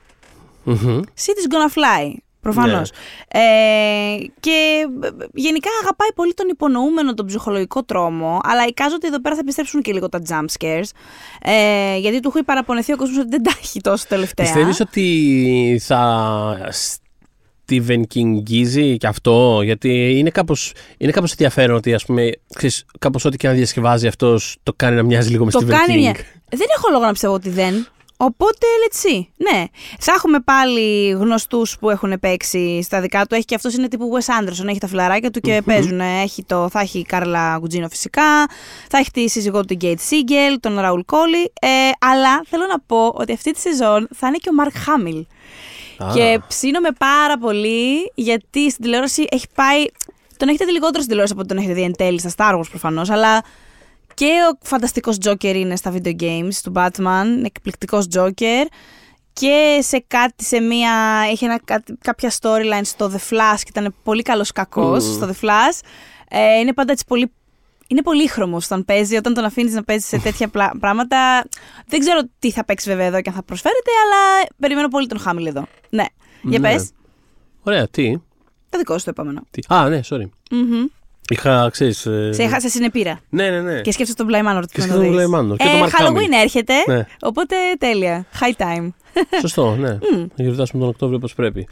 Μμμ. 0.65 1.01
City's 1.25 1.53
gonna 1.53 1.73
fly. 1.79 2.15
Προφανώς. 2.41 2.91
Ε, 3.29 3.41
και 4.41 4.87
ε, 5.03 5.09
γενικά 5.35 5.69
αγαπάει 5.83 6.13
πολύ 6.15 6.35
τον 6.35 6.49
υπονοούμενο, 6.49 7.15
τον 7.15 7.27
ψυχολογικό 7.27 7.83
τρόμο. 7.83 8.39
Αλλά 8.43 8.67
εικάζω 8.67 8.95
ότι 8.95 9.07
εδώ 9.07 9.21
πέρα 9.21 9.35
θα 9.35 9.41
επιστρέψουν 9.41 9.83
και 9.83 9.93
λίγο 9.93 10.09
τα 10.09 10.23
jump 10.29 10.45
scares. 10.59 10.91
Ε, 11.43 11.97
γιατί 11.97 12.21
του 12.21 12.33
έχει 12.35 12.45
παραπονεθεί 12.45 12.93
ο 12.93 12.97
κόσμος 12.97 13.19
ότι 13.19 13.29
δεν 13.29 13.43
τα 13.43 13.53
έχει 13.61 13.81
τόσο 13.81 14.05
τελευταία. 14.09 14.47
Πιστεύεις 14.47 14.81
ότι 14.81 15.81
θα 15.83 16.01
Stephen 17.71 18.01
Kingίζει 18.15 18.97
και 18.99 19.07
αυτό, 19.07 19.61
γιατί 19.63 20.19
είναι 20.19 20.31
κάπως, 20.31 20.73
είναι 20.99 21.13
κάπως 21.13 21.31
ενδιαφέρον 21.31 21.77
ότι 21.77 21.95
ας 21.95 22.05
πούμε, 22.05 22.31
ξέρεις, 22.55 22.85
κάπως 22.99 23.25
ό,τι 23.25 23.37
και 23.37 23.49
να 23.49 23.55
διασκευάζει 23.55 24.07
αυτός 24.07 24.57
το 24.63 24.73
κάνει 24.77 24.97
να 24.97 25.03
μοιάζει 25.03 25.31
λίγο 25.31 25.45
με 25.45 25.51
το 25.51 25.61
Stephen 25.63 25.69
κάνει 25.69 25.95
King. 25.95 25.99
μια. 25.99 26.15
Δεν 26.49 26.67
έχω 26.77 26.89
λόγο 26.91 27.05
να 27.05 27.13
πιστεύω 27.13 27.35
ότι 27.35 27.51
δεν. 27.51 27.87
Οπότε, 28.23 28.67
let's 28.85 29.09
see. 29.09 29.27
Ναι. 29.37 29.65
Θα 29.99 30.13
έχουμε 30.17 30.41
πάλι 30.41 31.11
γνωστούς 31.11 31.79
που 31.79 31.91
έχουν 31.91 32.21
παίξει 32.21 32.83
στα 32.83 33.01
δικά 33.01 33.27
του. 33.27 33.35
Έχει 33.35 33.45
και 33.45 33.55
αυτός 33.55 33.75
είναι 33.75 33.89
τύπου 33.89 34.11
Wes 34.13 34.43
Anderson. 34.43 34.67
Έχει 34.69 34.79
τα 34.79 34.87
φιλαράκια 34.87 35.31
του 35.31 35.41
και 35.41 35.63
παίζουν. 35.65 36.01
Έχει 36.01 36.45
το, 36.45 36.69
θα 36.69 36.81
έχει 36.81 36.99
η 36.99 37.03
Κάρλα 37.03 37.57
Γκουτζίνο 37.59 37.89
φυσικά. 37.89 38.47
Θα 38.89 38.99
έχει 38.99 39.11
τη 39.11 39.29
σύζυγό 39.29 39.65
του 39.65 39.75
Γκέιτ 39.75 40.01
Σίγκελ, 40.01 40.61
τον 40.61 40.81
Ραουλ 40.81 41.01
Κόλλι. 41.01 41.43
Ε, 41.61 41.69
αλλά 41.99 42.43
θέλω 42.47 42.67
να 42.67 42.81
πω 42.81 43.07
ότι 43.07 43.33
αυτή 43.33 43.53
τη 43.53 43.61
σεζόν 43.61 44.09
θα 44.15 44.27
είναι 44.27 44.37
και 44.37 44.49
ο 44.49 44.53
Μαρκ 44.55 44.77
Χάμιλ. 44.77 45.27
Α. 46.05 46.13
Και 46.15 46.41
ψήνομαι 46.49 46.89
πάρα 46.99 47.39
πολύ 47.39 48.13
γιατί 48.15 48.71
στην 48.71 48.85
τηλεόραση 48.85 49.27
έχει 49.31 49.47
πάει. 49.55 49.85
Τον 50.37 50.49
έχετε 50.49 50.65
δει 50.65 50.71
λιγότερο 50.73 50.95
στην 51.03 51.07
τηλεόραση 51.07 51.33
από 51.33 51.41
ότι 51.41 51.49
τον 51.49 51.59
έχετε 51.59 51.75
δει 51.75 51.83
εν 51.83 51.97
τέλει 51.97 52.21
στα 52.21 52.31
Star 52.37 52.59
Wars 52.59 52.69
προφανώς, 52.71 53.11
αλλά 53.11 53.43
και 54.15 54.33
ο 54.53 54.59
φανταστικός 54.63 55.17
Joker 55.25 55.55
είναι 55.55 55.77
στα 55.77 55.93
video 55.93 56.21
games 56.21 56.55
του 56.63 56.73
Batman, 56.77 57.25
είναι 57.27 57.47
εκπληκτικός 57.47 58.07
Joker. 58.15 58.67
Και 59.33 59.79
σε 59.83 60.05
κάτι, 60.07 60.45
σε 60.45 60.61
μία, 60.61 60.93
είχε 61.33 61.47
ένα, 61.47 61.61
κάτι- 61.65 61.99
κάποια 62.01 62.33
storyline 62.41 62.81
στο 62.83 63.11
The 63.13 63.35
Flash 63.35 63.59
και 63.59 63.69
ήταν 63.69 63.95
πολύ 64.03 64.23
καλός 64.23 64.53
κακός 64.53 65.03
στο 65.05 65.31
The 65.31 65.45
Flash. 65.47 65.79
Ε, 66.29 66.59
είναι 66.59 66.73
πάντα 66.73 66.93
έτσι 66.93 67.05
πολύ 67.07 67.33
είναι 67.91 68.03
πολύχρωμος 68.03 68.65
όταν 68.65 68.85
παίζει, 68.85 69.17
όταν 69.17 69.35
τον 69.35 69.45
αφήνεις 69.45 69.73
να 69.75 69.85
παίζει 69.85 70.07
σε 70.07 70.19
τέτοια 70.19 70.49
πλα- 70.49 70.73
πράγματα. 70.81 71.45
Δεν 71.87 72.01
ξέρω 72.01 72.21
τι 72.39 72.51
θα 72.51 72.65
παίξει 72.65 72.89
βέβαια 72.89 73.07
εδώ 73.07 73.21
και 73.21 73.29
αν 73.29 73.35
θα 73.35 73.43
προσφέρεται, 73.43 73.91
αλλά 74.05 74.47
περιμένω 74.57 74.89
πολύ 74.89 75.07
τον 75.07 75.19
Χάμιλ 75.19 75.47
εδώ. 75.47 75.67
Ναι. 75.91 76.05
Για 76.43 76.59
Ναι. 76.59 76.73
πες, 76.73 76.91
Ωραία, 77.63 77.89
τι, 77.89 78.17
το 78.69 78.79
δικό 78.79 78.99
σου 78.99 79.05
το 79.05 79.11
επόμενο. 79.11 79.43
τι; 79.51 79.61
Α, 79.75 79.89
ναι, 79.89 80.01
sorry. 80.09 80.29
Μμμ. 80.51 80.87
Είχα, 81.31 81.69
ξέρεις... 81.73 82.07
ε, 82.07 82.33
Σε 82.33 82.43
έχασε 82.43 82.69
συνεπήρα. 82.69 83.21
Ναι, 83.29 83.51
ναι, 83.51 83.61
ναι. 83.61 83.81
Και 83.81 83.93
σκέφτεσαι 83.93 84.17
τον 84.17 84.27
Bly 84.31 84.39
Manor. 84.59 84.63
Και 84.73 84.81
σκέφτομαι 84.81 85.07
τον 85.07 85.15
Bly 85.17 85.39
Manor 85.39 85.57
και 85.57 85.65
ε, 85.65 85.79
τον 85.79 85.89
Mark 85.89 85.91
Halloween 85.91 86.17
Hamill. 86.35 86.43
έρχεται, 86.43 86.75
Ναι. 86.87 87.07
οπότε 87.23 87.55
τέλεια. 87.79 88.27
High 88.41 88.63
time. 88.63 88.89
Σωστό, 89.41 89.75
ναι. 89.77 89.89
Να 90.37 90.45
γιορτάσουμε 90.45 90.81
τον 90.81 90.89
Οκτώβριο 90.89 91.17
όπως 91.17 91.35
πρέπει. 91.35 91.69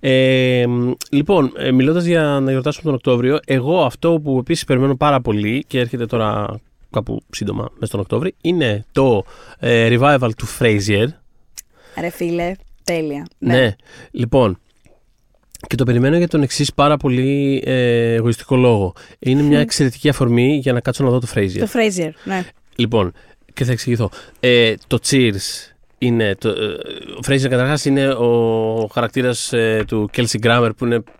Ε, 0.00 0.64
μ, 0.68 0.92
λοιπόν, 1.10 1.52
ε, 1.56 1.72
μιλώντας 1.72 2.04
για 2.04 2.22
να 2.22 2.50
γιορτάσουμε 2.50 2.84
τον 2.84 2.94
Οκτώβριο, 2.94 3.38
εγώ 3.46 3.84
αυτό 3.84 4.20
που 4.24 4.38
επίσης 4.38 4.64
περιμένω 4.64 4.96
πάρα 4.96 5.20
πολύ 5.20 5.64
και 5.66 5.78
έρχεται 5.78 6.06
τώρα 6.06 6.60
κάπου 6.90 7.22
σύντομα 7.30 7.62
μέσα 7.74 7.86
στον 7.86 8.00
Οκτώβριο, 8.00 8.32
είναι 8.40 8.84
το 8.92 9.24
ε, 9.58 9.88
revival 9.98 10.30
του 10.36 10.46
Frasier. 10.58 11.06
Ρε 12.00 12.10
φίλε, 12.10 12.52
τέλεια. 12.84 13.26
Ναι. 13.38 13.74
Λοιπόν, 14.10 14.58
και 15.66 15.76
το 15.76 15.84
περιμένω 15.84 16.16
για 16.16 16.28
τον 16.28 16.42
εξής 16.42 16.74
πάρα 16.74 16.96
πολύ 16.96 17.62
ε, 17.66 18.14
εγωιστικό 18.14 18.56
λόγο. 18.56 18.92
Είναι 19.18 19.42
μια 19.42 19.58
εξαιρετική 19.60 20.08
αφορμή 20.08 20.56
για 20.56 20.72
να 20.72 20.80
κάτσω 20.80 21.04
να 21.04 21.10
δω 21.10 21.18
το 21.18 21.26
Frasier. 21.34 21.58
Το 21.58 21.68
Fraser, 21.72 22.10
ναι. 22.24 22.44
Λοιπόν, 22.76 23.12
και 23.54 23.64
θα 23.64 23.72
εξηγηθώ. 23.72 24.10
Ε, 24.40 24.74
το 24.86 24.98
Cheers 25.08 25.72
είναι. 25.98 26.34
Το, 26.38 26.48
ε, 26.48 26.52
ο 27.16 27.20
Fraser 27.26 27.48
καταρχάς 27.48 27.84
είναι 27.84 28.08
ο 28.08 28.90
χαρακτήρας 28.92 29.52
ε, 29.52 29.84
του 29.86 30.10
Kelsey 30.16 30.46
Grammer 30.46 30.70
που 30.76 30.84
είναι 30.84 30.94
από 30.94 31.10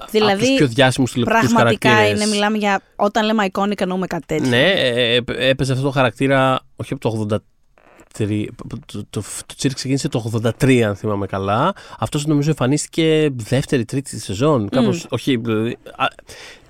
τους 0.00 0.10
Δηλαδή, 0.10 0.56
πιο 0.56 0.66
διάσημους 0.66 1.12
τηλεοπτικούς 1.12 1.52
πραγματικά 1.52 1.88
χαρακτήρες. 1.88 2.20
είναι, 2.20 2.30
μιλάμε 2.30 2.56
για. 2.56 2.80
Όταν 2.96 3.24
λέμε 3.24 3.46
iconic, 3.52 3.80
εννοούμε 3.80 4.06
κάτι 4.06 4.26
τέτοιο. 4.26 4.48
Ναι, 4.48 4.70
ε, 4.70 5.14
ε, 5.14 5.22
έπαιζε 5.26 5.72
αυτό 5.72 5.84
το 5.84 5.90
χαρακτήρα 5.90 6.60
όχι 6.76 6.92
από 6.92 7.02
το 7.10 7.26
83. 7.34 7.38
Το, 8.12 8.24
το, 8.86 9.04
το 9.10 9.22
Cheers 9.62 9.70
ξεκίνησε 9.74 10.08
το 10.08 10.40
83, 10.60 10.80
αν 10.80 10.96
θυμάμαι 10.96 11.26
καλά. 11.26 11.74
Αυτός 11.98 12.26
νομίζω 12.26 12.48
εμφανίστηκε 12.48 13.28
δεύτερη, 13.32 13.84
τρίτη 13.84 14.18
σεζόν. 14.20 14.68
Κάπως, 14.68 15.06
όχι, 15.08 15.36
δηλαδή, 15.36 15.76
α, 15.96 16.06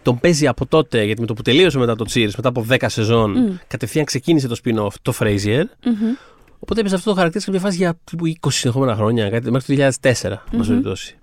τον 0.02 0.18
παίζει 0.18 0.46
από 0.46 0.66
τότε, 0.66 1.04
γιατί 1.04 1.20
με 1.20 1.26
το 1.26 1.34
που 1.34 1.42
τελείωσε 1.42 1.78
μετά 1.78 1.96
το 1.96 2.04
Cheers, 2.08 2.30
μετά 2.36 2.48
από 2.48 2.66
10 2.68 2.76
σεζόν, 2.86 3.60
κατευθείαν 3.66 4.04
ξεκίνησε 4.04 4.48
το 4.48 4.56
spin-off, 4.64 4.92
το 5.02 5.12
Frasier. 5.18 5.64
Μμμ. 5.84 6.14
Οπότε 6.58 6.80
έπαιζε 6.80 6.94
αυτό 6.94 7.10
το 7.10 7.16
χαρακτήρα 7.16 7.44
σε 7.44 7.50
κάποια 7.50 7.66
φάση 7.66 7.76
για 7.76 7.98
τύπου 8.04 8.24
20 8.26 8.48
συνεχόμενα 8.48 8.94
χρόνια, 8.94 9.30
κάτι, 9.30 9.50
μέχρι 9.50 9.76
το 9.76 9.90
2004, 10.02 10.10
mm-hmm. 10.10 10.66
περιπτώσει. 10.66 11.16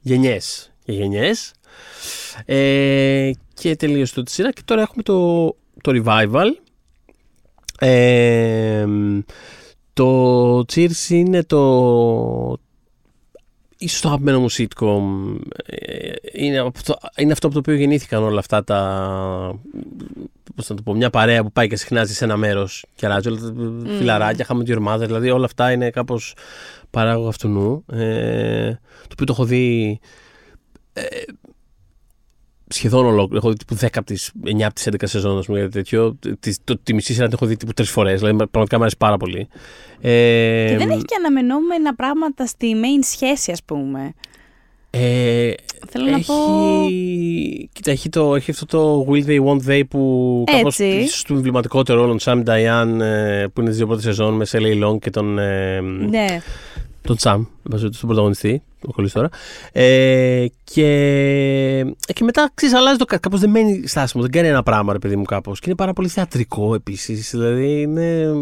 Γενιές 0.00 0.72
και 0.84 0.92
γενιές. 0.92 1.52
Ε, 2.44 3.30
και 3.54 3.76
τελείωσε 3.76 4.14
το 4.14 4.22
τη 4.22 4.30
σειρά 4.30 4.52
και 4.52 4.60
τώρα 4.64 4.80
έχουμε 4.80 5.02
το, 5.02 5.46
το 5.80 6.02
revival. 6.04 6.46
Ε, 7.78 8.86
το 9.92 10.58
Cheers 10.58 11.08
είναι 11.08 11.42
το 11.42 12.58
ίσως 13.78 14.00
το 14.00 14.08
αγαπημένο 14.08 14.40
μου 14.40 14.50
sitcom. 14.50 15.02
Ε, 15.66 16.12
είναι, 16.32 16.58
αυτό, 16.58 16.98
είναι 17.16 17.32
αυτό 17.32 17.46
από 17.46 17.54
το 17.54 17.60
οποίο 17.60 17.74
γεννήθηκαν 17.74 18.22
όλα 18.22 18.38
αυτά 18.38 18.64
τα 18.64 19.60
πώς 20.54 20.68
να 20.68 20.76
το 20.76 20.82
πω, 20.82 20.94
μια 20.94 21.10
παρέα 21.10 21.42
που 21.42 21.52
πάει 21.52 21.68
και 21.68 21.76
συχνάζει 21.76 22.14
σε 22.14 22.24
ένα 22.24 22.36
μέρος 22.36 22.84
και 22.94 23.06
ράζει 23.06 23.28
όλα 23.28 23.38
τα 23.38 23.52
φιλαράκια, 23.98 24.46
How 24.48 24.68
Your 24.68 24.86
Mother, 24.86 25.06
δηλαδή 25.06 25.30
όλα 25.30 25.44
αυτά 25.44 25.72
είναι 25.72 25.90
κάπως 25.90 26.34
παράγωγο 26.90 27.28
αυτού 27.28 27.48
νου. 27.48 27.84
Ε, 27.86 28.70
το 29.00 29.08
οποίο 29.12 29.26
το 29.26 29.32
έχω 29.32 29.44
δει 29.44 29.98
ε, 30.92 31.02
σχεδόν 32.68 33.06
ολόκληρο. 33.06 33.36
Έχω 33.36 33.50
δει 33.50 33.56
τύπου 33.56 33.76
10 33.80 33.86
από 33.94 34.06
τις 34.06 34.32
9 34.44 34.62
από 34.62 34.74
τις 34.74 34.88
11 34.90 34.94
σεζόν, 35.04 35.38
ας 35.38 35.46
πούμε, 35.46 35.58
γιατί 35.58 35.72
τέτοιο. 35.72 36.18
Τη, 36.40 36.54
το, 36.64 36.78
τη 36.82 36.94
μισή 36.94 37.12
σειρά 37.12 37.24
την 37.26 37.34
έχω 37.34 37.46
δει 37.46 37.56
τύπου 37.56 37.72
τρεις 37.72 37.90
φορές. 37.90 38.20
Δηλαδή, 38.20 38.36
πραγματικά 38.36 38.76
μου 38.76 38.82
αρέσει 38.82 38.96
πάρα 38.98 39.16
πολύ. 39.16 39.48
Ε, 40.00 40.66
και 40.68 40.76
δεν 40.76 40.90
έχει 40.90 41.02
και 41.02 41.14
αναμενόμενα 41.18 41.94
πράγματα 41.94 42.46
στη 42.46 42.74
main 42.74 43.04
σχέση, 43.04 43.50
ας 43.50 43.62
πούμε. 43.62 44.14
Ε, 44.90 45.52
Θέλω 45.88 46.06
έχει... 46.06 46.14
να 46.16 46.18
πω. 46.18 46.34
Κοίτα, 47.72 47.90
έχει, 47.90 48.08
το, 48.08 48.34
έχει 48.34 48.50
αυτό 48.50 48.66
το 48.66 49.06
Will 49.10 49.26
They 49.26 49.44
Want 49.44 49.70
They 49.70 49.82
που 49.88 50.44
κάπως 50.46 50.80
στο 51.06 51.34
εμβληματικότερο 51.34 52.02
όλων 52.02 52.18
Sam 52.20 52.44
Diane 52.44 52.98
που 53.52 53.60
είναι 53.60 53.68
τις 53.68 53.76
δύο 53.76 53.86
πρώτες 53.86 54.04
σεζόν 54.04 54.34
με 54.34 54.46
Sally 54.50 54.84
Long 54.84 54.98
και 54.98 55.10
τον. 55.10 55.38
Ε, 55.38 55.80
ναι 55.80 56.40
τον 57.08 57.16
Τσαμ, 57.16 57.44
τον 57.70 57.90
πρωταγωνιστή, 58.06 58.62
ο 58.86 58.92
κολλής 58.92 59.12
τώρα. 59.12 59.28
Ε, 59.72 60.46
και, 60.64 60.84
και 62.14 62.24
μετά 62.24 62.50
ξέρεις, 62.54 62.74
αλλάζει 62.74 62.96
το 62.96 63.04
κάπως 63.04 63.40
δεν 63.40 63.50
μένει 63.50 63.86
στάσιμο, 63.86 64.22
δεν 64.22 64.32
κάνει 64.32 64.48
ένα 64.48 64.62
πράγμα, 64.62 64.92
ρε 64.92 64.98
παιδί 64.98 65.16
μου, 65.16 65.24
κάπως. 65.24 65.58
Και 65.58 65.64
είναι 65.66 65.76
πάρα 65.76 65.92
πολύ 65.92 66.08
θεατρικό 66.08 66.74
επίσης. 66.74 67.30
Δηλαδή 67.30 67.80
είναι. 67.80 68.32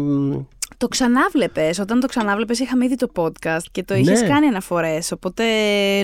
Το 0.77 0.87
ξανάβλεπες. 0.87 1.79
Όταν 1.79 1.99
το 1.99 2.07
ξανάβλεπες, 2.07 2.59
είχαμε 2.59 2.85
ήδη 2.85 2.95
το 2.95 3.09
podcast 3.15 3.65
και 3.71 3.83
το 3.83 3.95
είχες 3.95 4.21
ναι. 4.21 4.27
κάνει 4.27 4.47
αναφορές. 4.47 5.11
Οπότε 5.11 5.43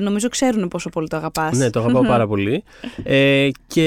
νομίζω 0.02 0.30
ξέρουν 0.30 0.68
πόσο 0.68 0.90
πολύ 0.90 1.08
το 1.08 1.18
αγαπάς. 1.18 1.58
Ναι, 1.58 1.70
το 1.70 1.80
αγαπάω 1.80 2.02
πάρα 2.16 2.28
πολύ. 2.28 2.64
Ε, 3.04 3.50
και 3.68 3.82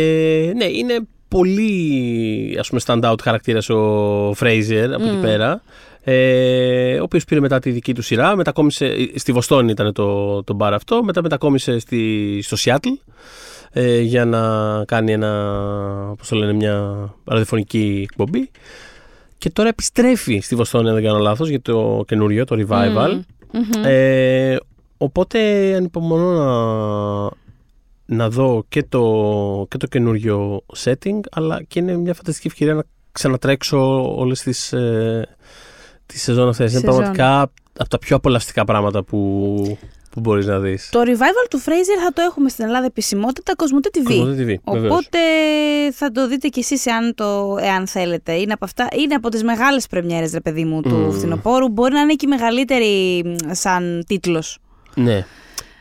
ναι, 0.56 0.64
είναι 0.64 0.98
πολύ 1.28 2.56
ας 2.58 2.68
πούμε 2.68 2.80
stand 2.86 3.10
out 3.10 3.20
χαρακτήρας 3.22 3.68
ο 3.68 4.30
Fraser 4.30 4.90
από 4.94 5.04
εκεί 5.04 5.20
πέρα 5.20 5.62
ε, 6.08 6.98
ο 6.98 7.02
οποίος 7.02 7.24
πήρε 7.24 7.40
μετά 7.40 7.58
τη 7.58 7.70
δική 7.70 7.94
του 7.94 8.02
σειρά, 8.02 8.36
μετακόμισε, 8.36 9.10
στη 9.14 9.32
Βοστόνη 9.32 9.70
ήταν 9.70 9.92
το, 9.92 10.42
το 10.42 10.54
μπαρ 10.54 10.74
αυτό, 10.74 11.04
μετά 11.04 11.22
μετακόμισε 11.22 11.78
στη, 11.78 12.40
στο 12.42 12.56
Σιάτλ 12.56 12.88
ε, 13.72 14.00
για 14.00 14.24
να 14.24 14.84
κάνει 14.84 15.12
ένα, 15.12 16.14
πώς 16.18 16.28
το 16.28 16.36
λένε, 16.36 16.52
μια 16.52 17.08
ραδιοφωνική 17.24 18.06
εκπομπή 18.10 18.50
και 19.38 19.50
τώρα 19.50 19.68
επιστρέφει 19.68 20.40
στη 20.40 20.54
Βοστόνη, 20.54 20.88
αν 20.88 20.94
δεν 20.94 21.04
κάνω 21.04 21.18
λάθος, 21.18 21.48
για 21.48 21.60
το 21.60 22.04
καινούριο, 22.06 22.44
το 22.44 22.56
Revival. 22.58 23.20
Mm. 23.52 23.84
Ε, 23.84 24.56
οπότε 24.96 25.38
ανυπομονώ 25.74 26.32
να, 26.32 28.16
να 28.16 28.30
δω 28.30 28.64
και 28.68 28.82
το, 28.82 29.66
και 29.70 29.76
το 29.76 29.86
καινούριο 29.86 30.62
setting, 30.76 31.20
αλλά 31.30 31.62
και 31.62 31.78
είναι 31.78 31.96
μια 31.96 32.14
φανταστική 32.14 32.46
ευκαιρία 32.46 32.74
να 32.74 32.82
ξανατρέξω 33.12 34.12
όλες 34.16 34.40
τις 34.40 34.72
ε, 34.72 35.28
τη 36.06 36.18
σεζόν 36.18 36.48
αυτή. 36.48 36.62
Είναι 36.62 36.80
πραγματικά 36.80 37.40
από 37.78 37.88
τα 37.88 37.98
πιο 37.98 38.16
απολαυστικά 38.16 38.64
πράγματα 38.64 39.04
που, 39.04 39.78
που 40.10 40.20
μπορείς 40.20 40.46
να 40.46 40.58
δεις. 40.58 40.88
Το 40.92 41.00
revival 41.00 41.48
του 41.50 41.58
Fraser 41.58 42.02
θα 42.04 42.12
το 42.12 42.22
έχουμε 42.22 42.48
στην 42.48 42.64
Ελλάδα 42.64 42.86
επισημότητα 42.86 43.54
Κοσμοτέ 43.54 43.88
TV. 43.92 44.10
TV 44.10 44.54
Οπότε 44.64 45.18
θα 45.92 46.10
το 46.10 46.28
δείτε 46.28 46.48
κι 46.48 46.58
εσείς 46.58 46.86
εάν, 46.86 47.14
εάν 47.60 47.86
θέλετε. 47.86 48.32
Είναι 48.32 48.52
από, 48.52 48.64
αυτά, 48.64 48.88
είναι 48.96 49.14
από 49.14 49.28
τις 49.28 49.42
μεγάλες 49.42 49.86
πρεμιέρες, 49.86 50.32
ρε 50.32 50.40
παιδί 50.40 50.64
μου, 50.64 50.80
του 50.80 51.08
mm. 51.08 51.12
φθινοπόρου. 51.12 51.68
Μπορεί 51.68 51.92
να 51.92 52.00
είναι 52.00 52.14
και 52.14 52.26
η 52.26 52.28
μεγαλύτερη 52.28 53.22
σαν 53.50 54.04
τίτλος. 54.06 54.58
Ναι. 54.94 55.26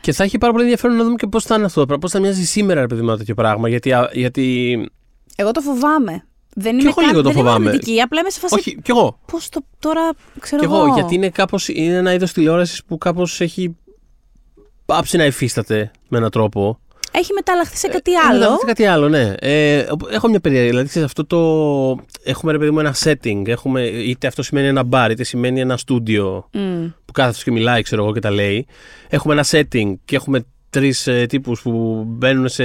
Και 0.00 0.12
θα 0.12 0.24
έχει 0.24 0.38
πάρα 0.38 0.52
πολύ 0.52 0.64
ενδιαφέρον 0.64 0.96
να 0.96 1.04
δούμε 1.04 1.14
και 1.16 1.26
πώς 1.26 1.44
θα 1.44 1.54
είναι 1.54 1.64
αυτό 1.64 1.80
το 1.80 1.86
πράγμα. 1.86 2.02
Πώς 2.02 2.12
θα 2.12 2.20
μοιάζει 2.20 2.44
σήμερα, 2.44 2.80
ρε 2.80 2.86
παιδί 2.86 3.02
μου, 3.02 3.16
τέτοιο 3.16 3.34
πράγμα. 3.34 3.68
Γιατί, 3.68 3.92
γιατί... 4.12 4.76
Εγώ 5.36 5.50
το 5.50 5.60
φοβάμαι. 5.60 6.24
Δεν 6.58 6.78
είμαι, 6.78 6.92
λίγο 7.06 7.22
το 7.22 7.30
φοβάμαι. 7.30 7.68
Αρνητική, 7.68 8.00
απλά 8.00 8.20
είμαι 8.20 8.30
σε 8.30 8.40
φάση. 8.40 8.54
Όχι, 8.54 8.80
κι 8.82 8.90
εγώ. 8.90 9.18
Πώς 9.26 9.48
το 9.48 9.60
τώρα 9.78 10.10
ξέρω 10.40 10.60
κι 10.62 10.68
εγώ. 10.72 10.86
Γιατί 10.94 11.14
είναι, 11.14 11.28
κάπως, 11.28 11.68
είναι 11.68 11.94
ένα 11.94 12.12
είδος 12.12 12.32
τηλεόρασης 12.32 12.84
που 12.84 12.98
κάπως 12.98 13.40
έχει 13.40 13.76
πάψει 14.86 15.16
να 15.16 15.24
υφίσταται 15.24 15.90
με 16.08 16.18
έναν 16.18 16.30
τρόπο. 16.30 16.78
Έχει 17.12 17.32
μεταλλαχθεί 17.32 17.76
σε 17.76 17.88
κάτι 17.88 18.12
ε, 18.12 18.16
άλλο. 18.28 18.44
Έχει 18.44 18.58
σε 18.58 18.66
κάτι 18.66 18.84
άλλο, 18.84 19.08
ναι. 19.08 19.34
Ε, 19.38 19.86
έχω 20.10 20.28
μια 20.28 20.40
περίεργη. 20.40 20.68
Δηλαδή, 20.68 20.88
σε 20.88 21.02
αυτό 21.02 21.26
το. 21.26 21.38
Έχουμε 22.22 22.52
ρε 22.52 22.58
παιδί 22.58 22.70
μου 22.70 22.78
ένα 22.78 22.94
setting. 23.04 23.42
Έχουμε, 23.46 23.82
είτε 23.82 24.26
αυτό 24.26 24.42
σημαίνει 24.42 24.66
ένα 24.66 24.82
μπαρ, 24.82 25.10
είτε 25.10 25.24
σημαίνει 25.24 25.60
ένα 25.60 25.76
στούντιο 25.76 26.50
mm. 26.52 26.92
που 27.04 27.12
κάθεται 27.12 27.42
και 27.44 27.50
μιλάει, 27.50 27.82
ξέρω 27.82 28.02
εγώ, 28.02 28.12
και 28.12 28.20
τα 28.20 28.30
λέει. 28.30 28.66
Έχουμε 29.08 29.34
ένα 29.34 29.44
setting 29.50 29.94
και 30.04 30.16
έχουμε 30.16 30.44
τρεις 30.70 31.06
ε, 31.06 31.26
τύπους 31.26 31.62
που 31.62 32.04
μπαίνουν 32.06 32.48
σε 32.48 32.64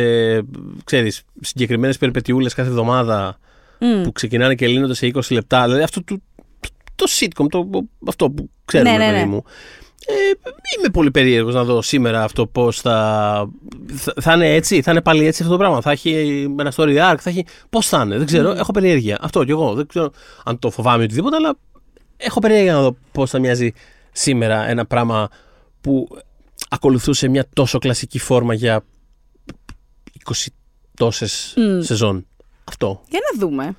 συγκεκριμένες 1.41 1.97
περιπετειούλες 1.97 2.53
κάθε 2.53 2.69
εβδομάδα 2.69 3.39
mm. 3.81 4.03
που 4.03 4.11
ξεκινάνε 4.11 4.55
και 4.55 4.67
λύνονται 4.67 4.93
σε 4.93 5.11
20 5.13 5.19
λεπτά. 5.29 5.63
Δηλαδή 5.65 5.83
αυτό 5.83 6.03
το, 6.03 6.21
το, 6.59 6.69
το 6.95 7.05
sitcom, 7.09 7.45
το, 7.49 7.69
αυτό 8.07 8.29
που 8.31 8.49
ξέρουμε, 8.65 8.97
ναι, 8.97 9.05
ναι, 9.05 9.11
ναι. 9.11 9.25
μου. 9.25 9.43
Ε, 10.05 10.13
είμαι 10.77 10.89
πολύ 10.89 11.11
περίεργος 11.11 11.53
να 11.53 11.63
δω 11.63 11.81
σήμερα 11.81 12.23
αυτό 12.23 12.47
πώς 12.47 12.81
θα, 12.81 13.49
θα, 13.93 14.13
θα 14.21 14.33
είναι 14.33 14.53
έτσι, 14.53 14.81
θα 14.81 14.91
είναι 14.91 15.01
πάλι 15.01 15.25
έτσι 15.25 15.41
αυτό 15.41 15.53
το 15.53 15.59
πράγμα. 15.59 15.81
Θα 15.81 15.91
έχει 15.91 16.43
ένα 16.59 16.73
story 16.75 17.11
arc, 17.11 17.15
θα 17.19 17.29
έχει. 17.29 17.45
Πώς 17.69 17.87
θα 17.87 18.01
είναι, 18.05 18.17
δεν 18.17 18.25
ξέρω. 18.25 18.51
Mm. 18.51 18.55
Έχω 18.55 18.71
περιέργεια. 18.71 19.17
Αυτό 19.21 19.43
κι 19.43 19.51
εγώ. 19.51 19.73
Δεν 19.73 19.87
ξέρω 19.87 20.11
αν 20.43 20.59
το 20.59 20.69
φοβάμαι 20.69 21.03
οτιδήποτε, 21.03 21.35
αλλά 21.35 21.57
έχω 22.17 22.39
περιέργεια 22.39 22.73
να 22.73 22.81
δω 22.81 22.95
πώς 23.11 23.29
θα 23.29 23.39
μοιάζει 23.39 23.73
σήμερα 24.11 24.69
ένα 24.69 24.85
πράγμα 24.85 25.29
που 25.81 26.07
ακολουθούσε 26.69 27.27
μια 27.27 27.45
τόσο 27.53 27.79
κλασική 27.79 28.19
φόρμα 28.19 28.53
για 28.53 28.83
20 30.25 30.45
τόσες 30.93 31.53
mm. 31.57 31.79
σεζόν. 31.83 32.25
Αυτό. 32.63 33.01
Για 33.09 33.19
να 33.31 33.39
δούμε. 33.39 33.75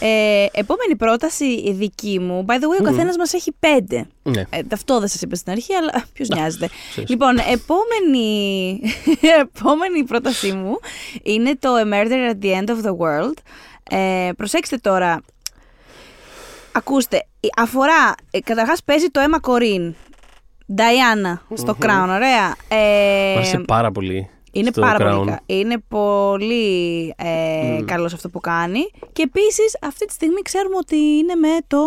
Ε, 0.00 0.46
επόμενη 0.52 0.96
πρόταση 0.96 1.72
δική 1.72 2.18
μου. 2.18 2.44
By 2.48 2.52
the 2.52 2.54
way, 2.54 2.80
ο 2.80 2.82
mm. 2.82 2.84
καθένας 2.84 3.16
μας 3.16 3.32
έχει 3.32 3.52
πέντε. 3.60 4.06
Ναι. 4.22 4.40
Ε, 4.50 4.60
αυτό 4.72 4.98
δεν 4.98 5.08
σας 5.08 5.20
είπα 5.20 5.36
στην 5.36 5.52
αρχή, 5.52 5.74
αλλά 5.74 6.04
ποιος 6.12 6.28
νοιάζεται. 6.28 6.68
λοιπόν, 7.06 7.38
επόμενη, 7.38 8.80
επόμενη 9.40 10.04
πρότασή 10.04 10.52
μου 10.52 10.78
είναι 11.22 11.56
το 11.58 11.68
A 11.78 11.92
Murder 11.92 12.32
at 12.32 12.44
the 12.44 12.62
End 12.62 12.68
of 12.68 12.86
the 12.86 12.96
World. 12.96 13.36
Ε, 13.90 14.30
προσέξτε 14.36 14.76
τώρα. 14.76 15.20
Ακούστε, 16.72 17.26
αφορά. 17.56 18.14
Ε, 18.30 18.40
Καταρχάς 18.40 18.82
παίζει 18.84 19.06
το 19.06 19.20
Emma 19.20 19.38
Κορίν. 19.40 19.94
Diana 20.76 21.38
στο 21.54 21.76
mm 21.80 21.84
Crown, 21.84 22.06
ωραία. 22.08 22.56
Ε, 22.68 23.32
Μ' 23.34 23.36
άρεσε 23.36 23.58
πάρα 23.58 23.90
πολύ. 23.90 24.30
Είναι 24.52 24.70
πάρα 24.70 25.16
πολύ, 25.16 25.36
είναι 25.46 25.76
πολύ 25.88 27.14
ε, 27.16 27.82
καλός 27.84 28.12
αυτό 28.12 28.28
που 28.28 28.40
κάνει. 28.40 28.90
Και 29.12 29.22
επίσης 29.22 29.76
αυτή 29.82 30.06
τη 30.06 30.12
στιγμή 30.12 30.40
ξέρουμε 30.42 30.76
ότι 30.76 30.96
είναι 30.96 31.34
με 31.34 31.56
το... 31.66 31.78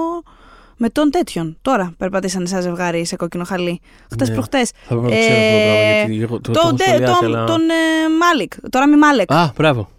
Με 0.83 0.89
τον 0.89 1.11
τέτοιον. 1.11 1.57
Τώρα 1.61 1.93
περπατήσανε 1.97 2.45
σαν 2.45 2.61
ζευγάρι 2.61 3.05
σε 3.05 3.15
κόκκινο 3.15 3.43
χαλί. 3.43 3.81
Χτες 4.11 4.27
ναι. 4.27 4.33
προχτές. 4.33 4.71
Θα 4.87 4.95
πρέπει 4.95 5.13
να 5.13 5.19
ξέρω 5.19 5.35
αυτό 5.35 5.51
το 5.51 5.61
πράγμα. 5.61 5.79
Ε, 5.83 6.05
γιατί 6.05 6.27
το, 6.27 6.51
τον, 6.51 6.77
τον, 7.21 7.45
τον 7.45 7.69
ε, 7.69 8.15
Μάλικ. 8.19 8.53
Τώρα 8.69 8.87
μη 8.87 8.95
Μάλεκ. 8.95 9.31
Α, 9.31 9.51
μπράβο. 9.55 9.89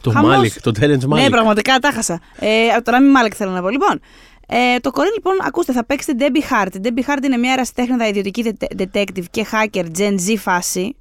Τον 0.00 0.12
Malick, 0.12 0.60
τον 0.60 0.74
Terrence 0.74 1.04
Malick. 1.04 1.24
Ναι, 1.24 1.30
πραγματικά 1.30 1.78
τα 1.78 1.92
χάσα. 1.92 2.20
Ε, 2.38 2.80
τώρα 2.82 3.00
μη 3.00 3.10
Malick 3.10 3.32
θέλω 3.36 3.50
να 3.50 3.62
πω. 3.62 3.68
Λοιπόν, 3.68 4.00
ε, 4.48 4.78
το 4.80 4.90
Corrin 4.90 5.12
λοιπόν, 5.14 5.34
ακούστε, 5.46 5.72
θα 5.72 5.84
παίξει 5.84 6.14
την 6.14 6.16
Darby 6.20 6.64
Hart. 6.64 6.74
Η 6.74 6.80
Darby 6.82 7.10
Hart 7.10 7.24
είναι 7.24 7.36
μια 7.36 7.52
ερασιτέχνιδα 7.52 8.08
ιδιωτική 8.08 8.56
detective 8.78 9.24
και 9.30 9.46
hacker 9.52 9.84
Gen 9.98 10.14
Z 10.28 10.34
φάση 10.38 10.96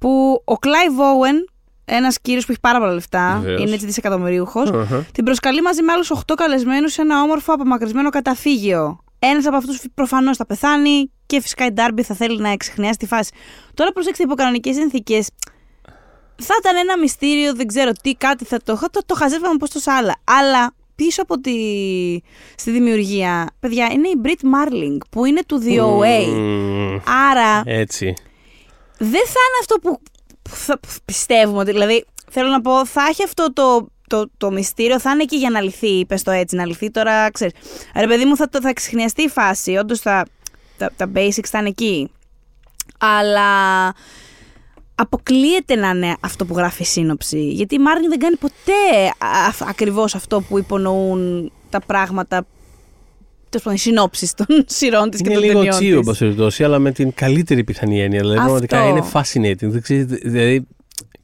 που 0.00 0.42
ο 0.44 0.54
Clive 0.60 1.00
Owen, 1.00 1.52
ένας 1.84 2.20
κύριος 2.20 2.44
που 2.44 2.50
έχει 2.50 2.60
πάρα 2.60 2.78
πολλά 2.78 2.92
λεφτά, 2.92 3.42
είναι 3.46 3.74
έτσι 3.74 3.86
δισεκατομμυρίουχος, 3.86 4.70
την 5.12 5.24
προσκαλεί 5.24 5.62
μαζί 5.62 5.82
με 5.82 5.92
άλλους 5.92 6.10
8 6.10 6.34
καλεσμένους 6.36 6.92
σε 6.92 7.02
ένα 7.02 7.22
όμορφο 7.22 7.52
απομακρυσμένο 7.52 8.10
καταφύγιο. 8.10 9.04
Ένας 9.18 9.46
από 9.46 9.56
αυτούς 9.56 9.82
προφανώς 9.94 10.36
θα 10.36 10.46
πεθάνει 10.46 11.10
και 11.26 11.40
φυσικά 11.40 11.64
η 11.66 11.70
Darby 11.70 12.02
θα 12.02 12.14
θέλει 12.14 12.40
να 12.40 12.50
εξιχνιάσει 12.50 12.98
τη 12.98 13.06
φάση. 13.06 13.30
Τώρα 13.74 13.92
προσέξτε, 13.92 14.22
υπό 14.22 14.34
κανονικέ 14.34 14.72
συνθήκες 14.72 15.28
θα 16.42 16.54
ήταν 16.58 16.76
ένα 16.76 16.98
μυστήριο, 16.98 17.54
δεν 17.54 17.66
ξέρω 17.66 17.90
τι, 18.02 18.14
κάτι 18.14 18.44
θα 18.44 18.58
το. 18.64 18.78
Το, 18.90 19.00
το 19.06 19.14
χαζεύαμε 19.14 19.56
πώ 19.56 19.68
το 19.68 19.80
άλλα. 19.84 20.14
Αλλά 20.24 20.74
πίσω 20.94 21.22
από 21.22 21.40
τη 21.40 21.52
στη 22.54 22.70
δημιουργία, 22.70 23.50
παιδιά, 23.60 23.88
είναι 23.92 24.08
η 24.08 24.20
Brit 24.24 24.28
Marling 24.28 24.96
που 25.10 25.24
είναι 25.24 25.40
του 25.46 25.62
The 25.64 25.78
OA. 25.78 26.20
Άρα. 27.30 27.62
Έτσι 27.64 28.14
δεν 29.02 29.26
θα 29.26 29.40
είναι 29.46 29.58
αυτό 29.60 29.76
που, 29.82 30.00
θα 30.50 30.80
πιστεύουμε 31.04 31.58
ότι. 31.58 31.70
Δηλαδή, 31.70 32.04
θέλω 32.30 32.48
να 32.48 32.60
πω, 32.60 32.86
θα 32.86 33.06
έχει 33.10 33.24
αυτό 33.24 33.52
το, 33.52 33.88
το, 34.06 34.30
το 34.36 34.50
μυστήριο, 34.50 35.00
θα 35.00 35.10
είναι 35.10 35.22
εκεί 35.22 35.36
για 35.36 35.50
να 35.50 35.60
λυθεί. 35.60 36.06
Πες 36.06 36.22
το 36.22 36.30
έτσι, 36.30 36.56
να 36.56 36.66
λυθεί 36.66 36.90
τώρα, 36.90 37.30
ξέρεις. 37.30 37.54
Ρε, 37.94 38.06
παιδί 38.06 38.24
μου, 38.24 38.36
θα, 38.36 38.48
θα 38.62 38.72
ξεχνιαστεί 38.72 39.22
η 39.22 39.28
φάση. 39.28 39.76
Όντως 39.76 40.00
τα, 40.00 40.24
τα, 40.76 41.10
basics 41.14 41.46
θα 41.46 41.58
είναι 41.58 41.68
εκεί. 41.68 42.10
Αλλά 42.98 43.48
αποκλείεται 44.94 45.74
να 45.74 45.88
είναι 45.88 46.16
αυτό 46.20 46.46
που 46.46 46.56
γράφει 46.56 46.82
η 46.82 46.84
σύνοψη. 46.84 47.48
Γιατί 47.48 47.74
η 47.74 47.78
Μάρνη 47.78 48.06
δεν 48.06 48.18
κάνει 48.18 48.36
ποτέ 48.36 49.12
ακριβώς 49.68 50.14
αυτό 50.14 50.40
που 50.40 50.58
υπονοούν 50.58 51.52
τα 51.68 51.80
πράγματα 51.80 52.46
τέλος 53.50 53.64
πάντων, 53.64 53.74
οι 53.74 53.78
συνόψεις 53.78 54.34
των 54.34 54.46
σειρών 54.78 55.10
της 55.10 55.20
και 55.20 55.26
Είναι 55.30 55.34
των 55.34 55.42
λίγο 55.48 55.58
ταινιών 55.58 55.76
τσίο, 55.78 55.88
της. 55.88 55.98
εν 55.98 56.04
πάση 56.04 56.18
περιπτώσει, 56.18 56.64
αλλά 56.64 56.78
με 56.78 56.92
την 56.92 57.14
καλύτερη 57.14 57.64
πιθανή 57.64 58.00
έννοια. 58.02 58.20
Δηλαδή, 58.20 58.38
Αυτό. 58.38 58.50
πραγματικά 58.66 58.88
είναι 58.88 59.04
fascinating. 59.12 59.70
Δεν 59.70 59.82
ξέρεις, 59.82 60.04
δηλαδή, 60.04 60.66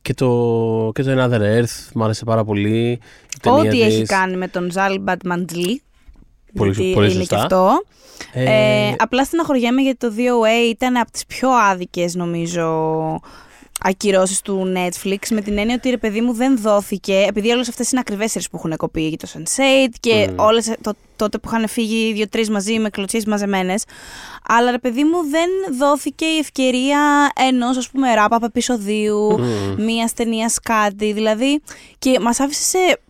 και 0.03 0.15
το, 0.15 0.91
και 0.95 1.03
το 1.03 1.11
Another 1.23 1.41
Earth 1.41 1.89
μου 1.95 2.05
άρεσε 2.05 2.25
πάρα 2.25 2.45
πολύ. 2.45 2.91
Η 2.91 3.01
ταινία 3.41 3.59
Ό,τι 3.61 3.83
έχει 3.83 4.01
της. 4.01 4.09
κάνει 4.09 4.37
με 4.37 4.49
τον 4.49 4.71
Ζάλ 4.71 5.01
Μπατμαντλή. 5.01 5.83
Πολύ- 6.55 6.73
γιατί 6.73 6.93
πολύ 6.93 7.07
είναι 7.11 7.19
σωστά. 7.19 7.37
και 7.37 7.43
αυτό. 7.43 7.83
Ε, 8.33 8.45
Ε, 8.45 8.95
απλά 8.99 9.25
στεναχωριέμαι 9.25 9.83
γιατί 9.83 9.99
το 9.99 10.13
DOA 10.17 10.71
ήταν 10.71 10.97
από 10.97 11.11
τις 11.11 11.27
πιο 11.27 11.49
άδικες 11.51 12.15
νομίζω 12.15 12.71
ακυρώσεις 13.81 14.41
του 14.41 14.73
Netflix 14.77 15.19
με 15.31 15.41
την 15.41 15.59
έννοια 15.59 15.75
ότι 15.75 15.91
ρε 15.91 15.97
παιδί 15.97 16.21
μου 16.21 16.33
δεν 16.33 16.59
δόθηκε 16.59 17.25
επειδή 17.29 17.51
όλες 17.51 17.69
αυτές 17.69 17.91
είναι 17.91 18.01
ακριβές 18.01 18.31
σειρές 18.31 18.49
που 18.49 18.57
έχουν 18.57 18.77
κοπεί 18.77 19.01
για 19.09 19.19
το 19.19 19.29
Sense8 19.35 19.89
και 20.01 20.27
Μμμ. 20.31 20.39
όλες 20.39 20.73
το, 20.81 20.93
τότε 21.17 21.39
που 21.39 21.49
είχαν 21.49 21.69
φύγει 21.69 22.13
δύο-τρεις 22.13 22.51
μαζί 22.51 22.79
με 22.79 22.91
κλωτσίες 22.91 23.25
μαζεμένες 23.25 23.85
αλλά 24.49 24.71
ρε 24.71 24.79
παιδί 24.79 25.05
μου 25.05 25.29
δεν 25.31 25.49
δόθηκε 25.79 26.25
η 26.25 26.39
ευκαιρία 26.39 27.33
ενός 27.37 27.77
ας 27.77 27.91
πούμε 27.91 28.15
ράπαπ 28.15 28.43
επεισοδίου 28.43 29.39
μμ. 29.41 29.85
μία 29.85 30.11
ταινία 30.17 30.53
κάτι 30.63 31.13
δηλαδή 31.13 31.63
και 31.99 32.21
μας 32.21 32.41
άφησε 32.41 32.63
σε 32.63 33.01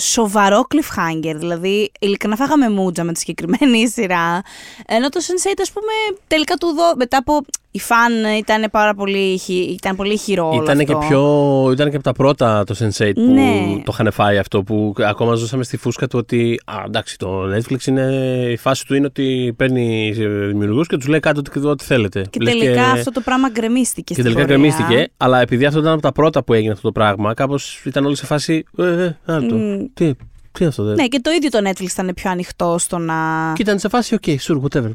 σοβαρό 0.00 0.66
cliffhanger. 0.74 1.34
Δηλαδή, 1.36 1.92
ειλικρινά 2.00 2.36
φάγαμε 2.36 2.68
μούτζα 2.70 3.04
με 3.04 3.12
τη 3.12 3.18
συγκεκριμένη 3.18 3.88
σειρά. 3.94 4.42
Ενώ 4.86 5.08
το 5.08 5.20
Sense8, 5.26 5.52
ας 5.60 5.70
πούμε, 5.70 6.18
τελικά 6.26 6.54
του 6.56 6.66
δω. 6.66 6.96
Μετά 6.96 7.16
από. 7.16 7.40
Η 7.70 7.78
φαν 7.78 8.12
ήταν 8.38 8.64
πάρα 8.70 8.94
πολύ, 8.94 9.38
χει- 9.38 9.70
ήταν 9.70 9.96
πολύ 9.96 10.16
χειρό. 10.18 10.48
όλο 10.50 10.62
Ήταν 10.62 10.78
και, 10.84 10.92
αυτό. 10.92 11.06
πιο, 11.08 11.70
ήταν 11.72 11.90
και 11.90 11.94
από 11.96 12.04
τα 12.04 12.12
πρώτα 12.12 12.64
το 12.64 12.74
Sense8 12.78 13.10
που 13.14 13.32
Ναι. 13.32 13.82
το 13.84 13.90
είχαν 13.92 14.12
φάει 14.12 14.38
αυτό 14.38 14.62
που 14.62 14.94
ακόμα 14.98 15.34
ζούσαμε 15.34 15.64
στη 15.64 15.76
φούσκα 15.76 16.06
του 16.08 16.18
ότι 16.18 16.60
α, 16.64 16.74
εντάξει 16.86 17.18
το 17.18 17.42
Netflix 17.56 17.86
είναι 17.86 18.02
η 18.50 18.56
φάση 18.56 18.86
του 18.86 18.94
είναι 18.94 19.06
ότι 19.06 19.54
παίρνει 19.56 20.12
δημιουργούς 20.46 20.86
και 20.88 20.96
τους 20.96 21.06
λέει 21.06 21.20
κάτι 21.20 21.38
ό,τι, 21.38 21.66
ό,τι 21.66 21.84
θέλετε. 21.84 22.26
Και 22.30 22.38
Λες 22.42 22.52
τελικά 22.52 22.84
αυτό 22.90 23.10
το 23.10 23.20
πράγμα 23.20 23.48
γκρεμίστηκε. 23.48 24.14
και 24.14 24.20
στην 24.20 24.24
τελικά 24.24 24.40
πορεία. 24.40 24.56
γκρεμίστηκε, 24.56 25.12
αλλά 25.16 25.40
επειδή 25.40 25.64
αυτό 25.64 25.78
ήταν 25.80 25.92
από 25.92 26.02
τα 26.02 26.12
πρώτα 26.12 26.44
που 26.44 26.52
έγινε 26.54 26.72
αυτό 26.72 26.82
το 26.86 26.92
πράγμα, 26.92 27.34
κάπως 27.34 27.82
ήταν 27.84 28.04
όλοι 28.04 28.16
σε 28.16 28.26
φάση. 28.26 28.64
Ε, 28.78 28.84
ε, 29.02 29.32
α, 29.32 29.46
το, 29.46 29.54
Μμ. 29.54 29.78
τι, 29.94 30.14
τι 30.14 30.58
είναι 30.58 30.68
αυτό, 30.68 30.82
δε; 30.84 30.94
Ναι, 30.94 31.06
και 31.06 31.20
το 31.20 31.30
ίδιο 31.30 31.50
το 31.50 31.58
Netflix 31.68 31.90
ήταν 31.90 32.10
πιο 32.14 32.30
ανοιχτό 32.30 32.78
στο 32.78 32.98
να. 32.98 33.14
Και 33.54 33.62
ήταν 33.62 33.78
σε 33.78 33.88
φάση, 33.88 34.18
OK, 34.22 34.28
sure, 34.28 34.60
whatever. 34.60 34.90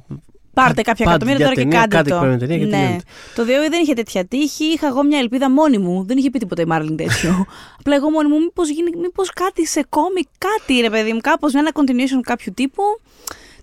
Πάρτε 0.53 0.81
κάποια 0.81 1.05
Πάντε, 1.05 1.15
εκατομμύρια 1.15 1.37
για 1.37 1.45
τώρα 1.45 1.55
και 1.55 1.69
ταινία, 1.69 1.79
κάντε 1.79 1.95
κάντε 1.95 2.09
το. 2.09 2.15
εκπαιδευτική 2.15 2.47
ταινία 2.47 2.65
και 2.65 2.71
ναι. 2.71 2.81
τελειώνεται. 2.81 3.03
Το 3.35 3.43
DOA 3.43 3.69
δεν 3.69 3.81
είχε 3.81 3.93
τέτοια 3.93 4.25
τύχη. 4.25 4.63
Είχα 4.63 4.87
εγώ 4.87 5.03
μια 5.03 5.19
ελπίδα 5.19 5.49
μόνη 5.49 5.77
μου. 5.77 6.05
Δεν 6.05 6.17
είχε 6.17 6.29
πει 6.29 6.39
τίποτα 6.39 6.61
η 6.61 6.65
Μάρλιν 6.65 6.95
τέτοιο. 6.95 7.45
Απλά 7.79 7.95
εγώ 7.95 8.09
μόνη 8.09 8.27
μου, 8.29 8.39
μήπως 8.39 8.69
μήπως 9.01 9.29
κάτι 9.29 9.67
σε 9.67 9.85
κόμικ, 9.89 10.27
κάτι 10.37 10.81
ρε 10.81 10.89
παιδί 10.89 11.13
μου, 11.13 11.19
κάπως 11.21 11.53
ένα 11.53 11.71
continuation 11.73 12.21
κάποιου 12.21 12.53
τύπου. 12.55 12.83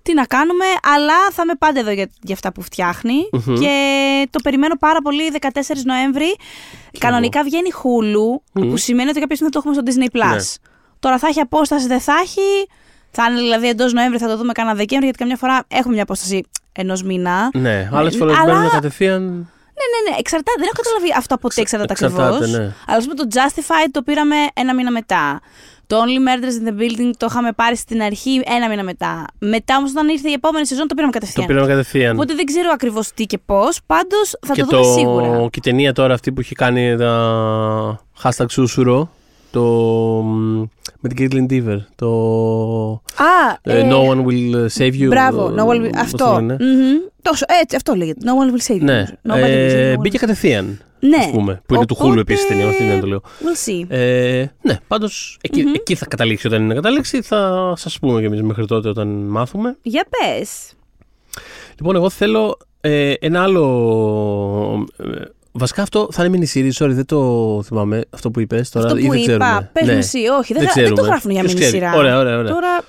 Τι 0.02 0.14
να 0.14 0.24
κάνουμε, 0.24 0.64
αλλά 0.94 1.14
θα 1.32 1.42
είμαι 1.42 1.54
πάντα 1.58 1.80
εδώ 1.80 1.90
για, 1.90 2.10
για 2.22 2.34
αυτά 2.34 2.52
που 2.52 2.62
φτιαχνει 2.62 3.28
Μμμ. 3.32 3.54
Και 3.54 3.72
το 4.30 4.38
περιμένω 4.42 4.76
πάρα 4.78 4.98
πολύ 5.02 5.22
14 5.40 5.48
Νοέμβρη. 5.84 6.36
Κανονικά 6.98 7.42
βγαίνει 7.42 7.68
Hulu, 7.82 8.40
Μμμ. 8.52 8.70
που 8.70 8.76
σημαίνει 8.76 9.08
ότι 9.08 9.20
κάποια 9.20 9.36
στιγμή 9.36 9.52
θα 9.52 9.60
το 9.60 9.68
έχουμε 9.68 9.74
στο 9.74 9.82
Disney 9.86 10.16
Plus. 10.16 10.36
Ναι. 10.36 10.42
Τώρα 10.98 11.18
θα 11.18 11.26
έχει 11.26 11.40
απόσταση, 11.40 11.86
δεν 11.86 12.00
θα 12.00 12.14
έχει. 12.22 12.68
Θα 13.10 13.30
είναι 13.30 13.40
δηλαδή 13.40 13.68
εντός 13.68 13.92
Νοέμβρη, 13.92 14.18
θα 14.18 14.28
το 14.28 14.36
δούμε 14.36 14.52
κανένα 14.52 14.74
Δεκέμβρη, 14.74 15.04
γιατί 15.04 15.18
καμιά 15.18 15.36
φορά 15.36 15.64
έχουμε 15.68 15.94
μια 15.94 16.02
απόσταση 16.02 16.44
ενός 16.72 17.02
μήνα. 17.02 17.50
Ναι, 17.54 17.88
άλλες 17.92 18.12
Ναι, 18.12 18.18
φορές 18.18 18.36
αλλά- 18.36 18.52
μπαίνουν 18.54 18.70
κατευθείαν. 18.70 19.22
Ναι, 19.22 19.86
ναι, 19.92 20.10
ναι. 20.10 20.16
Εξαρτάται. 20.18 20.58
Δεν 20.58 20.68
έχω 20.72 20.82
καταλάβει 20.82 21.08
αυτό 21.16 21.34
από 21.34 21.48
τι 21.48 21.60
εξαρτάται 21.60 21.92
εξαρτάται, 21.92 22.22
ακριβώς. 22.34 22.50
ναι. 22.50 22.58
Αλλά 22.86 22.96
ας 22.98 23.02
πούμε 23.04 23.14
το 23.14 23.24
Justified 23.34 23.88
το 23.90 24.02
πήραμε 24.02 24.36
ένα 24.54 24.74
μήνα 24.74 24.90
μετά. 24.90 25.40
Το 25.86 25.96
Only 26.02 26.18
Murders 26.28 26.64
in 26.64 26.68
the 26.68 26.80
Building 26.82 27.10
το 27.16 27.26
είχαμε 27.30 27.52
πάρει 27.52 27.76
στην 27.76 28.02
αρχή 28.02 28.42
ένα 28.46 28.68
μήνα 28.68 28.82
μετά. 28.82 29.24
Μετά 29.38 29.76
όμως, 29.76 29.90
όταν 29.90 30.08
ήρθε 30.08 30.28
η 30.28 30.32
επόμενη 30.32 30.66
σεζόν, 30.66 30.86
το 30.88 30.94
πήραμε 30.94 31.12
Το 31.12 31.18
κατευθείαν. 31.18 31.46
πήραμε 31.46 31.66
κατευθείαν. 31.66 32.14
Οπότε 32.16 32.34
δεν 32.34 32.44
ξέρω 32.44 32.70
ακριβώς 32.72 33.12
τι 33.12 33.24
και 33.26 33.38
πώς. 33.38 33.80
Πάντως 33.86 34.34
θα 34.46 34.54
και 34.54 34.64
το 34.64 34.82
δούμε 34.82 34.92
σίγουρα. 34.98 35.38
και 35.40 35.48
η 35.58 35.60
ταινία 35.60 35.92
τώρα 35.92 36.14
αυτή 36.14 36.32
που 36.32 36.40
έχει 36.40 36.54
κάνει 36.54 36.96
τα 36.96 38.00
hashtag 38.22 38.44
σούσουρο 38.50 39.10
το, 39.50 39.62
μ, 40.22 40.58
με 41.00 41.08
την 41.08 41.16
Caitlin 41.18 41.52
Deaver 41.52 41.78
το 41.96 42.08
Α, 43.16 43.58
ε, 43.62 43.78
ε, 43.78 43.88
No 43.90 43.94
one 44.08 44.24
will 44.26 44.66
save 44.78 44.92
you 45.00 45.06
Μπράβο, 45.08 45.46
ε, 45.48 45.54
no 45.56 45.64
one 45.66 45.80
will... 45.84 45.90
πώς 45.92 46.10
το 46.10 46.24
αυτό. 46.24 46.34
λένε. 46.34 46.56
Μμμ. 46.60 46.98
Τόσο, 47.22 47.44
έτσι, 47.62 47.76
αυτό 47.76 47.94
λέγεται. 47.94 48.20
No 48.24 48.28
one 48.28 48.54
will 48.56 48.72
save 48.72 48.76
you. 48.80 48.82
ναι, 48.84 49.04
Nobody 49.28 49.32
will 49.32 49.36
save 49.36 49.44
ε, 49.44 49.92
you, 49.92 49.94
no 49.94 49.98
one 49.98 50.00
μπήκε 50.00 50.16
will- 50.16 50.20
κατευθείαν 50.20 50.80
Ναι. 51.00 51.16
ας 51.16 51.30
πούμε, 51.30 51.62
που 51.66 51.74
είναι 51.74 51.86
του 51.86 51.96
Οπότε, 51.98 52.14
Hulu 52.14 52.20
επίσης 52.20 52.46
ταινία 52.46 52.68
αυτή 52.68 52.86
δεν 52.86 53.00
το 53.00 53.06
λέω 53.06 53.20
We'll 53.22 53.68
see. 53.68 53.84
ε, 53.88 54.44
ναι, 54.62 54.78
πάντως 54.88 55.38
εκεί, 55.40 55.64
εκεί 55.74 55.94
θα 55.94 56.06
καταλήξει 56.06 56.46
όταν 56.46 56.62
είναι 56.62 56.74
καταλήξει 56.74 57.22
θα 57.22 57.72
σας 57.76 57.98
πούμε 57.98 58.20
κι 58.20 58.26
εμείς 58.26 58.42
μέχρι 58.42 58.66
τότε 58.66 58.88
όταν 58.88 59.08
μάθουμε 59.08 59.76
Για 59.82 60.06
πες. 60.10 60.72
Λοιπόν, 61.78 61.96
εγώ 61.96 62.10
θέλω 62.10 62.56
ε, 62.80 63.12
ένα 63.20 63.42
άλλο. 63.42 64.86
Ε, 65.54 65.58
βασικά 65.58 65.82
αυτό 65.82 66.08
θα 66.10 66.24
είναι 66.24 66.38
mini 66.42 66.56
series, 66.58 66.72
sorry, 66.84 66.90
δεν 66.90 67.04
το 67.06 67.60
θυμάμαι 67.64 68.00
αυτό 68.10 68.30
που 68.30 68.40
είπες 68.40 68.70
τώρα. 68.70 68.86
Αυτό 68.86 68.98
ή 68.98 69.02
που 69.04 69.08
δεν 69.10 69.18
είπα, 69.20 69.26
ξέρουμε. 69.26 69.70
πες 69.72 69.86
Ναι. 69.86 69.92
μου 69.92 69.98
εσύ, 69.98 70.18
όχι, 70.38 70.52
δεν, 70.52 70.62
Δεν 70.62 70.70
θα- 70.72 70.80
δεν 70.80 70.84
το 70.88 70.92
ξέρουμε. 70.94 71.02
γράφουν 71.08 71.30
για 71.30 71.40
Ποιος 71.40 71.52
μήνυ 71.54 71.66
ξέρει. 71.66 71.82
σειρά. 71.84 71.96
Ωραία, 71.96 72.18
ωραία, 72.18 72.38
ωραία. 72.38 72.52
Τώρα, 72.52 72.82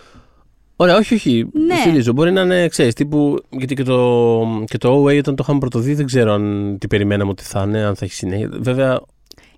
Ωραία, 0.75 0.95
όχι, 0.97 1.13
όχι. 1.13 1.47
Ναι. 1.67 1.75
Στηρίζω. 1.75 2.11
Μπορεί 2.13 2.31
να 2.31 2.41
είναι, 2.41 2.67
ξέρεις, 2.67 2.93
τύπου. 2.93 3.35
Γιατί 3.49 3.73
και 3.75 3.83
το, 3.83 4.63
και 4.65 4.77
το 4.77 5.03
OA 5.03 5.17
όταν 5.17 5.35
το 5.35 5.43
είχαμε 5.43 5.59
πρωτοδεί, 5.59 5.93
δεν 5.93 6.05
ξέρω 6.05 6.33
αν 6.33 6.75
τι 6.79 6.87
περιμέναμε 6.87 7.29
ότι 7.31 7.43
θα 7.43 7.63
είναι, 7.67 7.83
αν 7.83 7.95
θα 7.95 8.05
έχει 8.05 8.13
συνέχεια. 8.13 8.49
Βέβαια, 8.59 8.99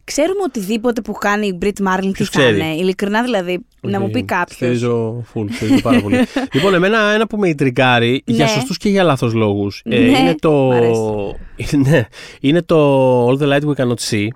ξέρουμε 0.03 0.39
οτιδήποτε 0.45 1.01
που 1.01 1.11
κάνει 1.13 1.47
η 1.47 1.57
Brit 1.61 1.67
Marlin 1.87 1.99
τι 2.01 2.11
Ποιος 2.11 2.29
θα 2.29 2.39
ξέρει; 2.39 2.55
είναι. 2.59 2.73
Ειλικρινά 2.75 3.23
δηλαδή, 3.23 3.59
να 3.81 3.99
μου 3.99 4.09
πει 4.09 4.23
κάποιος. 4.23 4.55
Στηρίζω 4.55 5.23
full, 5.33 5.45
στηρίζω 5.51 5.81
πάρα 5.81 6.01
πολύ. 6.01 6.15
λοιπόν, 6.53 6.73
εμένα 6.73 7.11
ένα 7.13 7.27
που 7.27 7.37
με 7.37 7.49
ιντριγκάρει 7.49 8.21
για 8.25 8.45
Ναι. 8.45 8.51
σωστούς 8.51 8.77
και 8.77 8.89
για 8.89 9.03
λάθος 9.03 9.33
λόγους. 9.33 9.81
Ναι, 9.85 9.95
είναι 9.95 10.35
το. 10.39 10.51
μ' 10.51 10.71
αρέσει. 10.71 11.77
ναι, 11.89 12.05
είναι 12.41 12.61
το 12.61 13.27
All 13.29 13.37
the 13.37 13.47
Light 13.47 13.61
We 13.61 13.73
Cannot 13.75 14.09
See. 14.09 14.27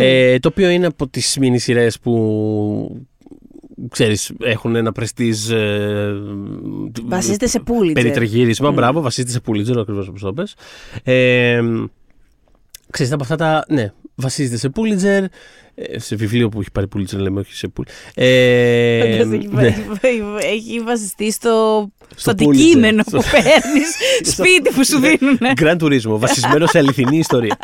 Ε, 0.00 0.38
το 0.38 0.48
οποίο 0.48 0.68
είναι 0.68 0.86
από 0.86 1.08
τις 1.08 1.36
μίνι 1.40 1.58
σειρές 1.58 1.98
που 2.00 3.06
ξέρεις 3.90 4.32
έχουν 4.42 4.76
ένα 4.76 4.92
πρεστίζ 4.92 5.50
ε, 5.50 6.12
Βασίζεται 7.04 7.46
σε 7.46 7.62
Pulitzer. 7.66 7.92
περιτριγύρισμα, 7.92 8.70
Mm. 8.70 8.74
μπράβο, 8.74 9.00
βασίζεται 9.00 9.32
σε 9.32 9.40
Pulitzer 9.46 9.80
ακριβώς 9.80 10.08
όπως 10.08 10.20
το 10.20 10.32
πες 10.32 10.54
ε, 11.04 11.60
ξέρεις 12.90 13.12
από 13.12 13.22
αυτά 13.22 13.36
τα 13.36 13.64
ναι, 13.68 13.92
βασίζεται 14.14 14.56
σε 14.56 14.70
Pulitzer 14.76 15.24
ε, 15.74 15.98
σε 15.98 16.16
βιβλίο 16.16 16.48
που 16.48 16.60
έχει 16.60 16.70
πάρει 16.70 16.86
Pulitzer 16.96 17.16
λέμε 17.18 17.40
όχι 17.40 17.54
σε 17.54 17.72
Pulitzer 17.76 18.12
ε, 18.14 19.20
Όντως, 19.22 19.38
έχει, 19.38 19.48
ναι, 19.52 19.66
έχει- 20.00 20.22
έχει 20.42 20.80
βασιστεί 20.80 21.32
στο, 21.32 21.88
στο 22.16 22.32
Pulitzer. 22.32 22.42
αντικείμενο 22.48 23.02
Στο- 23.06 23.18
που 23.18 23.24
παίρνεις, 23.30 23.94
σπίτι 24.34 24.70
που 24.74 24.84
σου 24.84 24.98
δίνουν. 25.00 25.38
Grand 25.60 25.76
Turismo, 25.78 26.18
βασισμένο 26.18 26.66
σε 26.66 26.78
αληθινή 26.78 27.18
ιστορία. 27.18 27.58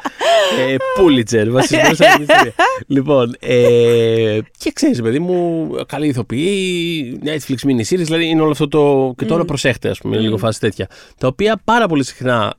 ε, 0.69 0.75
Pulitzer, 0.99 1.47
βασισμένο 1.51 1.95
σε 1.95 2.05
αληθινή 2.05 2.27
ιστορία. 2.31 2.55
λοιπόν, 2.87 3.37
ε, 3.41 4.39
και 4.59 4.71
ξέρεις, 4.75 5.01
παιδί 5.03 5.19
μου, 5.19 5.69
καλή 5.89 6.07
ηθοποιή, 6.07 7.21
Netflix 7.25 7.67
mini 7.67 7.81
series, 7.89 8.05
δηλαδή 8.05 8.27
είναι 8.27 8.41
όλο 8.43 8.51
αυτό 8.51 8.69
το. 8.69 9.15
Και 9.17 9.25
τώρα 9.25 9.45
προσέχτε, 9.45 9.89
ας 9.89 9.99
πούμε, 9.99 10.17
λίγο 10.19 10.37
φάση 10.37 10.61
τέτοια. 10.61 10.89
Τα 11.19 11.27
οποία 11.27 11.61
πάρα 11.65 11.87
πολύ 11.89 12.05
συχνά 12.05 12.55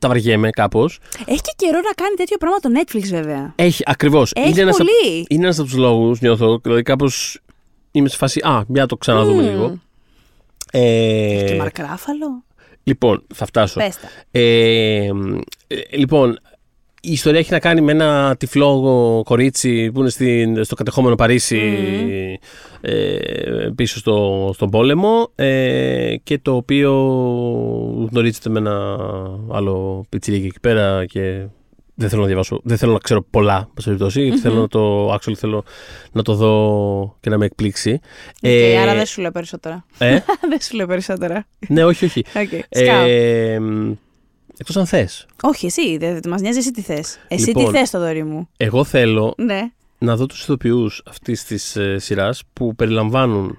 τα 0.00 0.08
βαριέμαι 0.08 0.50
κάπως. 0.50 0.98
Έχει 1.26 1.40
και 1.40 1.52
καιρό 1.56 1.76
να 1.78 1.92
κάνει 1.94 2.14
τέτοιο 2.16 2.36
πράγμα 2.36 2.58
το 2.58 2.68
Netflix 2.80 3.08
βέβαια. 3.10 3.52
Έχει, 3.56 3.82
ακριβώς. 3.86 4.32
Έχει 4.34 4.48
Είναι 4.50 4.60
ένας 4.60 4.76
πολύ. 4.76 5.26
είναι 5.28 5.44
ένας 5.44 5.58
από 5.58 5.68
τους 5.68 5.76
λόγους, 5.76 6.20
νιώθω, 6.20 6.58
δηλαδή 6.62 6.82
κάπως 6.82 7.40
είμαι 7.90 8.08
σε 8.08 8.16
φάση. 8.16 8.40
Α, 8.40 8.64
για 8.68 8.80
να 8.82 8.86
το 8.86 8.96
ξαναδούμε 8.96 9.42
Μμμ. 9.42 9.48
λίγο. 9.50 9.78
Ε, 10.72 11.44
Και 11.46 11.54
Μαρκράφαλο. 11.54 12.44
λοιπόν, 12.82 13.26
θα 13.34 13.46
φτάσω. 13.46 13.80
Πες 13.80 13.96
τα. 13.96 14.08
Ε, 14.30 15.04
ε, 15.04 15.10
λοιπόν, 15.90 16.38
η 17.02 17.12
ιστορία 17.12 17.38
έχει 17.38 17.52
να 17.52 17.58
κάνει 17.58 17.80
με 17.80 17.92
ένα 17.92 18.36
τυφλό 18.38 19.22
κορίτσι 19.24 19.90
που 19.92 20.00
είναι 20.00 20.08
στην, 20.10 20.64
στο 20.64 20.74
κατεχόμενο 20.74 21.14
Παρίσι 21.14 21.56
ε, 21.56 22.46
πίσω 23.74 23.98
στο, 23.98 24.50
στον 24.54 24.70
πόλεμο 24.70 25.30
ε, 25.34 26.14
και 26.22 26.38
το 26.38 26.56
οποίο 26.56 26.92
γνωρίζεται 28.10 28.50
με 28.50 28.58
ένα 28.58 28.96
άλλο 29.52 30.04
πιτσιρίκι 30.08 30.46
εκεί 30.46 30.60
πέρα 30.60 31.04
και 31.06 31.46
δεν 31.94 32.08
θέλω 32.08 32.20
να 32.20 32.26
διαβάσω, 32.26 32.60
δεν 32.64 32.76
θέλω 32.76 32.92
να 32.92 32.98
ξέρω 32.98 33.22
πολλά, 33.22 33.68
πάση 33.74 33.86
περιπτώσει, 33.86 34.22
γιατί 34.22 34.38
θέλω 34.38 34.60
να 34.60 34.68
το, 34.68 35.12
actually 35.14 35.34
θέλω 35.36 35.64
να 36.12 36.22
το 36.22 36.34
δω 36.34 37.16
και 37.20 37.30
να 37.30 37.38
με 37.38 37.44
εκπλήξει. 37.44 38.00
Οκ, 38.42 38.50
άρα 38.82 38.94
δεν 38.94 39.06
σου 39.06 39.20
λέω 39.20 39.30
περισσότερα. 39.30 39.84
ε, 39.98 40.18
δεν 40.50 40.60
σου 40.60 40.76
λέω 40.76 40.86
περισσότερα. 40.86 41.46
ναι, 41.68 41.84
όχι, 41.84 42.04
όχι. 42.04 42.24
Okay. 42.34 42.60
Σκάω. 42.70 43.04
Ε, 43.06 43.60
εκτός 44.58 44.76
αν 44.76 44.86
θες. 44.86 45.26
Όχι, 45.42 45.66
εσύ. 45.66 45.96
Δεν 45.96 46.20
μας 46.28 46.40
νοιάζει 46.40 46.58
εσύ 46.58 46.70
τι 46.70 46.80
θες. 46.80 47.18
Εσύ 47.28 47.46
Λοιπόν. 47.46 47.64
τι 47.64 47.70
θες, 47.78 47.90
Θοδωρή 47.90 48.24
μου. 48.24 48.48
Εγώ 48.56 48.84
θέλω 48.84 49.34
Ναι. 49.36 49.60
Να 50.00 50.16
δω 50.16 50.26
τους 50.26 50.42
ηθοποιούς 50.42 51.02
αυτής 51.06 51.44
της 51.44 51.76
ε, 51.76 51.98
σειράς 51.98 52.42
που 52.52 52.74
περιλαμβάνουν 52.74 53.58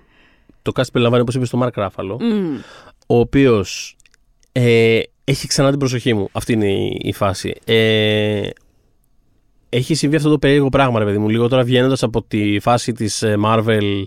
το 0.62 0.72
cast 0.76 0.92
περιλαμβάνει 0.92 1.22
όπως 1.22 1.36
είπες 1.36 1.48
στο 1.48 1.58
Μάρκ 1.58 1.78
Ράφαλο 1.78 2.18
Μμμ. 2.22 2.56
ο 3.08 3.20
οποίος 3.20 3.96
ε, 4.52 5.00
έχει 5.24 5.48
ξανά 5.48 5.70
την 5.70 5.80
προσοχή 5.80 6.14
μου. 6.14 6.30
Αυτή 6.32 6.54
είναι 6.54 6.72
η, 6.72 6.98
η 7.02 7.14
φάση. 7.14 7.56
Ε, 7.66 8.50
έχει 9.70 9.94
συμβεί 9.94 10.16
αυτό 10.16 10.30
το 10.30 10.40
περίεργο 10.40 10.70
πράγμα 10.70 11.00
ρε 11.00 11.06
παιδί 11.06 11.18
μου. 11.18 11.30
Λίγο 11.30 11.48
τώρα 11.48 11.64
βγαίνοντας 11.64 12.04
από 12.04 12.24
τη 12.24 12.60
φάση 12.60 12.94
της 12.94 13.22
ε, 13.22 13.38
Marvel 13.46 14.04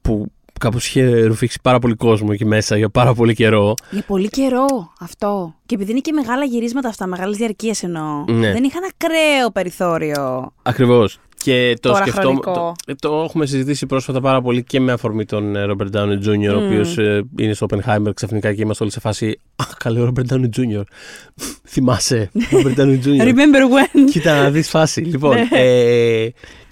που 0.00 0.32
κάπως 0.60 0.86
είχε 0.86 1.24
ρουφήξει 1.26 1.58
πάρα 1.62 1.78
πολύ 1.78 1.94
κόσμο 1.94 2.28
εκεί 2.32 2.44
μέσα 2.44 2.76
για 2.76 2.88
πάρα 2.88 3.14
πολύ 3.14 3.34
καιρό. 3.34 3.74
Για 3.90 4.02
πολύ 4.06 4.28
καιρό 4.28 4.66
αυτό. 5.00 5.54
Και 5.66 5.74
επειδή 5.74 5.90
είναι 5.90 6.00
και 6.00 6.12
μεγάλα 6.12 6.44
γυρίσματα 6.44 6.88
αυτά, 6.88 7.06
μεγάλες 7.06 7.36
διαρκείες 7.36 7.82
εννοώ. 7.82 8.24
Ναι. 8.28 8.52
Δεν 8.52 8.64
είχαν 8.64 8.82
ακραίο 8.94 9.50
περιθώριο. 9.52 10.52
Ακριβώς. 10.62 11.18
Και 11.42 11.76
το 11.80 11.88
Τώρα 11.90 12.02
σκεφτόμαι. 12.02 12.24
χρονικό. 12.42 12.74
Το, 12.86 12.94
το 13.08 13.22
έχουμε 13.24 13.46
συζητήσει 13.46 13.86
πρόσφατα 13.86 14.20
πάρα 14.20 14.40
πολύ 14.42 14.64
και 14.64 14.80
με 14.80 14.92
αφορμή 14.92 15.24
τον 15.24 15.56
ε, 15.56 15.64
Robert 15.66 15.96
Downey 15.96 16.26
Jr., 16.26 16.54
ο 16.56 16.60
Μμμ. 16.60 16.66
οποίος 16.66 16.96
είναι 17.38 17.52
στο 17.54 17.66
Oppenheimer 17.70 18.10
ξαφνικά 18.14 18.54
και 18.54 18.62
είμαστε 18.62 18.82
όλοι 18.82 18.92
σε 18.92 19.00
φάση. 19.00 19.40
Α, 19.56 19.64
καλέ, 19.78 20.00
ο 20.00 20.12
Robert 20.14 20.32
Downey 20.34 20.48
Jr. 20.56 20.82
Θυμάσαι. 21.72 22.30
Robert 22.50 22.80
Downey 22.80 22.98
Jr. 23.04 23.22
Remember 23.22 23.62
when. 23.74 24.10
Κοίτα 24.10 24.42
να 24.42 24.50
δεις 24.50 24.68
φάση. 24.68 25.00
Λοιπόν, 25.00 25.34
Ναι. 25.34 25.48
ε, 25.50 26.28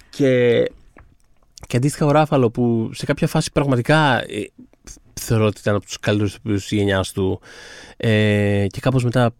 και, 0.09 0.63
και 1.67 1.77
αντίστοιχα 1.77 2.05
ο 2.05 2.11
Ράφαλο 2.11 2.51
που 2.51 2.89
σε 2.93 3.05
κάποια 3.05 3.27
φάση 3.27 3.51
πραγματικά 3.51 4.21
ε, 4.21 4.51
θεωρώ 5.13 5.45
ότι 5.45 5.59
ήταν 5.59 5.75
από 5.75 5.85
τους 5.85 5.99
καλύτερους 5.99 6.33
ηθοποιούς 6.33 6.67
της 6.67 6.77
γενιάς 6.77 7.11
του 7.11 7.39
ε, 7.97 8.65
και 8.69 8.79
κάπως 8.79 9.03
μετά 9.03 9.33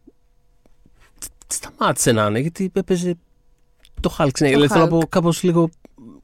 σταμάτησε 1.48 2.12
να 2.12 2.26
είναι 2.26 2.40
γιατί 2.40 2.72
έπαιζε 2.74 3.16
το 4.00 4.16
Hulk. 4.18 4.40
Ναι, 4.40 4.48
δηλαδή 4.48 4.68
θέλω 4.68 4.86
να 4.86 4.98
Hulk. 4.98 5.00
πω 5.00 5.08
κάπως 5.10 5.44
λίγο, 5.44 5.70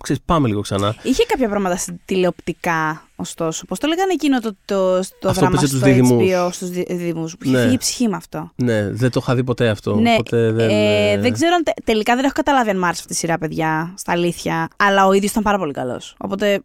ξέρεις, 0.02 0.22
πάμε 0.26 0.48
λίγο 0.48 0.62
ξανά. 0.62 0.96
Είχε 1.04 1.24
κάποια 1.28 1.48
πράγματα 1.50 1.76
στην 1.76 2.00
τηλεοπτικά, 2.06 3.08
ωστόσο. 3.16 3.66
Πώς 3.66 3.80
το 3.80 3.88
λέγανε 3.88 4.12
εκείνο 4.14 4.40
το, 4.40 4.56
το, 4.66 4.94
το 5.20 5.30
Αυτό 5.30 5.32
δράμα 5.32 5.50
παίζει 5.56 5.68
στο 5.68 5.76
τους 5.78 5.86
διδυμούς. 5.94 6.30
HBO, 6.32 6.50
στους 6.52 6.70
δι- 6.70 6.88
διδυμούς, 6.92 7.38
που 7.38 7.44
είχε 7.44 7.56
Ναι. 7.56 7.62
φύγει 7.62 7.74
η 7.74 7.78
ψυχή 7.78 8.08
με 8.08 8.16
αυτό. 8.16 8.52
Ναι, 8.56 8.90
δεν 8.92 9.12
το 9.12 9.20
είχα 9.24 9.36
δει 9.36 9.44
ποτέ 9.44 9.70
αυτό. 9.70 9.96
ναι, 9.96 10.16
οπότε 10.20 10.52
δεν, 10.52 10.70
ε, 10.70 11.12
ε, 11.12 11.18
δεν 11.20 11.34
ξέρω 11.34 11.54
αν. 11.56 11.64
τε- 11.64 11.84
τελικά 11.84 12.16
δεν 12.16 12.24
έχω 12.24 12.34
καταλάβει 12.34 12.70
αν 12.70 12.78
μ' 12.78 12.84
άρεσε 12.84 13.00
αυτή 13.02 13.14
η 13.14 13.16
σειρά, 13.16 13.38
παιδιά, 13.38 13.94
στα 13.98 14.12
αλήθεια. 14.12 14.68
Αλλά 14.78 15.06
ο 15.08 15.12
ίδιος 15.14 15.32
ήταν 15.32 15.44
πάρα 15.44 15.58
πολύ 15.58 15.74
καλός. 15.74 16.16
Οπότε 16.18 16.62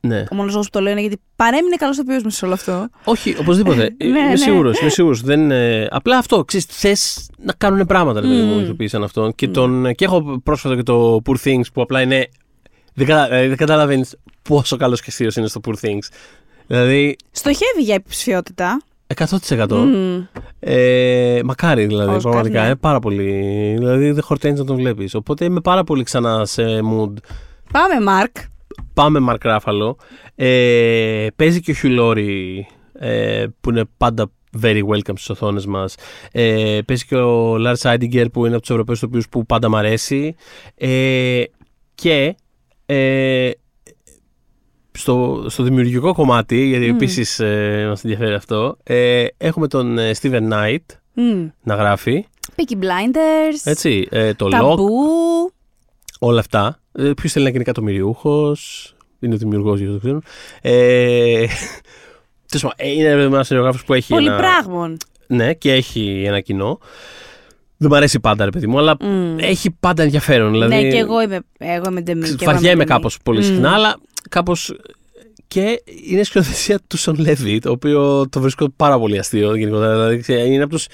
ναι. 0.00 0.24
ο 0.30 0.34
μόνος 0.34 0.52
λόγος 0.52 0.66
που 0.66 0.72
το 0.72 0.80
λέω 0.80 0.92
είναι 0.92 1.00
γιατί 1.00 1.20
παρέμεινε 1.36 1.76
καλός 1.76 1.96
το 1.96 2.02
ποιό 2.04 2.30
σε 2.30 2.44
όλο 2.44 2.54
αυτό. 2.54 2.88
Όχι, 3.04 3.36
οπωσδήποτε. 3.40 3.82
Ναι, 3.98 4.06
είμαι 4.08 4.28
ναι. 4.28 4.36
σίγουρος, 4.36 4.80
είμαι 4.80 4.90
σίγουρος. 4.90 5.20
Δεν, 5.22 5.50
ε, 5.50 5.88
απλά 5.90 6.18
αυτό, 6.18 6.44
ξέρεις, 6.44 6.66
θες 6.66 7.30
να 7.38 7.52
κάνουν 7.52 7.86
πράγματα, 7.86 8.20
ρε 8.20 8.26
παιδί 8.26 8.40
μου, 8.42 8.52
Μμμ. 8.52 8.58
οι 8.58 8.62
ηθοποιοί 8.62 8.88
σαν 8.88 9.02
αυτό. 9.02 9.32
Και, 9.34 9.46
Μμ. 9.48 9.52
τον, 9.52 9.94
και 9.94 10.04
έχω 10.04 10.40
πρόσφατα 10.44 10.74
και 10.76 10.82
το 10.82 11.20
Poor 11.26 11.36
Things 11.44 11.64
που 11.72 11.82
απλά 11.82 12.00
είναι... 12.02 12.28
Δεν, 12.94 13.06
κατα, 13.06 13.34
ε, 13.34 13.48
δεν 13.48 13.56
καταλαβαίνεις 13.56 14.16
πόσο 14.42 14.76
καλός 14.76 15.00
και 15.00 15.06
αστείος 15.08 15.36
είναι 15.36 15.46
στο 15.46 15.60
Poor 15.68 15.74
Things. 15.86 16.08
Δηλαδή, 16.66 17.16
Στοχεύει 17.30 17.82
για 17.82 17.94
υποψηφιότητα. 17.94 18.80
100%. 19.14 19.66
Μμ. 19.70 20.22
Ε, 20.60 21.40
μακάρι 21.44 21.86
δηλαδή, 21.86 22.08
Όσκαρ, 22.14 22.32
πραγματικά. 22.32 22.62
ναι. 22.62 22.68
Ε, 22.68 22.74
πάρα 22.74 22.98
πολύ. 22.98 23.24
Δηλαδή 23.78 24.10
δεν 24.10 24.22
χορταίνεις 24.22 24.58
να 24.58 24.64
τον 24.64 24.76
βλέπεις. 24.76 25.14
Οπότε 25.14 25.44
είμαι 25.44 25.60
πάρα 25.60 25.84
πολύ 25.84 26.02
ξανά 26.02 26.44
σε 26.46 26.62
mood. 26.62 27.12
Πάμε, 27.72 28.00
Μαρκ. 28.02 28.36
Πάμε 28.98 29.18
Μαρκ 29.18 29.44
Ράφαλο. 29.44 29.96
Ε, 30.34 31.26
παίζει 31.36 31.60
και 31.60 31.70
ο 31.70 31.74
Χιουλόρι 31.74 32.66
ε, 32.92 33.46
που 33.60 33.70
είναι 33.70 33.84
πάντα 33.96 34.30
very 34.62 34.82
welcome 34.92 35.12
στις 35.14 35.30
οθόνες 35.30 35.66
μας. 35.66 35.94
Ε, 36.32 36.78
παίζει 36.86 37.06
και 37.06 37.16
ο 37.16 37.54
Lars 37.54 37.80
Eidinger 37.92 38.26
που 38.32 38.44
είναι 38.46 38.54
από 38.54 38.60
τους 38.60 38.70
Ευρωπαίους 38.70 39.00
τοπίους 39.00 39.28
που 39.28 39.46
πάντα 39.46 39.68
μ' 39.68 39.76
αρέσει. 39.76 40.34
Ε, 40.74 41.42
και 41.94 42.36
ε, 42.86 43.50
στο, 44.92 45.46
στο 45.48 45.62
δημιουργικό 45.62 46.14
κομμάτι, 46.14 46.66
γιατί 46.66 46.86
Μμ. 46.92 46.94
επίσης 46.94 47.40
ε, 47.40 47.84
μας 47.88 48.04
ενδιαφέρει 48.04 48.34
αυτό, 48.34 48.76
ε, 48.82 49.26
έχουμε 49.36 49.68
τον 49.68 49.98
ε, 49.98 50.10
Steven 50.20 50.52
Knight 50.52 50.96
Μμ. 51.12 51.46
να 51.62 51.74
γράφει, 51.74 52.26
Peaky 52.56 52.74
Blinders. 52.74 53.60
έτσι, 53.64 54.08
ε, 54.10 54.34
το 54.34 54.46
Lock, 54.46 54.50
Ταμπού. 54.50 55.52
Όλα 56.18 56.40
αυτά. 56.40 56.80
Ε, 56.92 57.10
Ποιος 57.16 57.32
θέλει 57.32 57.44
να 57.44 57.50
γίνει 57.50 57.62
εκατομμυριούχος. 57.62 58.92
Είναι 59.20 59.34
ο 59.34 59.36
δημιουργός, 59.36 59.80
για 59.80 59.90
το 59.90 59.98
ξέρουν. 59.98 60.22
Ε, 60.60 60.70
τέλος 62.48 62.62
πάντων, 62.62 62.72
ε, 62.76 62.88
είναι 62.92 63.08
ένας 63.08 63.46
σενεργογράφο 63.46 63.84
που 63.86 63.94
έχει. 63.94 64.14
Ένα, 64.14 64.22
Πολυπράγμων. 64.22 64.96
ναι, 65.26 65.52
και 65.54 65.72
έχει 65.72 66.22
ένα 66.26 66.40
κοινό. 66.40 66.78
Δεν 67.76 67.88
μου 67.90 67.96
αρέσει 67.96 68.20
πάντα, 68.20 68.44
ρε 68.44 68.50
παιδί 68.50 68.66
μου, 68.66 68.78
αλλά 68.78 68.96
Μμ. 69.00 69.38
έχει 69.38 69.70
πάντα 69.70 70.02
ενδιαφέρον. 70.02 70.50
Δηλαδή, 70.50 70.74
Ναι, 70.74 70.90
και 70.90 70.96
εγώ 70.96 71.22
είμαι, 71.22 71.40
εγώ 71.58 71.84
είμαι 71.90 72.00
ντεμή. 72.00 72.22
και 72.22 72.28
εγώ 72.28 72.42
είμαι 72.42 72.52
Βαριέμαι 72.52 72.74
ντεμή. 72.84 72.84
κάπως 72.84 73.18
πολύ 73.22 73.38
Μμ. 73.38 73.42
συχνά, 73.42 73.72
αλλά 73.74 73.96
κάπως. 74.30 74.74
Και 75.48 75.82
είναι 76.08 76.22
σκηνοθεσία 76.22 76.78
του 76.86 76.96
Σον 76.96 77.16
Λέβι, 77.18 77.58
το 77.58 77.70
οποίο 77.70 78.28
το 78.28 78.40
βρίσκω 78.40 78.68
πάρα 78.76 78.98
πολύ 78.98 79.18
αστείο 79.18 79.54
γενικότερα. 79.54 79.92
Δηλαδή, 79.92 80.18
ξέρεις, 80.18 80.46
είναι 80.46 80.62
από 80.62 80.72
τους, 80.72 80.86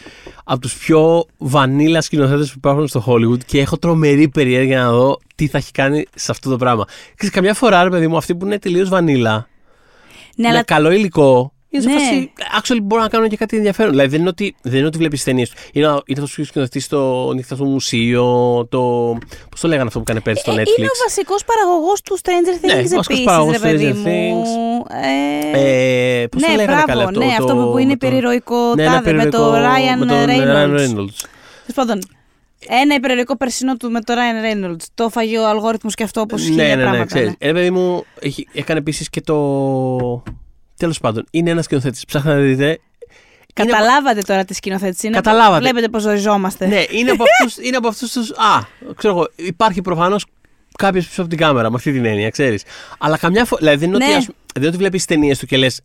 από 0.45 0.61
τους 0.61 0.77
πιο 0.77 1.25
βανίλα 1.39 2.01
σκηνοθέτες 2.01 2.49
που 2.49 2.55
υπάρχουν 2.57 2.89
στο 2.89 3.05
Hollywood 3.07 3.45
και 3.47 3.61
έχω 3.61 3.79
τρομερή 3.79 4.29
περιέργεια 4.29 4.83
να 4.83 4.91
δω 4.91 5.19
τι 5.35 5.47
θα 5.47 5.59
έχει 5.59 5.73
κάνει 5.73 6.05
σε 6.15 6.31
αυτό 6.31 6.51
το 6.51 6.57
πράγμα. 6.57 6.85
Ξέρεις, 7.15 7.35
καμιά 7.35 7.55
φορά, 7.55 7.83
ρε 7.83 7.91
παιδί 7.91 8.09
μου, 8.09 8.17
αυτοί 8.17 8.35
που 8.35 8.47
είναι 8.47 8.59
τελείως 8.59 8.89
βανίλα, 8.89 9.49
Ναι, 10.37 10.49
με 10.49 10.49
αλλά 10.49 10.63
καλό 10.63 10.91
υλικό, 10.91 11.54
είναι 11.77 11.83
σε 11.83 11.89
Ναι. 11.89 11.95
φάση, 11.99 12.33
actually 12.61 12.79
μπορούν 12.83 13.05
να 13.05 13.11
κάνουν 13.11 13.29
και 13.29 13.37
κάτι 13.37 13.57
ενδιαφέρον. 13.57 13.91
Δηλαδή 13.91 14.09
δεν 14.11 14.21
είναι 14.21 14.29
ότι, 14.29 14.55
δεν 14.63 14.79
είναι 14.79 14.87
ότι 14.87 14.99
βλέπεις 14.99 15.25
ταινίες 15.25 15.49
του. 15.51 15.57
Είναι, 15.73 15.87
είναι 15.87 16.01
αυτός 16.13 16.35
που 16.35 16.45
σκηνοθετεί 16.45 16.81
στο 16.81 17.33
νύχτα 17.35 17.55
στο 17.55 17.65
μουσείο, 17.65 18.25
το... 18.71 18.81
Πώς 19.51 19.61
το 19.61 19.69
λέγανε 19.69 19.87
αυτό 19.87 19.99
που 19.99 20.05
έκανε 20.09 20.21
πέρσι 20.21 20.41
στο 20.43 20.51
ε, 20.53 20.55
Netflix; 20.55 20.79
είναι 20.79 20.87
ο 20.87 20.99
βασικός 21.09 21.45
παραγωγός 21.45 22.03
του 22.03 22.19
Stranger 22.23 22.61
Ναι, 22.67 22.73
Things 22.73 22.77
βασικός 22.77 23.07
επίσης, 23.07 23.25
παραγωγός 23.25 23.53
ρε 23.53 23.59
του 23.59 23.65
παιδί 23.65 23.91
Stranger 23.95 24.09
μου. 24.09 24.45
Things. 24.87 24.97
Ε, 25.55 26.21
Ε, 26.23 26.27
πώς 26.27 26.41
ναι, 26.43 26.49
το 26.49 26.55
λέγανε 26.55 26.73
μπράβο, 26.73 26.87
καλά 26.87 27.05
αυτό. 27.05 27.19
ναι, 27.21 27.27
το, 27.27 27.33
αυτό 27.45 27.55
που 27.71 27.79
είναι 27.79 27.89
με 27.91 27.97
το- 27.97 28.07
υπερηρωικό 28.07 28.75
Ναι, 28.75 28.83
ένα 28.83 28.93
τάδε 28.93 29.13
με 29.13 29.27
το 29.27 29.47
υπερηρωικό- 29.47 29.75
Ryan 29.77 29.99
με 29.99 30.07
τον 30.07 30.25
Reynolds. 30.27 30.81
Reynolds. 30.81 31.17
Τέλος 31.67 31.75
πάντων, 31.75 31.99
ένα 32.69 32.95
υπερηρωικό 32.95 33.37
περσινό 33.37 33.77
του 33.77 33.91
με 33.91 34.01
το 34.01 34.15
Ryan 34.15 34.65
Reynolds. 34.67 34.85
Το 34.95 35.09
φαγε 35.09 35.39
ο 35.39 35.49
αλγόριθμος 35.49 35.95
και 35.95 36.03
αυτό 36.03 36.21
όπως 36.21 36.41
Ναι, 36.43 36.47
χίλια 36.49 36.65
ναι, 36.65 36.75
ναι, 36.75 36.83
πράγματα. 36.83 37.05
ξέρεις. 37.05 37.29
ναι. 37.29 37.49
Ε, 37.49 37.53
παιδί 37.53 37.71
μου, 37.71 38.05
έχει, 38.21 38.49
έκανε 38.53 38.79
επίσης 38.79 39.11
και 39.11 39.21
το. 39.21 39.37
Τέλος 40.85 40.99
πάντων, 41.01 41.25
είναι 41.31 41.51
ένας 41.51 41.65
σκηνοθέτης. 41.65 42.05
Ψάχνετε 42.05 42.37
να 42.39 42.43
δείτε. 42.45 42.65
Είναι 42.67 42.79
από- 43.57 43.67
Καταλάβατε 43.71 44.21
τώρα 44.21 44.45
τις 44.45 44.57
σκηνοθέτηση 44.57 45.07
είναι. 45.07 45.17
Καταλάβατε. 45.17 45.61
Βλέπετε 45.61 45.89
πώς 45.89 46.03
ζοριζόμαστε. 46.03 46.67
Ναι, 46.67 46.83
είναι 46.91 47.11
από 47.11 47.25
αυτού 47.45 47.63
είναι 47.63 47.77
από 47.77 47.89
αυτούς 47.89 48.13
τους... 48.13 48.31
Α, 48.31 48.61
ξέρω 48.97 49.15
εγώ, 49.15 49.29
υπάρχει 49.37 49.83
προφανώς 49.83 50.25
κάποιος 50.79 51.07
πίσω 51.07 51.21
από 51.21 51.31
την 51.31 51.39
κάμερα, 51.39 51.71
με 51.71 51.77
αυτή 51.77 51.93
την 51.93 52.05
έννοια, 52.05 52.31
ξέρεις. 52.31 52.63
Αλλά 52.99 53.19
καμιά 53.19 53.45
φορά. 53.45 53.61
Δηλαδή 53.61 53.79
δεν 53.79 53.89
είναι 53.89 53.99
Ναι. 53.99 54.05
ότι, 54.05 54.15
ας- 54.15 54.25
δεν 54.27 54.35
είναι 54.57 54.67
ότι 54.67 54.77
βλέπεις 54.77 55.05
ταινίες 55.05 55.39
του 55.39 55.47
και 55.47 55.57
λες. 55.57 55.81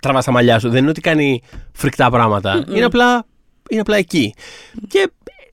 Τραβά 0.00 0.22
τα 0.22 0.30
μαλλιά 0.32 0.58
σου. 0.58 0.68
Δεν 0.70 0.78
είναι 0.80 0.90
ότι 0.90 1.00
κάνει 1.00 1.42
φρικτά 1.72 2.10
πράγματα. 2.10 2.64
Είναι, 2.68 2.84
απλά, 2.84 3.24
είναι 3.70 3.80
απλά 3.80 3.96
εκεί. 3.96 4.34
Και 4.88 5.10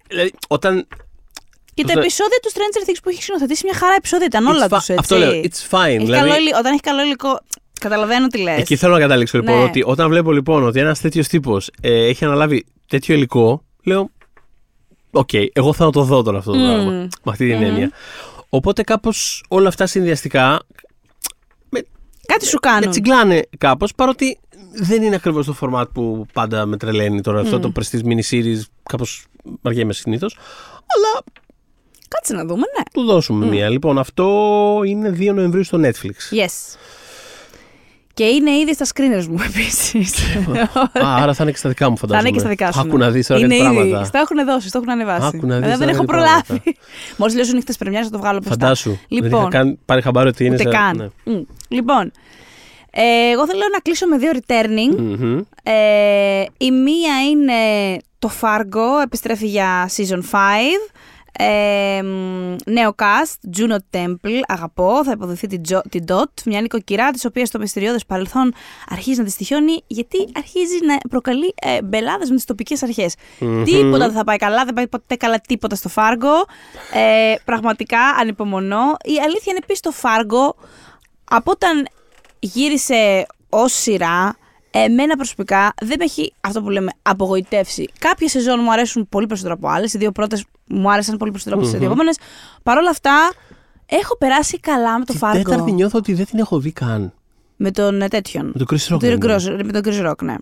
δηλαδή, 0.08 0.34
όταν. 0.48 0.88
Και 1.74 1.84
τα 1.84 1.94
το- 1.94 2.00
επεισόδια 2.00 2.38
του 2.42 2.52
Stranger 2.52 2.90
Things 2.90 2.98
που 3.04 3.10
έχει 3.10 3.22
σκηνοθετήσει 3.22 3.62
μια 3.66 3.74
χαρά 3.74 3.94
επεισόδια 3.98 4.26
ήταν 4.26 4.46
όλα 4.46 4.66
It's 4.66 4.70
του 4.70 4.76
fi- 4.76 4.78
έτσι. 4.78 4.94
Αυτό 5.00 5.18
λέω. 5.18 5.32
It's 5.32 5.70
fine. 5.78 5.86
Έχει 5.86 5.98
δηλαδή, 6.06 6.28
καλό 6.30 6.36
υλικό- 6.36 6.58
όταν 6.60 6.72
έχει 6.72 6.82
καλό 6.82 7.02
υλικό. 7.02 7.40
Καταλαβαίνω 7.84 8.28
τι 8.28 8.38
λες. 8.38 8.60
Εκεί 8.60 8.76
θέλω 8.76 8.94
να 8.94 9.00
καταλήξω 9.00 9.38
λοιπόν 9.38 9.58
Ναι. 9.58 9.64
ότι 9.64 9.84
όταν 9.86 10.10
βλέπω 10.10 10.32
λοιπόν 10.32 10.64
ότι 10.64 10.80
ένας 10.80 11.00
τέτοιος 11.02 11.28
τύπος 11.28 11.70
ε, 11.82 12.06
έχει 12.08 12.26
αναλάβει 12.26 12.66
τέτοιο 12.88 13.16
υλικό, 13.16 13.64
λέω. 13.84 14.10
Οκ, 15.12 15.30
εγώ 15.54 15.74
θα 15.74 15.90
το 15.90 16.04
δω 16.04 16.22
τώρα 16.24 16.38
αυτό 16.38 16.52
το 16.52 16.58
Μμμ. 16.58 16.66
πράγμα. 16.66 16.92
Με 16.92 17.10
αυτή 17.26 17.48
την 17.48 17.56
Μμμ. 17.58 17.64
έννοια. 17.64 17.92
Οπότε 18.50 18.84
κάπως 18.84 19.44
όλα 19.48 19.68
αυτά 19.68 19.86
συνδυαστικά 19.86 20.60
Κάτι 22.28 22.46
σου 22.46 22.60
με 22.64 22.70
κάνουν. 22.70 22.90
τσιγκλάνε 22.90 23.42
κάπως 23.58 23.94
παρότι 23.96 24.40
δεν 24.74 25.04
είναι 25.04 25.16
ακριβώς 25.16 25.46
το 25.46 25.56
format 25.62 25.86
που 25.94 26.26
πάντα 26.34 26.66
με 26.66 26.78
τρελαίνει 26.78 27.22
τώρα. 27.22 27.40
Αυτό 27.40 27.58
Μμ. 27.58 27.62
το 27.62 27.72
prestige 27.76 28.06
mini 28.06 28.22
series 28.32 28.60
κάπως 28.84 29.26
βαριέμαι 29.62 29.94
συνήθως. 29.94 30.38
Αλλά 30.72 31.24
Κάτσε 32.08 32.34
να 32.34 32.42
δούμε, 32.46 32.64
ναι. 32.78 32.84
του 32.94 33.04
δώσουμε 33.04 33.46
μία. 33.46 33.70
Λοιπόν, 33.70 33.98
αυτό 33.98 34.82
είναι 34.86 35.10
2 35.20 35.34
Νοεμβρίου 35.34 35.64
στο 35.64 35.80
Netflix. 35.82 36.36
Yes. 36.44 36.76
Και 38.14 38.24
είναι 38.24 38.52
ήδη 38.52 38.74
στα 38.74 38.86
screeners 38.86 39.26
μου 39.26 39.38
επίσης. 39.50 40.14
Α, 41.04 41.16
άρα 41.22 41.34
θα 41.34 41.44
είναι 41.44 41.52
και 41.52 41.58
στα 41.58 41.70
δικά 41.70 41.90
μου 41.90 41.96
Θα 41.98 42.02
φαντάζομαι. 42.02 42.28
είναι 42.28 42.38
και 42.38 42.44
στα 42.44 42.50
δικά 42.50 42.72
σου. 42.72 42.80
Άκου 42.80 42.98
ναι. 42.98 43.06
να 43.06 43.12
δει 43.12 43.26
τώρα 43.26 43.40
Είναι 43.40 43.58
κάτι 43.58 43.70
ήδη. 43.70 43.76
πράγματα. 43.80 44.06
Στα 44.06 44.20
έχουν 44.20 44.46
δώσει, 44.46 44.68
στα 44.68 44.78
έχουν 44.78 44.90
ανεβάσει. 44.90 45.32
Άκου 45.38 45.48
να 45.48 45.56
δεις 45.56 45.64
Ε, 45.64 45.66
τώρα 45.66 45.78
δεν 45.78 45.88
έχω 45.90 45.98
κάτι 45.98 46.12
προλάβει. 46.12 46.44
πράγματα. 46.46 46.72
Μόλις 47.18 47.36
λέω 47.36 47.44
σου 47.44 47.54
νύχτε 47.56 47.74
πρεμιέρα 47.80 48.06
θα 48.06 48.12
το 48.12 48.18
βγάλω 48.18 48.40
μπροστά. 48.44 48.60
Φαντάσου. 48.66 48.90
Δεν 48.90 49.00
Λοιπόν. 49.24 49.40
είχα 49.40 49.50
καν 49.50 49.80
πάρει 49.86 50.02
χαμπάρι 50.02 50.28
ότι 50.28 50.46
είναι. 50.46 50.54
Ούτε 50.56 50.64
σε- 50.64 50.70
καν. 50.78 50.98
ναι. 51.24 51.34
Μμ. 51.34 51.42
Λοιπόν, 51.68 52.12
ε, 52.92 53.32
εγώ 53.32 53.48
θέλω 53.48 53.62
να 53.74 53.80
κλείσω 53.80 54.08
με 54.08 54.18
δύο 54.18 54.32
returning. 54.34 54.96
Μμμ. 54.98 55.38
Ε, 55.64 56.44
η 56.58 56.72
μία 56.72 57.14
είναι 57.32 57.54
το 58.20 58.32
Fargo, 58.42 59.04
επιστρέφει 59.04 59.48
για 59.48 59.90
season 59.96 60.20
5. 60.32 60.92
Ε, 61.40 62.02
μ, 62.04 62.56
νέο 62.66 62.96
cast, 62.98 63.58
Juno 63.58 63.78
Temple, 63.92 64.40
αγαπώ, 64.48 65.04
θα 65.04 65.12
υποδοθεί 65.12 65.48
την, 65.48 65.62
Jo- 65.70 65.82
την 65.90 66.04
Dot, 66.08 66.44
μια 66.46 66.62
νοικοκυρά 66.62 67.12
της 67.12 67.26
οποίας 67.26 67.48
στο 67.48 67.60
μυστηριώδες 67.60 68.06
παρελθόν 68.06 68.54
αρχίζει 68.90 69.20
να 69.20 69.26
τη 69.26 69.32
στοιχιώνει 69.32 69.84
γιατί 69.88 70.18
αρχίζει 70.38 70.86
να 70.86 70.98
προκαλεί 71.10 71.54
ε, 71.62 71.82
μπελάδες 71.82 72.30
με 72.30 72.36
τις 72.36 72.46
τοπικές 72.46 72.84
αρχές. 72.84 73.16
Μμμ. 73.40 73.64
Τίποτα 73.64 74.06
δεν 74.06 74.12
θα 74.12 74.24
πάει 74.24 74.38
καλά, 74.38 74.66
δεν 74.66 74.74
πάει 74.74 74.88
ποτέ 74.88 75.16
καλά 75.16 75.40
τίποτα 75.40 75.76
στο 75.76 75.90
Fargo. 75.96 76.48
Ε, 76.94 77.36
πραγματικά 77.46 78.00
ανυπομονώ. 78.00 78.84
Η 79.04 79.20
αλήθεια 79.24 79.44
είναι 79.46 79.60
επίσης 79.64 79.80
το 79.80 79.92
Fargo 80.02 80.56
από 81.24 81.52
όταν 81.52 81.88
γύρισε 82.40 83.26
ως 83.50 83.74
σειρά, 83.74 84.38
εμένα 84.72 85.16
προσωπικά 85.16 85.74
δεν 85.82 85.96
με 86.00 86.04
έχει 86.04 86.34
αυτό 86.42 86.62
που 86.62 86.70
λέμε 86.70 86.92
απογοητεύσει. 87.02 87.90
Κάποιες 88.00 88.32
σεζόν 88.32 88.60
μου 88.64 88.72
αρέσουν 88.72 89.10
πολύ 89.10 89.26
περισσότερο 89.26 89.56
από 89.62 89.68
άλλες. 89.68 89.94
Οι 89.94 89.98
δύο 89.98 90.12
πρώτες 90.12 90.46
μου 90.74 90.92
άρεσαν 90.92 91.18
πολύ 91.18 91.32
περισσότερο 91.32 91.62
από 91.62 91.70
τις 91.70 91.80
δύο 91.80 91.88
επόμενες. 91.88 92.18
Παρ' 92.64 92.78
όλα 92.78 92.90
αυτά, 92.90 93.32
έχω 93.86 94.18
περάσει 94.18 94.60
καλά 94.60 95.00
με 95.00 95.06
το 95.06 95.14
Την 95.14 95.22
Fargo. 95.24 95.42
τέταρτη 95.44 95.72
νιώθω 95.72 95.98
ότι 95.98 96.14
δεν 96.14 96.26
την 96.26 96.40
έχω 96.40 96.60
δει 96.60 96.72
καν. 96.72 97.14
Με 97.56 97.72
τον 97.72 98.02
ε, 98.02 98.08
τέτοιον. 98.08 98.46
Με 98.56 98.64
τον 98.66 98.68
Chris 98.78 98.94
Rock. 98.94 98.98
Με 99.02 99.08
δεν 99.10 99.20
τον 99.20 99.30
είναι. 99.30 99.60
Chris- 99.62 99.66
με 99.66 99.72
τον 99.72 99.82
Chris 99.86 100.10
Rock, 100.10 100.22
ναι. 100.24 100.36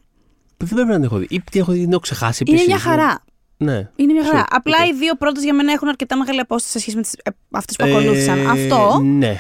Δεν 0.57 0.69
πρέπει 0.73 0.87
να 0.89 0.95
την 0.95 1.03
έχω 1.03 1.17
δει. 1.17 1.27
Ή 1.29 1.41
την 1.51 1.61
έχω 1.61 1.71
δει, 1.71 1.79
την 1.81 1.91
έχω 1.91 1.99
ξεχάσει 2.01 2.43
Είναι 2.47 2.57
επίσης. 2.61 2.73
μια 2.73 2.83
χαρά. 2.83 3.23
Ναι. 3.57 3.89
Είναι 3.95 4.13
μια 4.13 4.25
χαρά. 4.25 4.43
Sure, 4.43 4.47
Απλά 4.49 4.77
okay. 4.83 4.87
οι 4.87 4.93
δύο 4.97 5.15
πρώτες 5.15 5.43
για 5.43 5.53
μένα 5.53 5.71
έχουν 5.71 5.87
αρκετά 5.87 6.17
μεγάλη 6.17 6.39
απόσταση 6.39 6.71
σε 6.71 6.79
σχέση 6.79 6.95
με 6.95 7.01
τις, 7.01 7.13
ε, 7.23 7.29
αυτές 7.51 7.75
που 7.75 7.85
Ε, 7.85 7.89
ακολούθησαν. 7.91 8.47
Αυτό. 8.49 8.99
Ναι. 9.03 9.39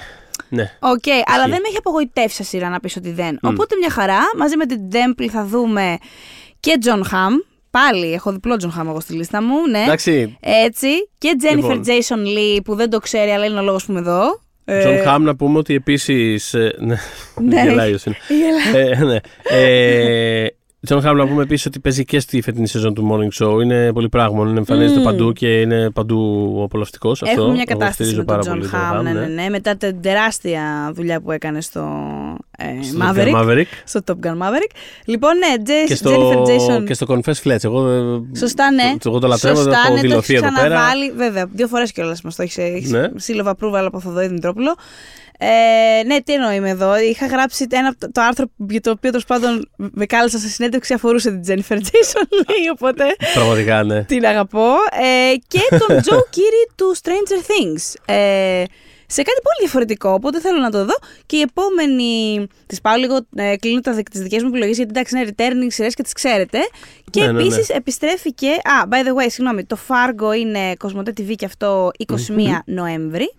Ναι. 0.49 0.71
Οκ, 0.79 1.03
αλλά 1.33 1.41
δεν 1.43 1.49
με 1.61 1.67
έχει 1.67 1.77
απογοητεύσει 1.77 2.35
σαν 2.35 2.45
σειρά 2.45 2.69
να 2.69 2.79
πεις 2.79 2.95
ότι 2.95 3.11
δεν. 3.11 3.35
Mm. 3.35 3.49
Οπότε 3.51 3.75
μια 3.79 3.89
χαρά. 3.89 4.19
Μαζί 4.37 4.57
με 4.57 4.65
την 4.65 4.79
Temple 4.91 5.27
θα 5.31 5.45
δούμε 5.45 5.97
και 6.59 6.77
Jon 6.85 6.99
Hamm. 7.01 7.50
Πάλι 7.71 8.13
έχω 8.13 8.31
διπλό 8.31 8.55
Jon 8.61 8.79
Hamm 8.81 8.85
εγώ 8.87 8.99
στη 8.99 9.13
λίστα 9.13 9.41
μου. 9.41 9.67
Ναι. 9.69 9.81
Εντάξει. 9.83 10.37
Έτσι. 10.39 10.87
Και 11.17 11.35
Jennifer 11.41 11.55
Λοιπόν. 11.55 11.81
Jason 11.85 12.27
Leigh 12.37 12.59
που 12.63 12.75
δεν 12.75 12.89
το 12.89 12.99
ξέρει, 12.99 13.31
αλλά 13.31 13.45
είναι 13.45 13.59
ο 13.59 13.63
λόγος 13.63 13.85
που 13.85 13.91
είμαι 13.91 13.99
εδώ. 14.01 14.41
Τζον 14.79 14.93
Ε, 14.93 14.97
Hamm 15.01 15.23
να 15.23 15.35
πούμε 15.35 15.57
ότι 15.57 15.73
επίσης. 15.75 16.53
Ναι, 16.79 16.95
Ναι. 17.41 17.61
γελάει 17.63 17.93
ο 17.93 17.97
Σιν. 17.97 18.13
γελάει. 18.73 18.89
Ε, 18.91 19.03
ναι. 19.03 19.19
Ε, 19.43 20.47
Jon 20.85 21.01
Hamm 21.01 21.17
να 21.17 21.27
πούμε 21.27 21.41
επίσης 21.43 21.65
ότι 21.65 21.79
παίζει 21.79 22.05
και 22.05 22.19
στη 22.19 22.41
φετινή 22.41 22.67
σεζόν 22.67 22.93
του 22.93 23.09
Morning 23.11 23.43
Show. 23.45 23.61
Είναι 23.63 23.93
πολύ 23.93 24.09
πράγμα. 24.09 24.47
Είναι 24.49 24.57
εμφανίζεται 24.57 24.97
Μμμ. 24.99 25.05
παντού 25.05 25.31
και 25.33 25.61
είναι 25.61 25.89
παντού 25.89 26.61
απολαυστικός. 26.63 27.21
Έχουμε 27.21 27.51
μια 27.53 27.63
κατάσταση 27.63 28.15
με 28.15 28.23
τον 28.23 28.39
Jon 28.45 28.49
Hamm, 28.99 29.03
ναι, 29.03 29.11
ναι, 29.11 29.25
ναι, 29.25 29.49
μετά 29.49 29.75
την 29.75 30.01
τεράστια 30.01 30.91
δουλειά 30.93 31.21
που 31.21 31.31
έκανε 31.31 31.61
στο 31.61 31.81
ε, 32.57 32.65
Maverick, 33.01 33.35
Maverick. 33.35 33.65
στο 33.83 33.99
Top 34.05 34.11
Gun 34.25 34.31
Maverick. 34.37 34.71
Λοιπόν, 35.05 35.31
ναι, 35.37 35.53
Jess- 35.65 35.87
Και 35.87 35.95
στο, 35.95 36.11
Jennifer 36.11 36.37
Jason. 36.77 36.85
και 36.85 36.93
στο 36.93 37.05
Confess 37.09 37.47
Fletch. 37.47 37.63
Εγώ, 37.63 37.87
ε, 37.89 38.37
Σωστά, 38.37 38.71
ναι. 38.71 38.95
Εγώ 39.05 39.19
το 39.19 39.27
λατρεύω, 39.27 39.55
Σωστά, 39.61 39.77
έχω 39.85 39.93
ναι, 39.93 40.01
δηλωθεί 40.01 40.33
το 40.33 40.37
εδώ 40.37 40.45
έχεις 40.47 40.59
πέρα. 40.61 40.67
ξαναβάλει. 40.75 41.11
Βέβαια, 41.11 41.45
δύο 41.53 41.67
φορές 41.67 41.91
κιόλας 41.91 42.21
μας 42.21 42.35
το 42.35 42.41
έχει 42.43 42.61
έχεις 42.61 42.91
Ναι. 42.91 43.07
seal 43.27 43.45
of 43.45 43.49
approval 43.49 43.83
από 43.85 43.99
Θοδωρή 43.99 44.27
Δημητρόπουλο. 44.27 44.75
Ε, 45.43 46.03
ναι, 46.05 46.21
τι 46.21 46.33
εννοεί 46.33 46.59
με 46.59 46.69
εδώ. 46.69 46.99
Είχα 46.99 47.25
γράψει 47.25 47.67
ένα, 47.69 47.95
το 48.11 48.21
άρθρο 48.21 48.45
για 48.69 48.81
το 48.81 48.91
οποίο 48.91 49.09
τέλος 49.09 49.25
πάντων 49.25 49.69
με 49.75 50.05
κάλεσα 50.05 50.37
σε 50.37 50.47
συνέντευξη 50.47 50.93
αφορούσε 50.93 51.31
την 51.31 51.41
Jennifer 51.47 51.77
Jason 51.87 52.49
Lee, 52.49 52.71
οπότε 52.71 53.03
Πραγματικά, 53.33 53.83
ναι. 53.83 54.03
την 54.03 54.25
αγαπώ. 54.25 54.73
Ε, 54.91 55.35
και 55.47 55.59
τον 55.69 55.97
Joe 56.05 56.35
Keery 56.35 56.71
του 56.75 56.95
Stranger 57.01 57.41
Things. 57.51 58.13
Ε, 58.15 58.63
σε 59.15 59.21
κάτι 59.21 59.41
πολύ 59.41 59.57
διαφορετικό, 59.59 60.09
οπότε 60.09 60.39
θέλω 60.39 60.59
να 60.59 60.71
το 60.71 60.85
δω. 60.85 60.93
Και 61.25 61.37
η 61.37 61.41
επόμενη. 61.41 62.47
Τη 62.67 62.77
πάω 62.81 62.95
λίγο, 62.95 63.19
ε, 63.35 63.55
κλείνω 63.55 63.79
τις 63.79 64.21
δικές 64.21 64.41
μου 64.41 64.47
επιλογές, 64.49 64.75
γιατί 64.75 64.91
εντάξει 64.95 65.17
είναι 65.17 65.29
returning 65.29 65.71
σειρές 65.73 65.93
και 65.93 66.03
τις 66.03 66.13
ξέρετε. 66.13 66.59
Και 67.09 67.25
Ναι, 67.25 67.31
ναι, 67.31 67.39
επίσης 67.39 67.69
επιστρέφει 67.69 68.33
και. 68.33 68.47
Α, 68.47 68.87
by 68.89 69.07
the 69.07 69.23
way, 69.23 69.25
συγγνώμη, 69.27 69.65
το 69.65 69.77
Fargo 69.87 70.37
είναι 70.37 70.75
Κοσμοτέ 70.75 71.13
TV 71.17 71.35
και 71.35 71.45
αυτό 71.45 71.91
21 72.07 72.63
νοεμβρη 72.65 73.33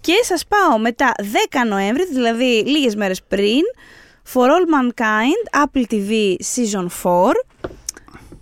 Και 0.00 0.12
σας 0.22 0.44
πάω 0.46 0.78
μετά 0.78 1.12
10 1.18 1.66
Νοέμβρη, 1.68 2.06
δηλαδή 2.06 2.64
λίγες 2.66 2.96
μέρες 2.96 3.22
πριν, 3.28 3.62
For 4.32 4.46
All 4.46 4.66
Mankind, 4.74 5.64
Apple 5.64 5.84
TV 5.90 6.34
Season 6.54 6.86
4. 7.02 7.32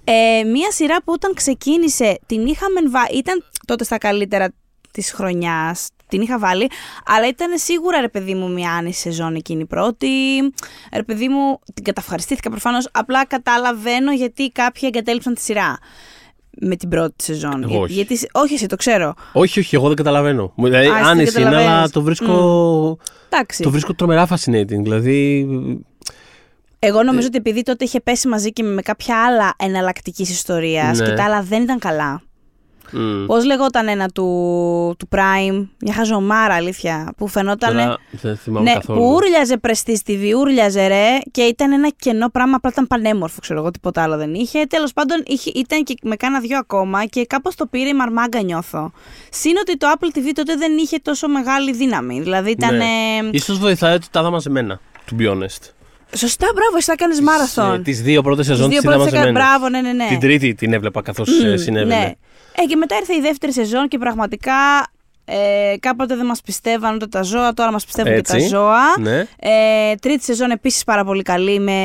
Ε, 0.05 0.45
μία 0.45 0.71
σειρά 0.71 1.03
που 1.03 1.13
όταν 1.13 1.35
ξεκίνησε 1.35 2.19
την 2.27 2.47
είχαμε 2.47 2.81
βάλει, 2.91 3.19
ήταν 3.19 3.45
τότε 3.67 3.85
στα 3.85 3.99
καλύτερα 3.99 4.49
της 4.91 5.13
χρονιάς, 5.13 5.89
την 6.17 6.21
είχα 6.21 6.39
βάλει, 6.39 6.71
αλλά 7.07 7.29
ήταν 7.29 7.59
σίγουρα 7.59 8.01
ρε 8.01 8.09
παιδί 8.09 8.35
μου 8.35 8.51
μια 8.53 8.73
άνηση 8.73 9.01
σεζόν 9.01 9.35
εκείνη 9.35 9.61
η 9.61 9.67
πρώτη. 9.67 10.09
Ρε 10.95 11.03
παιδί 11.03 11.29
μου, 11.29 11.59
την 11.75 11.85
καταυχαριστήθηκα 11.85 12.51
προφανώς, 12.51 12.89
απλά 12.93 13.25
καταλαβαίνω 13.27 14.13
γιατί 14.13 14.51
κάποιοι 14.51 14.83
εγκατέλειψαν 14.93 15.35
τη 15.35 15.41
σειρά 15.41 15.79
με 16.61 16.77
την 16.77 16.89
πρώτη 16.89 17.25
σεζόν. 17.25 17.63
Εγώ 17.63 17.81
όχι. 17.81 17.93
Γιατί, 17.93 18.19
όχι 18.33 18.55
εσύ, 18.55 18.67
το 18.67 18.77
ξέρω. 18.77 19.15
Όχι, 19.33 19.59
όχι, 19.61 19.75
εγώ 19.75 19.87
δεν 19.87 19.97
καταλαβαίνω. 19.97 20.53
Μου- 20.57 20.65
Δηλαδή, 20.65 20.87
Α, 20.87 20.91
εσύ 20.91 20.99
δεν 21.01 21.07
άνεση 21.11 21.41
είναι, 21.41 21.49
αλλά 21.49 21.57
καταλαβαίνεις. 21.59 21.91
το 21.91 22.03
βρίσκω, 22.03 22.99
Εντάξει. 23.29 23.63
το 23.63 23.71
βρίσκω 23.71 23.95
τρομερά 23.95 24.29
fascinating. 24.29 24.83
Δηλαδή, 24.83 25.49
Εγώ 26.79 27.03
νομίζω 27.03 27.27
ότι 27.27 27.37
επειδή 27.37 27.63
τότε 27.63 27.85
είχε 27.85 28.01
πέσει 28.01 28.29
μαζί 28.29 28.53
και 28.53 28.63
με 28.63 28.83
κάποια 28.83 29.25
άλλα 29.25 29.55
εναλλακτικής 29.59 30.31
ιστορίας 30.31 30.99
Ναι. 30.99 31.07
και 31.07 31.13
τα 31.13 31.25
άλλα 31.25 31.43
δεν 31.43 31.63
ήταν 31.63 31.79
καλά. 31.79 32.23
Μ, 32.93 33.27
Πώς 33.27 33.45
λεγόταν 33.45 33.89
ένα 33.89 34.09
του, 34.09 34.25
του 34.99 35.09
Prime, 35.13 35.67
μια 35.81 35.95
χαζομάρα 35.95 36.55
αλήθεια, 36.55 37.13
που 37.17 37.29
φαινόταν. 37.29 37.71
τώρα 37.77 37.99
δεν 38.11 38.37
θυμάμαι 38.37 38.65
Ναι, 38.71 38.75
καθόλου. 38.75 38.99
που 38.99 39.13
ούρλιαζε 39.15 39.61
Prestige 39.67 40.11
TV, 40.11 40.33
ούρλιαζε 40.39 40.87
ρε 40.87 41.19
και 41.31 41.43
ήταν 41.43 41.73
ένα 41.73 41.89
κενό 41.99 42.29
πράγμα, 42.29 42.57
απλά 42.57 42.71
ήταν 42.73 42.87
πανέμορφο, 42.87 43.41
ξέρω 43.41 43.61
εγώ, 43.61 43.71
τίποτα 43.71 44.03
άλλο 44.03 44.17
δεν 44.17 44.35
είχε. 44.35 44.65
Τέλος 44.67 44.93
πάντων, 44.93 45.23
είχε, 45.27 45.51
ήταν 45.55 45.83
και 45.85 45.95
με 46.03 46.17
κάνα 46.17 46.41
δυο 46.41 46.59
ακόμα 46.59 47.05
και 47.05 47.25
κάπως 47.27 47.55
το 47.55 47.67
πήρε 47.67 47.89
η 47.89 47.95
μαρμάγκα, 47.95 48.43
νιώθω. 48.43 48.93
Συν 49.31 49.53
ότι 49.61 49.77
το 49.77 49.87
Apple 49.99 50.19
TV 50.19 50.31
τότε 50.35 50.55
δεν 50.57 50.77
είχε 50.77 50.99
τόσο 50.99 51.29
μεγάλη 51.29 51.73
δύναμη. 51.73 52.21
Δηλαδή 52.21 52.51
ήταν. 52.51 52.77
Ναι. 52.77 52.85
ε, 52.85 53.29
Ίσως 53.31 53.59
βοηθάει 53.59 53.95
ότι 53.95 54.07
τα 54.11 54.21
είδα 54.21 54.31
μαζεμένα, 54.31 54.81
to 55.11 55.21
be 55.23 55.31
honest. 55.31 55.71
Σωστά, 56.17 56.47
μπράβο, 56.55 56.77
εσύ 56.77 56.91
θα 56.91 56.97
κάνεις 56.97 57.21
μάραθον. 57.21 57.83
Τις 57.83 58.03
δύο 58.03 58.23
πρώτες 58.23 58.47
Τις 58.47 58.55
σεζόν 58.57 58.71
δύο 58.71 58.81
τι 58.81 58.87
είδα 58.87 58.97
πρώτες 58.97 59.13
έκανε- 59.13 59.33
μαζεμένα. 59.33 59.59
Μπράβο, 59.59 59.69
ναι, 59.69 59.81
ναι, 59.81 59.93
ναι. 59.93 60.09
Την 60.09 60.21
τρίτη 60.21 60.55
την 60.55 60.73
έβλεπα 60.73 61.03
καθώς 61.03 61.29
συνέβαινε. 61.55 61.85
Ναι. 61.85 62.13
Ε, 62.57 62.65
και 62.69 62.77
μετά 62.77 62.97
ήρθε 62.97 63.15
η 63.15 63.21
δεύτερη 63.21 63.53
σεζόν 63.53 63.89
και 63.89 63.99
πραγματικά 63.99 64.53
ε, 65.25 65.75
κάποτε 65.81 66.17
δεν 66.17 66.27
μας 66.27 66.41
πιστεύαν 66.41 66.95
ούτε 66.95 67.07
τα 67.07 67.23
ζώα, 67.23 67.53
τώρα 67.55 67.73
μας 67.73 67.85
πιστεύουν 67.85 68.13
Έτσι. 68.13 68.37
και 68.37 68.43
τα 68.43 68.47
ζώα. 68.49 68.79
Ναι. 69.01 69.19
Ε, 69.39 69.95
τρίτη 70.01 70.25
σεζόν 70.25 70.51
επίσης 70.51 70.85
πάρα 70.85 71.05
πολύ 71.05 71.23
καλή 71.23 71.59
με 71.61 71.81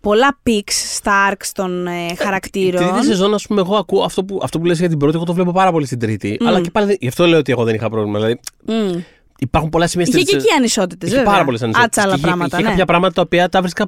πολλά 0.00 0.38
πίξ 0.42 0.94
στα 0.94 1.32
arcs 1.32 1.46
των 1.54 1.86
ε, 1.86 1.92
χαρακτήρων. 2.18 2.90
Τρίτη 2.92 3.06
σεζόν, 3.06 3.34
ας 3.34 3.46
πούμε, 3.46 3.60
εγώ 3.60 3.76
ακούω 3.76 4.02
αυτό 4.02 4.24
που, 4.24 4.40
αυτό 4.42 4.58
που 4.58 4.64
λες 4.64 4.78
για 4.78 4.88
την 4.88 4.98
πρώτη, 4.98 5.16
εγώ 5.16 5.24
το 5.24 5.32
βλέπω 5.34 5.52
πάρα 5.52 5.70
πολύ 5.72 5.86
στην 5.86 5.98
τρίτη. 5.98 6.38
Αλλά 6.46 6.60
και 6.60 6.70
πάλι, 6.70 6.86
δεν- 6.86 6.96
γι' 7.00 7.08
αυτό 7.08 7.26
λέω 7.26 7.38
ότι 7.38 7.52
εγώ 7.52 7.64
δεν 7.64 7.74
είχα 7.74 7.90
πρόβλημα. 7.90 8.18
Δηλαδή, 8.18 8.40
Μμ. 8.66 8.98
Υπάρχουν 9.38 9.70
πολλά 9.70 9.86
σημεία 9.86 10.06
Είχε 10.08 10.18
στην 10.18 10.30
και 10.30 10.36
εκεί 10.44 10.54
ανισότητες, 10.56 11.08
Είχε 11.08 11.16
βέβαια. 11.18 11.32
πάρα 11.32 11.44
πολλές 11.44 11.62
ανισότητες. 11.62 11.98
Άτσα 12.04 12.12
άλλα 12.12 12.22
πράγματα, 12.22 12.56
είχε 12.56 12.62
ναι. 12.64 12.70
κάποια 12.70 12.84
πράγματα 12.84 13.14
τα 13.14 13.22
οποία 13.22 13.48
τα 13.48 13.60
βρίσκα, 13.60 13.84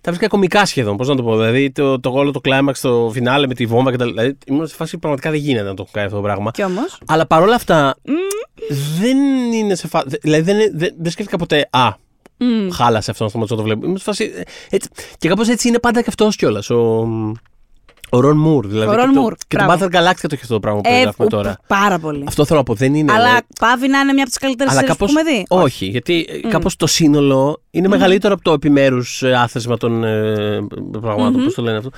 τα 0.00 0.10
βρίσκα 0.10 0.26
κομικά 0.28 0.66
σχεδόν. 0.66 0.96
Πώς 0.96 1.08
να 1.08 1.16
το 1.16 1.22
πω. 1.22 1.36
Δηλαδή, 1.36 1.70
το, 1.70 2.00
το 2.00 2.10
όλο 2.10 2.30
το 2.30 2.40
κλάιμαξ 2.40 2.78
στο 2.78 3.10
φινάλε 3.12 3.46
με 3.46 3.54
τη 3.54 3.66
βόμβα 3.66 3.90
και 3.90 3.96
τα 3.96 4.04
Δηλαδή, 4.04 4.38
ήμουν 4.46 4.66
σε 4.66 4.74
φάση 4.74 4.92
που 4.92 4.98
πραγματικά 4.98 5.30
δεν 5.30 5.40
γίνεται 5.40 5.68
να 5.68 5.74
το 5.74 5.82
έχω 5.82 5.90
κάνει 5.92 6.06
αυτό 6.06 6.18
το 6.18 6.24
πράγμα. 6.24 6.50
Κι 6.50 6.64
όμως, 6.64 6.98
Αλλά 7.06 7.26
παρόλα 7.26 7.54
αυτά, 7.54 7.96
δεν 9.00 9.16
είναι 9.52 9.74
σε 9.74 9.88
φάση. 9.88 10.06
Δηλαδή, 10.22 10.42
δεν, 10.42 10.54
είναι- 10.58 10.70
δεν, 10.74 10.94
δεν 10.98 11.10
σκέφτηκα 11.12 11.38
ποτέ. 11.38 11.68
Α, 11.70 11.88
μ, 12.36 12.68
χάλασε 12.72 13.10
αυτό 13.10 13.28
στο 13.28 13.44
το 13.46 13.62
βλέπω. 13.62 13.86
Είμαι 13.86 13.98
σε 13.98 14.04
φάση. 14.04 14.24
ε, 14.36 14.42
Έτσι, 14.76 14.88
και 15.18 15.28
κάπως 15.28 15.48
έτσι 15.48 15.68
είναι 15.68 15.78
πάντα 15.78 16.00
και 16.00 16.06
αυτός 16.08 16.36
κιόλας. 16.36 16.70
Ο, 16.70 17.08
ο 18.10 18.20
Ρον 18.20 18.36
Μουρ. 18.36 18.66
Δηλαδή, 18.66 18.90
Ο 18.90 18.94
Ρον 18.94 19.08
και 19.08 19.14
το- 19.14 19.20
Μουρ, 19.20 19.34
Και 19.48 19.56
το 19.56 19.64
μπράβο. 19.64 19.84
Battle 19.84 19.94
Galactica 19.94 20.20
το 20.20 20.28
έχει 20.30 20.42
αυτό 20.42 20.54
το 20.54 20.60
πράγμα 20.60 20.80
που 20.80 20.88
ε, 20.88 20.90
περιγράφουμε 20.90 21.26
ο, 21.26 21.30
τώρα. 21.30 21.58
πάρα 21.66 21.98
πολύ. 21.98 22.24
Αυτό 22.26 22.44
θέλω 22.44 22.58
να 22.58 22.64
πω. 22.64 22.74
Δεν 22.74 22.94
είναι. 22.94 23.12
Αλλά 23.12 23.24
δηλαδή, 23.24 23.46
πάβει 23.58 23.88
να 23.88 23.98
είναι 23.98 24.12
μια 24.12 24.22
από 24.22 24.30
τις 24.30 24.38
καλύτερες 24.38 24.72
αλλά 24.72 24.80
σειρές 24.80 24.96
που 24.96 25.04
κάπως, 25.04 25.16
έχουμε 25.16 25.36
δει. 25.36 25.44
όχι, 25.48 25.86
γιατί 25.86 26.26
mm. 26.28 26.48
κάπως 26.48 26.76
το 26.76 26.86
σύνολο 26.86 27.62
είναι 27.70 27.88
μεγαλύτερο 27.88 28.34
από 28.34 28.42
το 28.42 28.52
επιμέρους 28.52 29.22
ε, 29.22 29.32
άθεσμα 29.34 29.76
των 29.76 30.04
ε, 30.04 30.66
πραγμάτων, 31.00 31.44
πώς 31.44 31.54
το 31.54 31.62
λένε 31.62 31.76
αυτό. 31.76 31.90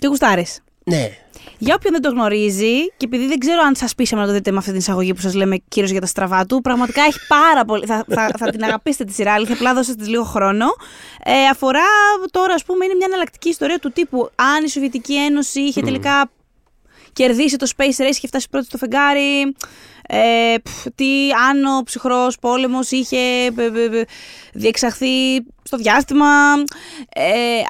Τι 0.00 0.06
γουστάρεις. 0.06 0.60
Ναι. 0.84 1.10
Για 1.58 1.74
όποιον 1.74 1.92
δεν 1.92 2.02
το 2.02 2.08
γνωρίζει, 2.08 2.86
και 2.96 3.04
επειδή 3.04 3.26
δεν 3.26 3.38
ξέρω 3.38 3.60
αν 3.66 3.74
σας 3.74 3.94
πείσαμε 3.94 4.22
να 4.22 4.28
το 4.28 4.34
δείτε 4.34 4.50
με 4.50 4.56
αυτή 4.56 4.70
την 4.70 4.78
εισαγωγή 4.78 5.14
που 5.14 5.20
σας 5.20 5.34
λέμε 5.34 5.56
κύριος 5.68 5.90
για 5.90 6.00
τα 6.00 6.06
στραβά 6.06 6.46
του, 6.46 6.60
πραγματικά 6.60 7.02
έχει 7.02 7.18
πάρα 7.28 7.64
πολύ. 7.64 7.86
Θα, 7.86 8.04
θα, 8.08 8.30
θα 8.38 8.50
την 8.50 8.64
αγαπήσετε 8.64 9.04
τη 9.04 9.12
σειρά, 9.12 9.32
αλήθεια, 9.32 9.54
απλά 9.54 9.74
δώστε 9.74 9.94
της 9.94 10.08
λίγο 10.08 10.24
χρόνο. 10.24 10.66
Ε, 11.24 11.46
αφορά 11.50 11.86
τώρα, 12.30 12.54
ας 12.54 12.64
πούμε, 12.64 12.84
είναι 12.84 12.94
μια 12.94 13.06
εναλλακτική 13.08 13.48
ιστορία 13.48 13.78
του 13.78 13.90
τύπου 13.90 14.30
αν 14.34 14.64
η 14.64 14.68
Σοβιετική 14.68 15.14
Ένωση 15.16 15.60
είχε 15.60 15.80
τελικά 15.80 16.30
κερδίσει 17.12 17.56
το 17.56 17.70
Space 17.76 18.02
Race 18.02 18.16
και 18.20 18.26
φτάσει 18.26 18.48
πρώτη 18.50 18.66
στο 18.66 18.78
φεγγάρι. 18.78 19.54
Ε, 20.08 20.54
πφ, 20.62 20.86
τι 20.94 21.30
αν 21.50 21.64
ο 21.64 21.82
ψυχρός 21.84 22.38
πόλεμος 22.38 22.90
είχε 22.90 23.16
ε, 23.16 23.46
ε, 23.94 23.98
ε, 23.98 24.04
διεξαχθεί 24.52 25.08
στο 25.62 25.76
διάστημα. 25.76 26.26
Ε, 27.14 27.22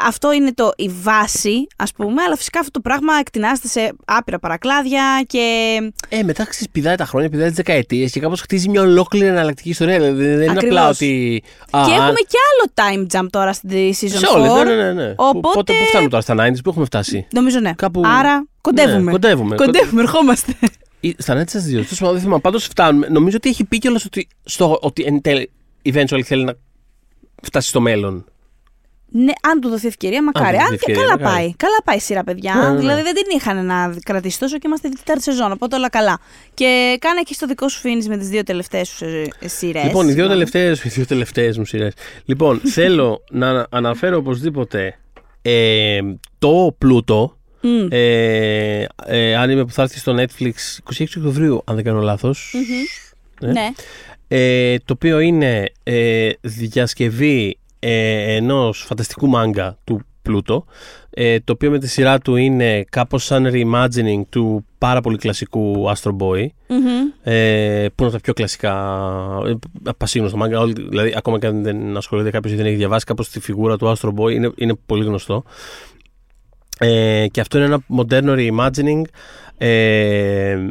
αυτό 0.07 0.33
είναι 0.33 0.53
το, 0.55 0.73
η 0.77 0.91
βάση, 1.03 1.67
ας 1.77 1.93
πούμε, 1.93 2.23
αλλά 2.23 2.37
φυσικά 2.37 2.59
αυτό 2.59 2.71
το 2.71 2.81
πράγμα 2.81 3.15
εκτινάζεται 3.21 3.69
σε 3.69 3.93
άπειρα 4.05 4.39
παρακλάδια 4.39 5.23
και 5.27 5.77
Ε, 6.09 6.23
μετά 6.23 6.45
ξέρεις, 6.45 6.69
πηδάει 6.73 6.95
τα 6.97 7.05
χρόνια, 7.05 7.29
πηδάει 7.31 7.47
τις 7.47 7.57
δεκαετίες 7.57 8.13
και 8.13 8.21
κάπως 8.21 8.41
χτίζει 8.41 8.69
μια 8.69 8.81
ολόκληρη 8.83 9.27
εναλλακτική 9.27 9.69
ιστορία. 9.69 9.99
Δηλαδή, 9.99 10.25
δεν 10.25 10.35
είναι 10.43 10.51
Ακριβώς. 10.51 10.67
απλά 10.79 10.89
ότι. 10.89 11.43
Α, 11.71 11.83
και 11.87 11.93
αν- 11.93 12.01
έχουμε 12.01 12.19
και 12.29 12.37
άλλο 12.51 12.73
time 12.75 13.17
jump 13.21 13.27
τώρα 13.31 13.53
στην 13.53 13.71
season 13.71 14.15
4. 14.15 14.19
Σε 14.19 14.27
όλες, 14.35 14.53
ναι, 14.53 14.75
ναι, 14.75 14.83
ναι. 14.83 14.93
ναι. 14.93 15.09
Πού- 15.15 15.25
Οπότε, 15.27 15.49
Πότε, 15.55 15.73
πού 15.73 15.85
φτάνουμε 15.89 16.11
τώρα, 16.11 16.23
στα 16.23 16.35
90s, 16.35 16.63
πού 16.65 16.71
έχουμε 16.71 16.85
φτάσει; 16.85 17.27
νομίζω 17.33 17.61
ναι. 17.61 17.73
Κάπου- 17.77 18.07
Άρα 18.07 18.47
κοντεύουμε. 18.61 18.99
Ναι, 19.03 19.11
κοντεύουμε. 19.11 19.55
Κοντεύουμε, 19.57 20.03
ερχόμαστε. 20.03 20.53
Ή 21.01 21.15
Στα 21.19 21.35
90s, 21.43 21.49
στις 21.49 21.65
δύο. 21.65 21.83
Τέλος 21.83 21.99
πάντων, 21.99 22.15
δεν 22.15 22.23
θυμάμαι. 22.23 22.41
Πάντως 22.41 22.65
φτάνουμε. 22.65 23.09
Νομίζω 23.09 23.37
ότι 23.37 23.49
έχει 23.49 23.65
πει 23.65 23.79
κιόλας 23.79 24.05
ότι, 24.05 24.29
στο, 24.45 24.79
ότι 24.83 25.03
εν 25.03 25.21
τέλει, 25.21 25.51
eventually 25.85 26.23
θέλει 26.25 26.45
να 26.45 26.55
φτάσει 27.43 27.69
στο 27.69 27.81
μέλλον. 27.81 28.25
Ναι, 29.09 29.33
αν 29.43 29.61
του 29.61 29.69
δοθεί 29.69 29.87
ευκαιρία, 29.87 30.23
μακάρι. 30.23 30.57
του 30.57 30.63
Αν, 30.63 30.69
δοθεί 30.69 30.85
και 30.85 30.91
ευκαιρία, 30.91 31.01
καλά 31.03 31.19
μακάρι. 31.19 31.35
πάει. 31.37 31.55
Καλά 31.57 31.77
πάει 31.85 31.97
η 31.97 32.01
σειρά, 32.01 32.25
παιδιά. 32.25 32.55
Ναι, 32.55 32.63
ναι, 32.63 32.71
ναι. 32.71 32.79
Δηλαδή 32.79 33.03
δεν 33.03 33.15
την 33.15 33.25
είχαν 33.37 33.67
να 33.67 33.95
κρατήσει 34.05 34.39
τόσο 34.39 34.59
και 34.59 34.67
είμαστε 34.67 34.89
τη 34.89 34.97
τέταρτη 34.97 35.23
σεζόν. 35.23 35.53
Οπότε 35.53 35.77
όλα 35.77 35.89
καλά. 35.89 36.19
Και 36.55 36.97
κάνε 37.01 37.21
εκεί 37.21 37.37
το 37.39 37.47
δικό 37.47 37.69
σου 37.69 37.79
φίνις 37.81 38.09
με 38.09 38.17
τις 38.17 38.29
δύο 38.29 38.43
τελευταίες 38.43 38.89
σου 38.89 39.07
σειρές. 39.45 39.85
Λοιπόν, 39.85 40.09
οι 40.09 40.13
δύο 40.13 40.29
τελευταίες 40.29 40.85
οι 40.85 40.89
δύο 40.89 41.07
τελευταίες 41.07 41.59
μου 41.59 41.65
σειρές. 41.65 41.93
Λοιπόν, 42.25 42.61
θέλω 42.75 43.25
να 43.31 43.67
αναφέρω 43.71 44.17
οπωσδήποτε 44.17 44.99
ε, 45.43 46.01
το 46.39 46.75
Πλούτο. 46.79 47.36
Ε, 47.91 48.87
ε, 49.07 49.37
άνιμε 49.37 49.65
που 49.65 49.73
θα 49.73 49.83
έρθει 49.83 49.99
στο 49.99 50.17
Netflix 50.19 50.53
26 50.99 51.05
Οκτωβρίου, 51.17 51.63
αν 51.65 51.75
δεν 51.75 51.85
κάνω 51.85 52.01
λάθος. 52.01 52.55
Ναι. 53.41 53.71
ε, 54.29 54.77
το 54.79 54.93
οποίο 54.93 55.19
είναι 55.19 55.73
ε, 55.83 56.31
διασκευή 56.41 57.59
ε, 57.79 58.35
ενός 58.35 58.85
φανταστικού 58.87 59.29
μάγκα 59.29 59.79
του 59.85 60.01
Πλούτο 60.23 60.65
ε, 61.11 61.41
το 61.41 61.53
οποίο 61.53 61.71
με 61.71 61.79
τη 61.79 61.89
σειρά 61.89 62.19
του 62.19 62.37
είναι 62.37 62.85
κάπως 62.91 63.25
σαν 63.25 63.51
reimagining 63.53 64.23
του 64.29 64.65
πάρα 64.79 65.01
πολύ 65.01 65.17
κλασικού 65.17 65.87
Astro 65.95 66.17
Boy 66.17 66.47
ε, 67.23 67.87
που 67.95 68.03
είναι 68.03 68.13
τα 68.13 68.21
πιο 68.21 68.33
κλασικά 68.33 68.73
ε, 69.47 69.91
πασίγνωστο 69.97 70.37
μάγκα. 70.37 70.67
Δηλαδή 70.67 71.15
ακόμα 71.17 71.39
και 71.39 71.47
αν 71.47 71.63
δεν 71.63 71.97
ασχολείται 71.97 72.31
κάποιος 72.31 72.53
ή 72.53 72.57
δεν 72.57 72.67
έχει 72.67 72.77
διαβάσει 72.77 73.05
κάπως 73.05 73.29
τη 73.29 73.41
φιγούρα 73.41 73.77
του 73.77 73.97
Astro 73.97 74.09
Boy 74.15 74.33
είναι, 74.33 74.53
είναι 74.57 74.75
πολύ 74.87 75.05
γνωστό 75.05 75.45
ε, 76.79 77.27
και 77.31 77.41
αυτό 77.41 77.57
είναι 77.57 77.67
ένα 77.67 77.81
μοντέρνο 77.87 78.35
reimagining 78.37 79.03
ε, 79.59 80.69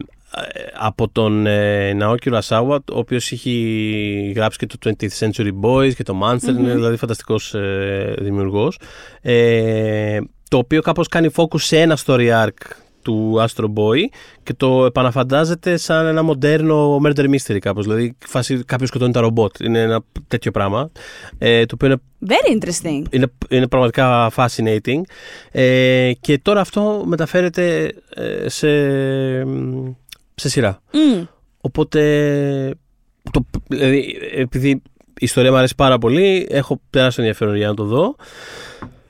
από 0.80 1.10
τον 1.10 1.46
ε, 1.46 1.94
Ναόκη 1.94 2.30
Ρασάουα, 2.30 2.76
ο 2.76 2.98
οποίος 2.98 3.32
έχει 3.32 4.34
γράψει 4.36 4.58
και 4.58 4.66
το 4.66 4.78
20th 5.00 5.20
Century 5.20 5.52
Boys 5.62 5.94
και 5.94 6.04
το 6.04 6.20
Monster, 6.24 6.50
είναι 6.60 6.74
δηλαδή 6.74 6.98
φανταστικός 6.98 7.54
ε, 7.54 8.16
δημιουργός. 8.20 8.80
Ε, 9.22 10.20
το 10.50 10.58
οποίο 10.58 10.82
κάπως 10.82 11.08
κάνει 11.08 11.30
focus 11.36 11.60
σε 11.60 11.82
ένα 11.82 11.98
story 12.06 12.46
arc 12.46 12.85
του 13.06 13.36
Astro 13.40 13.64
Boy 13.64 14.00
και 14.44 14.54
το 14.54 14.86
επαναφαντάζεται 14.86 15.78
σαν 15.78 16.06
ένα 16.06 16.24
μοντέρνο 16.24 17.02
murder 17.04 17.30
mystery 17.30 17.58
κάπως. 17.60 17.86
Δηλαδή 17.86 18.18
φάση 18.26 18.64
κάποιος 18.66 18.90
σκοτώνει 18.90 19.12
τα 19.12 19.22
ρομπότ. 19.22 19.60
Είναι 19.60 19.82
ένα 19.82 20.02
τέτοιο 20.28 20.52
πράγμα. 20.52 20.92
Ε, 21.38 21.66
το 21.66 21.76
οποίο 21.76 21.88
είναι, 21.88 22.02
Very 22.28 22.60
interesting. 22.60 23.04
είναι, 23.10 23.32
είναι 23.50 23.68
πραγματικά 23.68 24.32
fascinating. 24.36 25.02
Ε, 25.52 26.12
και 26.22 26.38
τώρα 26.38 26.62
αυτό 26.62 27.04
μεταφέρεται 27.06 27.94
ε, 28.16 28.50
σε, 28.50 28.70
σε 30.36 30.50
σειρά. 30.50 30.82
Mm. 30.92 31.28
Οπότε, 31.62 32.00
το, 33.32 33.46
δηλαδή, 33.68 34.18
επειδή 34.36 34.70
η 34.70 34.82
ιστορία 35.26 35.52
μου 35.52 35.58
αρέσει 35.58 35.76
πάρα 35.76 35.98
πολύ, 35.98 36.48
έχω 36.50 36.82
τεράστιο 36.90 37.24
ενδιαφέρον 37.24 37.56
για 37.56 37.68
να 37.68 37.74
το 37.74 37.84
δω. 37.84 38.16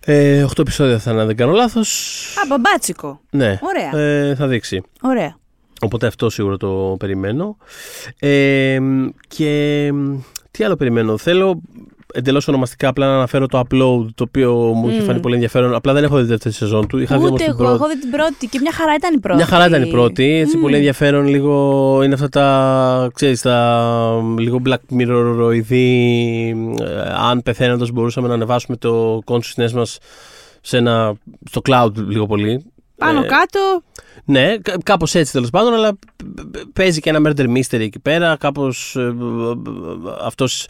Ε, 0.07 0.43
8 0.43 0.59
επεισόδια 0.59 0.99
θα 0.99 1.11
είναι, 1.11 1.21
αν 1.21 1.27
δεν 1.27 1.35
κάνω 1.35 1.51
λάθος. 1.51 2.19
Α, 2.43 2.45
μπαμπάτσικο. 2.47 3.21
Ναι, 3.29 3.59
Ωραία. 3.61 3.99
ε, 4.01 4.35
θα 4.35 4.47
δείξει. 4.47 4.81
Ωραία. 5.01 5.37
Οπότε 5.81 6.07
αυτό 6.07 6.29
σίγουρα 6.29 6.57
το 6.57 6.95
περιμένω. 6.99 7.57
Ε, 8.19 8.77
και 9.27 9.91
τι 10.51 10.63
άλλο 10.63 10.75
περιμένω. 10.75 11.17
Θέλω 11.17 11.61
εντελώς 12.15 12.47
ονομαστικά 12.47 12.87
απλά 12.87 13.07
να 13.07 13.13
αναφέρω 13.15 13.47
το 13.47 13.59
upload 13.59 14.05
το 14.15 14.23
οποίο 14.27 14.53
μου 14.55 14.89
είχε 14.89 15.01
Μμ. 15.01 15.05
φανεί 15.05 15.19
πολύ 15.19 15.33
ενδιαφέρον. 15.33 15.75
Απλά 15.75 15.93
δεν 15.93 16.03
έχω 16.03 16.15
δει 16.15 16.21
τη 16.21 16.27
δεύτερη 16.27 16.53
σεζόν 16.53 16.87
του. 16.87 16.97
Είχα 16.97 17.17
δει 17.17 17.25
όμως 17.25 17.31
Ούτε 17.31 17.43
την 17.43 17.51
εγώ, 17.53 17.63
πρώτη. 17.63 17.75
έχω 17.75 17.87
δει 17.87 17.99
την 17.99 18.09
πρώτη 18.09 18.47
και 18.47 18.59
μια 18.61 18.71
χαρά 18.71 18.93
ήταν 18.95 19.13
η 19.13 19.19
πρώτη. 19.19 19.37
Μια 19.37 19.45
χαρά 19.45 19.67
ήταν 19.67 19.83
η 19.83 19.87
πρώτη, 19.89 20.23
έτσι 20.23 20.57
Μμ. 20.57 20.61
πολύ 20.61 20.75
ενδιαφέρον, 20.75 21.27
λίγο 21.27 22.01
είναι 22.03 22.13
αυτά 22.13 22.29
τα, 22.29 23.09
ξέρεις, 23.13 23.41
τα 23.41 24.21
λίγο 24.37 24.61
Black 24.65 24.97
Mirror-οειδή, 24.99 26.49
ε, 26.81 27.13
αν 27.29 27.41
πεθαίνοντας 27.43 27.91
μπορούσαμε 27.91 28.27
να 28.27 28.33
ανεβάσουμε 28.33 28.77
το 28.77 29.19
consciousness 29.25 29.71
μας 29.71 29.97
σε 30.61 30.77
ένα, 30.77 31.13
στο 31.49 31.61
cloud 31.69 31.91
λίγο 32.07 32.25
πολύ. 32.25 32.65
Πάνω 32.97 33.19
Ε, 33.19 33.27
κάτω. 33.27 33.81
ναι, 34.25 34.57
κα- 34.61 34.77
κάπως 34.83 35.15
έτσι 35.15 35.31
τέλος 35.31 35.49
πάντων, 35.49 35.73
αλλά 35.73 35.93
π- 35.93 35.97
π- 36.51 36.73
παίζει 36.73 36.99
και 36.99 37.09
ένα 37.09 37.19
murder 37.31 37.45
mystery 37.57 37.79
εκεί 37.79 37.99
πέρα, 37.99 38.35
κάπως 38.39 38.95
ε, 38.95 39.01
ε, 39.01 39.05
ε, 39.05 39.13
αυτός 40.25 40.67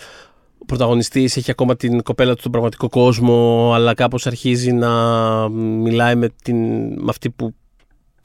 ο 0.57 0.65
πρωταγωνιστής 0.65 1.37
έχει 1.37 1.51
ακόμα 1.51 1.75
την 1.75 2.03
κοπέλα 2.03 2.33
του 2.33 2.39
στον 2.39 2.51
πραγματικό 2.51 2.89
κόσμο, 2.89 3.71
αλλά 3.73 3.93
κάπως 3.93 4.27
αρχίζει 4.27 4.71
να 4.71 4.89
μιλάει 5.49 6.15
με, 6.15 6.29
την, 6.43 6.57
με 6.87 7.05
αυτή 7.09 7.29
που 7.29 7.55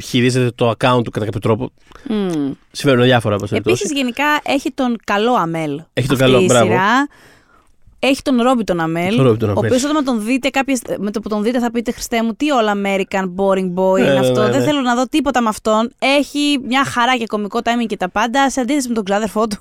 χειρίζεται 0.02 0.50
το 0.54 0.70
account 0.70 1.00
του 1.04 1.10
κατά 1.10 1.24
κάποιο 1.24 1.40
τρόπο. 1.40 1.70
Μμ. 2.08 2.50
Συμβαίνουν 2.70 3.04
διάφορα 3.04 3.34
όπως 3.34 3.48
περιπτώσει. 3.50 3.82
Επίσης, 3.82 3.98
γενικά 4.00 4.24
έχει 4.42 4.70
τον 4.70 4.96
καλό 5.04 5.32
Αμέλ. 5.34 5.82
Έχει 5.92 6.06
τον 6.08 6.16
αυτή 6.16 6.30
καλό, 6.30 6.40
η 6.40 6.44
μπράβο. 6.44 6.66
Σειρά. 6.66 7.08
Έχει 8.02 8.22
τον 8.22 8.42
Ρόμπι 8.42 8.64
τον 8.64 8.80
Αμέλ. 8.80 9.16
Τον 9.16 9.24
Ρόμπι 9.24 9.38
τον 9.38 9.48
Ο 9.48 9.52
Αμέλ. 9.52 9.64
οποίος 9.64 9.84
όταν 9.84 10.04
τον 10.04 10.24
δείτε, 10.24 10.48
κάποιες, 10.48 10.80
με 10.98 11.10
το 11.10 11.20
που 11.20 11.28
τον 11.28 11.42
δείτε 11.42 11.58
θα 11.58 11.70
πείτε 11.70 11.92
Χριστέ 11.92 12.22
μου, 12.22 12.34
τι 12.34 12.46
all 12.60 12.86
American 12.86 13.24
boring 13.36 13.74
boy 13.74 13.94
Ναι, 13.98 14.00
είναι 14.04 14.12
ναι, 14.12 14.18
αυτό. 14.18 14.40
ναι, 14.40 14.46
ναι. 14.46 14.52
Δεν 14.52 14.62
θέλω 14.62 14.80
να 14.80 14.94
δω 14.94 15.04
τίποτα 15.06 15.40
με 15.42 15.48
αυτόν. 15.48 15.92
Έχει 15.98 16.58
μια 16.66 16.84
χαρά 16.84 17.16
και 17.16 17.26
κωμικό 17.26 17.58
timing 17.64 17.86
και 17.86 17.96
τα 17.96 18.08
πάντα. 18.08 18.50
Σε 18.50 18.60
αντίθεση 18.60 18.88
με 18.88 18.94
τον 18.94 19.04
ξάδερφό 19.04 19.46
του. 19.46 19.58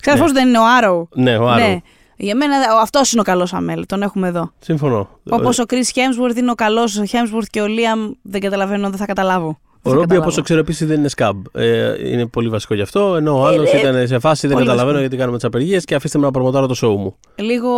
Ξάδερφό 0.00 0.26
Ναι. 0.26 0.32
του 0.32 0.38
δεν 0.38 0.48
είναι 0.48 0.58
ο 0.58 0.62
Άρο. 0.76 1.08
Ναι, 1.14 1.36
ο 1.36 1.48
Άρο. 1.48 1.66
Ναι. 1.66 1.78
Για 2.16 2.34
μένα 2.36 2.54
αυτός 2.82 3.12
είναι 3.12 3.20
ο 3.20 3.24
καλός 3.24 3.52
Αμέλ. 3.52 3.86
Τον 3.86 4.02
έχουμε 4.02 4.28
εδώ. 4.28 4.50
Συμφωνώ. 4.58 5.08
Όπω 5.30 5.48
ο 5.48 5.64
Chris 5.68 5.74
Hemsworth 5.94 6.36
είναι 6.36 6.50
ο 6.50 6.54
καλός 6.54 7.00
Hemsworth 7.00 7.46
και 7.50 7.60
ο 7.62 7.64
Liam 7.64 8.12
δεν 8.22 8.40
καταλαβαίνω, 8.40 8.88
δεν 8.88 8.98
θα 8.98 9.06
καταλάβω. 9.06 9.46
Ο 9.48 9.56
Δεν 9.82 9.82
θα 9.82 9.90
Ρόμπι, 9.90 10.00
καταλάβω. 10.00 10.22
όπως 10.22 10.34
το 10.34 10.42
ξέρω, 10.42 10.60
επίσης 10.60 10.86
δεν 10.86 10.98
είναι 10.98 11.08
σκαμπ. 11.08 11.44
Ε, 11.52 12.08
είναι 12.10 12.26
πολύ 12.26 12.48
βασικό 12.48 12.74
γι' 12.74 12.82
αυτό. 12.82 13.14
Ενώ 13.16 13.40
ο 13.40 13.46
άλλος 13.46 13.72
ε, 13.72 13.78
ήταν 13.78 14.06
σε 14.06 14.18
φάση 14.18 14.46
δεν 14.46 14.56
πολύ 14.56 14.66
καταλαβαίνω 14.68 14.98
βασικό. 14.98 15.00
γιατί 15.00 15.16
κάνουμε 15.16 15.36
τις 15.36 15.46
απεργίες 15.46 15.84
και 15.84 15.94
αφήστε 15.94 16.18
με 16.18 16.24
να 16.24 16.30
προμοτάρω 16.30 16.66
το 16.66 16.74
show 16.82 16.96
μου. 16.98 17.16
Λίγο 17.36 17.70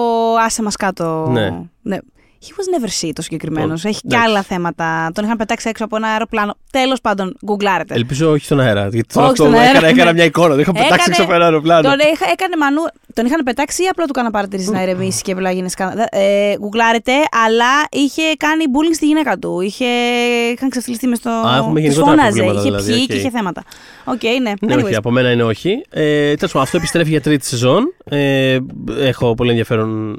άσε 0.47 0.63
μας 0.63 0.77
κάτω. 0.77 1.29
Ναι. 1.83 1.99
He 2.43 2.51
was 2.51 2.67
never 2.75 2.89
see 3.07 3.11
το 3.15 3.23
συγκεκριμένος. 3.23 3.77
Λοιπόν, 3.77 3.91
Έχει 3.91 4.01
και 4.01 4.07
εντάξει. 4.15 4.29
άλλα 4.29 4.43
θέματα. 4.43 5.11
Τον 5.15 5.25
είχαν 5.25 5.37
πετάξει 5.37 5.69
έξω 5.69 5.85
από 5.85 5.97
ένα 5.97 6.09
αεροπλάνο. 6.09 6.55
Τέλος 6.71 7.01
πάντων, 7.01 7.37
γκουγκλάρετε. 7.45 7.95
Ελπίζω 7.95 8.31
όχι 8.31 8.45
στον 8.45 8.61
αέρα. 8.61 8.89
Γιατί 8.89 9.03
τώρα 9.15 9.27
Όχι 9.27 9.33
αυτό 9.33 9.45
στον 9.45 9.55
αέρα, 9.61 9.71
έκανα, 9.71 9.87
έκανα 9.87 10.05
ναι. 10.05 10.13
μια 10.13 10.25
εικόνα. 10.25 10.49
Δεν 10.55 10.61
είχα 10.61 10.73
πετάξει 10.73 10.93
Έκανε- 10.95 11.09
έξω 11.11 11.23
από 11.23 11.33
ένα 11.35 11.45
αεροπλάνο. 11.45 11.83
Τον, 11.89 11.99
είχα, 12.15 12.27
έκανε 12.33 12.57
μανού, 12.59 12.81
τον 13.15 13.27
είχαν 13.27 13.43
πετάξει 13.45 13.83
ή 13.83 13.87
απλά 13.87 14.05
του 14.05 14.11
έκανα 14.15 14.31
παρατηρήσει 14.31 14.71
να 14.71 14.83
ηρεμήσει 14.83 15.23
και 15.23 15.33
απλά 15.33 15.51
γίνει 15.51 15.71
σκάνδαλο. 15.71 16.05
Ε, 16.11 16.55
γκουγκλάρετε, 16.59 17.13
αλλά 17.47 17.73
είχε 17.91 18.23
κάνει 18.37 18.65
bullying 18.75 18.95
στη 18.95 19.07
γυναίκα 19.07 19.39
του. 19.39 19.61
Είχε, 19.61 19.85
είχαν 20.55 20.69
ξεφτυλιστεί 20.71 21.07
μες 21.07 21.19
στο. 21.19 21.31
Α, 21.31 21.57
έχουμε 21.57 21.81
της 21.81 21.83
γενικότερα 21.93 22.17
φώναζε, 22.17 22.43
προβλήματα, 22.43 22.61
είχε 22.61 22.69
δηλαδή, 22.71 22.93
πιει 22.93 23.03
οκ. 23.03 23.07
και 23.09 23.17
είχε 23.17 23.31
θέματα. 23.31 23.63
Οκ, 24.05 24.23
ναι. 24.23 24.53
Ναι, 24.61 24.75
Anyways. 24.75 24.85
όχι, 24.85 24.95
από 24.95 25.11
μένα 25.11 25.31
είναι 25.31 25.43
όχι. 25.43 25.71
Ε, 25.91 26.35
Τέλος 26.35 26.53
πάντων, 26.53 26.63
αυτό 26.63 26.77
επιστρέφει 26.77 27.11
για 27.11 27.21
τρίτη 27.21 27.47
σεζόν. 27.47 27.95
Ε, 28.05 28.59
έχω 28.99 29.35
πολύ 29.35 29.51
ενδιαφέρον. 29.51 30.17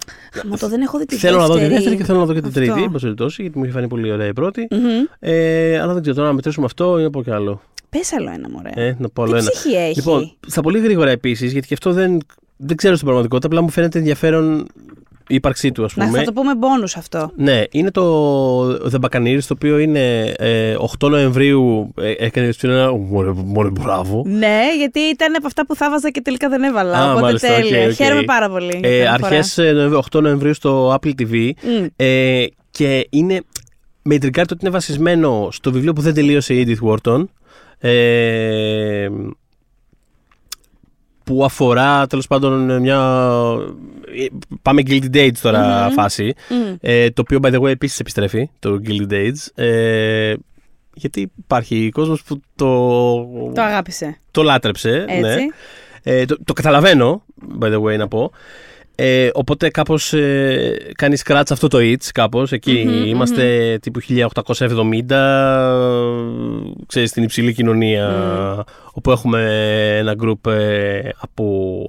Μα 0.50 0.58
το 0.58 0.68
δεν 0.70 0.82
έχω 0.82 0.98
δει 0.98 1.06
τη 1.06 1.16
θέλω 1.16 1.38
να 1.40 1.46
δω 1.46 1.58
τη 1.58 1.66
δεύτερη 1.68 1.96
και 1.96 2.04
θέλω 2.12 2.20
να 2.20 2.26
δω 2.26 2.34
και 2.34 2.40
την 2.40 2.50
Αυτό. 2.50 2.60
τρίτη, 2.60 2.84
εν 2.84 2.92
πάση 2.92 3.04
περιπτώσει, 3.04 3.42
γιατί 3.42 3.58
μου 3.58 3.64
είχε 3.64 3.74
φανεί 3.74 3.88
πολύ 3.88 4.12
ωραία 4.12 4.28
η 4.28 4.34
πρώτη. 4.34 4.68
Μμμ. 4.72 5.06
Ε, 5.20 5.80
αλλά 5.80 5.94
δεν 5.94 6.02
ξέρω 6.02 6.16
τώρα 6.16 6.28
να 6.28 6.34
μετρήσουμε 6.34 6.66
αυτό 6.66 7.00
ή 7.00 7.04
να 7.04 7.10
πω 7.10 7.24
κι 7.24 7.32
άλλο. 7.32 7.62
Πες 7.90 8.14
άλλο 8.14 8.30
ένα, 8.34 8.50
μωρέ. 8.50 8.70
Ε, 8.74 8.96
να 9.00 9.10
πω 9.10 9.24
άλλο 9.24 9.32
Τι 9.32 9.38
ένα. 9.40 9.50
ψυχή 9.50 9.76
έχει; 9.76 9.96
Λοιπόν, 9.96 10.32
στα 10.48 10.62
πολύ 10.62 10.80
γρήγορα 10.80 11.10
επίσης, 11.10 11.52
γιατί 11.52 11.68
και 11.68 11.74
αυτό 11.74 11.92
δεν, 11.94 12.18
δεν 12.58 12.76
ξέρω 12.78 12.94
στην 12.94 13.06
πραγματικότητα, 13.06 13.48
απλά 13.48 13.62
μου 13.62 13.70
φαίνεται 13.70 13.98
ενδιαφέρον 13.98 14.60
η 14.60 14.91
ύπαρξή 15.36 15.72
του, 15.72 15.84
ας 15.86 15.96
να 15.96 16.06
πούμε. 16.06 16.18
θα 16.18 16.24
το 16.24 16.34
πούμε 16.34 16.52
bonus 16.60 16.94
αυτό. 16.98 17.32
Ναι, 17.36 17.64
είναι 17.72 17.92
το 17.92 18.68
The 18.72 19.00
Buccaneers, 19.02 19.40
το 19.48 19.54
οποίο 19.54 19.78
είναι 19.78 20.24
ε, 20.38 20.76
8 21.00 21.10
Νοεμβρίου. 21.10 21.94
Ε, 21.98 22.12
έκανε 22.18 22.54
πριν 22.60 22.72
ένα. 22.72 22.92
Μωρέ, 22.92 23.32
μωρέ, 23.46 23.70
μπράβο. 23.70 24.24
Ναι, 24.28 24.60
γιατί 24.78 25.00
ήταν 25.00 25.36
από 25.38 25.48
αυτά 25.48 25.66
που 25.66 25.76
θα 25.76 25.90
βάζα 25.90 26.10
και 26.10 26.22
τελικά 26.22 26.50
δεν 26.50 26.64
έβαλα. 26.64 26.98
Α, 26.98 27.10
οπότε 27.10 27.22
μάλιστα, 27.22 27.48
τέλεια. 27.48 27.84
OK, 27.84 27.90
OK. 27.90 27.94
Χαίρομαι 27.96 28.24
πάρα 28.24 28.50
πολύ. 28.50 28.78
για 28.80 28.90
Ε, 28.90 28.98
την 29.00 29.06
φορά. 29.06 29.12
αρχές 29.14 29.58
ε, 29.58 29.72
Νοεμβρίου, 29.72 30.00
8 30.12 30.22
Νοεμβρίου 30.22 30.54
στο 30.54 30.94
Apple 31.02 31.12
TV. 31.22 31.52
Μμ. 31.64 31.86
Ε, 31.96 32.44
και 32.72 33.08
είναι. 33.10 33.42
Με 34.04 34.16
ιντριγκάρει 34.16 34.48
το 34.48 34.54
ότι 34.54 34.66
είναι 34.66 34.74
βασισμένο 34.74 35.48
στο 35.52 35.72
βιβλίο 35.72 35.94
που 35.94 36.02
δεν 36.02 36.14
τελείωσε 36.14 36.54
η 36.54 36.66
Edith 36.82 36.90
Wharton. 36.90 37.24
Ε, 37.80 39.10
που 41.24 41.44
αφορά 41.46 42.08
τέλος 42.08 42.28
πάντων 42.28 42.82
μια. 42.82 43.00
Ε, 44.20 44.26
Πάμε 44.62 44.82
Gilded 44.86 45.16
Age 45.16 45.38
τώρα 45.42 45.86
Μμμ. 45.88 45.94
φάση. 45.94 46.34
Μμ. 46.50 46.74
Ε, 46.82 47.10
το 47.10 47.22
οποίο 47.22 47.40
by 47.44 47.54
the 47.54 47.60
way 47.62 47.70
επίσης 47.70 48.00
επιστρέφει 48.00 48.50
το 48.60 48.80
Gilded 48.88 49.12
Age. 49.12 49.64
Ε, 49.64 50.34
γιατί 50.94 51.32
υπάρχει 51.38 51.90
κόσμος 51.94 52.24
που 52.24 52.42
το, 52.56 53.16
Το 53.56 53.62
αγάπησε. 53.62 54.18
το 54.32 54.44
λάτρεψε. 54.44 55.06
Έτσι. 55.08 55.22
Ναι. 55.22 55.36
Ε, 56.04 56.26
το, 56.26 56.38
το 56.44 56.54
καταλαβαίνω, 56.54 57.24
by 57.62 57.74
the 57.74 57.82
way, 57.82 57.98
να 57.98 58.08
πω. 58.08 58.32
Ε, 58.96 59.30
οπότε 59.34 59.70
κάπως 59.70 60.14
ε, 60.14 60.78
κάνει 60.96 61.18
scratch 61.26 61.42
αυτό 61.50 61.68
το 61.68 61.78
itch 61.82 62.08
κάπως 62.14 62.52
εκεί 62.52 62.84
Μμμ, 62.88 63.06
είμαστε 63.06 63.78
τύπου 63.82 64.00
1870 64.08 64.26
ξέρεις 66.88 67.10
στην 67.10 67.24
υψηλή 67.24 67.54
κοινωνία 67.54 68.08
όπου 68.94 69.12
έχουμε 69.12 69.42
ένα 69.98 70.16
group 70.24 70.52
ε, 70.52 71.00
από 71.20 71.86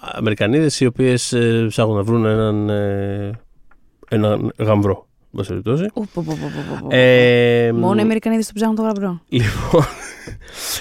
Αμερικανίδες 0.00 0.80
οι 0.80 0.86
οποίες 0.86 1.32
ε, 1.32 1.64
ψάχνουν 1.68 1.96
να 1.96 2.02
βρουν 2.02 2.24
έναν, 2.24 2.68
ε, 2.68 3.30
έναν 4.08 4.52
γαμβρό 4.58 5.06
εν 5.20 5.30
πάση 5.36 5.48
περιπτώσει. 5.48 5.84
Ου, 5.94 6.08
πω, 6.14 6.22
πω, 6.26 6.36
πω, 6.40 6.48
πω, 6.70 6.78
πω. 6.80 6.86
Ε, 6.96 7.72
Μόνο 7.74 7.98
οι 7.98 8.02
Αμερικανίδες 8.02 8.46
το 8.46 8.52
ψάχνουν 8.54 8.76
το 8.76 8.82
γραμπρό. 8.82 9.20
Λοιπόν, 9.28 9.84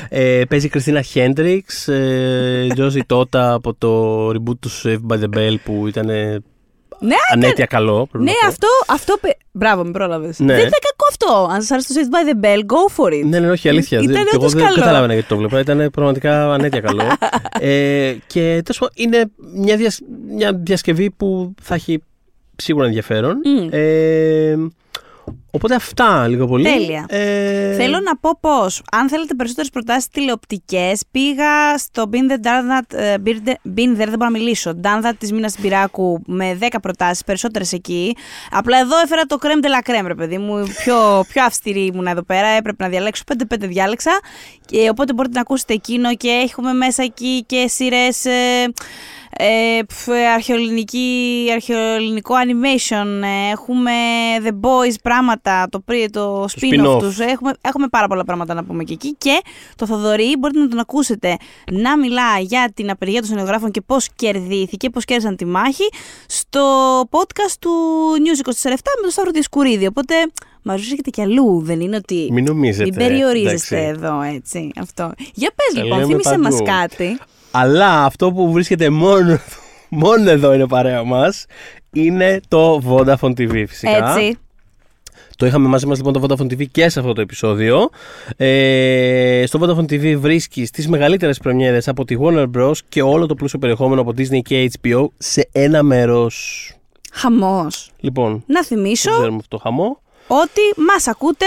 ε, 0.09 0.43
παίζει 0.49 0.65
η 0.65 0.69
Κριστίνα 0.69 1.01
Χέντριξ, 1.01 1.87
ε, 1.87 2.67
Τζόζι 2.73 3.01
Τότα 3.05 3.53
από 3.53 3.73
το 3.73 4.27
reboot 4.29 4.57
του 4.59 4.69
Saved 4.83 5.01
by 5.09 5.19
the 5.23 5.37
Bell 5.37 5.55
που 5.63 5.87
ήταν 5.87 6.05
Ναι, 6.05 7.15
ανέτεια 7.33 7.65
καλό. 7.65 8.07
πρέπει 8.11 8.23
ναι, 8.25 8.31
να 8.31 8.37
πω. 8.39 8.47
αυτό, 8.47 8.67
αυτό. 8.87 9.17
πε- 9.21 9.37
Μπράβο, 9.51 9.83
με 9.83 9.91
πρόλαβες. 9.91 10.39
Ναι. 10.39 10.45
Δεν 10.53 10.59
ήταν 10.67 10.79
κακό 10.81 10.96
αυτό. 11.09 11.47
Αν 11.51 11.61
σας 11.61 11.71
άρεσε 11.71 11.93
το 11.93 11.99
Saved 11.99 12.13
by 12.13 12.29
the 12.29 12.45
Bell, 12.45 12.59
go 12.59 12.95
for 13.03 13.13
it. 13.13 13.25
Ναι, 13.25 13.39
ναι, 13.39 13.49
όχι, 13.51 13.69
αλήθεια. 13.69 13.99
Ήταν 13.99 14.11
Δεν- 14.13 14.23
και 14.23 14.29
εγώ 14.33 14.37
όντως 14.39 14.53
δεν 14.53 14.63
καλό. 14.63 14.75
καταλάβαινα 14.75 15.13
γιατί 15.13 15.27
το 15.27 15.37
βλέπα. 15.37 15.59
Ήταν 15.59 15.89
πραγματικά 15.91 16.53
ανέτεια 16.53 16.79
καλό. 16.79 17.03
ε, 17.59 18.15
και 18.27 18.39
τέλος 18.63 18.77
πάντων 18.79 18.93
είναι 18.95 19.25
μια, 19.53 19.77
διασ- 19.77 20.01
μια 20.35 20.53
διασκευή 20.53 21.11
που 21.11 21.53
θα 21.61 21.75
έχει 21.75 22.03
σίγουρα 22.55 22.85
ενδιαφέρον. 22.85 23.37
Μμ. 23.43 23.67
Ε, 23.71 24.55
Οπότε 25.51 25.75
αυτά 25.75 26.27
λίγο 26.27 26.47
πολύ. 26.47 26.63
Τέλεια. 26.63 27.05
Ε, 27.09 27.73
Θέλω 27.73 27.99
να 27.99 28.17
πω 28.17 28.37
πως, 28.39 28.81
αν 28.91 29.09
θέλετε 29.09 29.33
περισσότερες 29.33 29.69
προτάσεις 29.69 30.09
τηλεοπτικές, 30.09 31.01
πήγα 31.11 31.77
στο 31.77 32.09
Been 32.11 32.31
There, 32.31 32.45
Done 32.45 32.77
That, 32.77 32.97
ε, 32.99 33.15
Been 33.25 33.47
There, 33.47 33.77
Been 33.77 33.91
There, 33.91 33.95
δεν 33.95 34.09
μπορώ 34.09 34.29
να 34.29 34.29
μιλήσω. 34.29 34.79
Done 34.83 35.05
That 35.05 35.13
της 35.17 35.31
Μίνας 35.31 35.55
Μπυράκου 35.59 36.21
με 36.25 36.57
10 36.61 36.79
προτάσεις, 36.81 37.23
περισσότερες 37.23 37.73
εκεί. 37.73 38.15
Απλά 38.51 38.79
εδώ 38.79 38.99
έφερα 39.03 39.23
το 39.23 39.37
creme 39.41 39.65
de 39.65 39.69
la 39.69 39.91
creme, 39.91 40.07
ρε 40.07 40.15
παιδί 40.15 40.37
μου. 40.37 40.63
Πιο, 40.83 41.25
πιο 41.27 41.43
αυστηρή 41.43 41.85
ήμουν 41.85 42.07
εδώ 42.07 42.23
πέρα. 42.23 42.47
Έπρεπε 42.47 42.83
να 42.83 42.89
διαλέξω. 42.89 43.23
5-5 43.27 43.57
διάλεξα. 43.59 44.19
Και, 44.65 44.89
οπότε 44.89 45.13
μπορείτε 45.13 45.35
να 45.35 45.41
ακούσετε 45.41 45.73
εκείνο 45.73 46.15
και 46.15 46.29
έχουμε 46.29 46.73
μέσα 46.73 47.03
εκεί 47.03 47.43
και 47.45 47.67
σειρές. 47.67 48.25
Ε, 48.25 48.71
ε, 49.39 49.79
πφ, 49.87 50.07
αρχαιοελληνική, 50.33 51.47
αρχαιοελληνικό 51.53 52.35
animation, 52.35 53.07
ε, 53.23 53.51
έχουμε 53.51 53.91
The 54.43 54.51
Boys 54.51 54.95
πράγματα, 55.03 55.36
το, 55.69 55.79
πρι- 55.79 56.11
το 56.11 56.43
spin-off 56.43 56.85
spin-off. 56.85 56.99
τους, 56.99 57.19
έχουμε, 57.19 57.51
έχουμε 57.61 57.87
πάρα 57.87 58.07
πολλά 58.07 58.23
πράγματα 58.23 58.53
να 58.53 58.63
πούμε 58.63 58.83
και 58.83 58.93
εκεί 58.93 59.15
και 59.17 59.41
το 59.75 59.85
Θοδωρή 59.85 60.35
μπορείτε 60.39 60.59
να 60.59 60.67
τον 60.67 60.79
ακούσετε 60.79 61.37
να 61.71 61.97
μιλά 61.97 62.39
για 62.39 62.71
την 62.73 62.89
απεργία 62.89 63.19
των 63.19 63.29
σcenογράφων 63.29 63.71
και 63.71 63.81
πώς 63.81 64.07
κερδίθηκε, 64.15 64.89
πώς 64.89 65.05
κέρδισαν 65.05 65.35
τη 65.35 65.45
μάχη 65.45 65.89
στο 66.27 66.61
podcast 67.09 67.55
του 67.59 67.71
News 68.17 68.47
24 68.49 68.51
με 68.71 69.01
τον 69.01 69.11
Σταύρο 69.11 69.31
Διασκουρίδη, 69.31 69.85
οπότε 69.85 70.13
μας 70.63 70.81
βρίσκεται 70.81 71.09
κι 71.09 71.21
αλλού, 71.21 71.61
δεν 71.63 71.79
είναι 71.81 71.95
ότι... 71.95 72.27
Μην 72.31 72.43
νομίζετε. 72.43 72.83
Μην 72.83 72.93
περιορίζεστε 73.07 73.77
εντάξει. 73.77 74.05
εδώ, 74.05 74.21
έτσι, 74.21 74.71
αυτό. 74.79 75.11
Για 75.33 75.49
πες 75.55 75.73
Τα 75.75 75.83
λοιπόν, 75.83 75.99
λέμε 75.99 76.09
θύμισε 76.11 76.37
μας 76.37 76.53
παντού. 76.53 76.63
κάτι. 76.65 77.17
Αλλά 77.51 78.03
αυτό 78.03 78.31
που 78.31 78.51
βρίσκεται 78.51 78.89
μόνο, 78.89 79.39
μόνο 79.89 80.29
εδώ 80.29 80.53
είναι 80.53 80.67
παρέα 80.67 81.03
μας 81.03 81.45
είναι 81.93 82.39
το 82.47 82.81
Vodafone 82.87 83.31
TV 83.31 83.63
φυσικά. 83.67 84.09
Έτσι. 84.15 84.37
Το 85.37 85.45
είχαμε 85.45 85.67
μαζί 85.67 85.85
μας 85.85 85.97
λοιπόν 85.97 86.13
το 86.13 86.21
Vodafone 86.29 86.51
TV 86.53 86.65
και 86.71 86.89
σε 86.89 86.99
αυτό 86.99 87.13
το 87.13 87.21
επεισόδιο. 87.21 87.89
Ε, 88.37 89.43
στο 89.47 89.59
Vodafone 89.61 89.91
TV 89.91 90.15
βρίσκεις 90.19 90.69
τις 90.71 90.87
μεγαλύτερες 90.87 91.37
πρεμιέρες 91.37 91.87
από 91.87 92.05
τη 92.05 92.15
Warner 92.21 92.45
Bros. 92.57 92.71
και 92.89 93.01
όλο 93.01 93.25
το 93.25 93.35
πλούσιο 93.35 93.59
περιεχόμενο 93.59 94.01
από 94.01 94.11
Disney 94.17 94.41
και 94.41 94.71
HBO 94.81 95.07
σε 95.17 95.49
ένα 95.51 95.83
μέρος. 95.83 96.71
Χαμός. 97.13 97.91
Λοιπόν, 97.99 98.43
Να 98.47 98.63
θυμίσω 98.63 99.09
δεν 99.09 99.19
ξέρουμε 99.19 99.37
αυτό 99.41 99.57
το 99.57 99.61
χαμό. 99.63 100.01
ότι 100.27 100.61
μας 100.93 101.07
ακούτε 101.07 101.45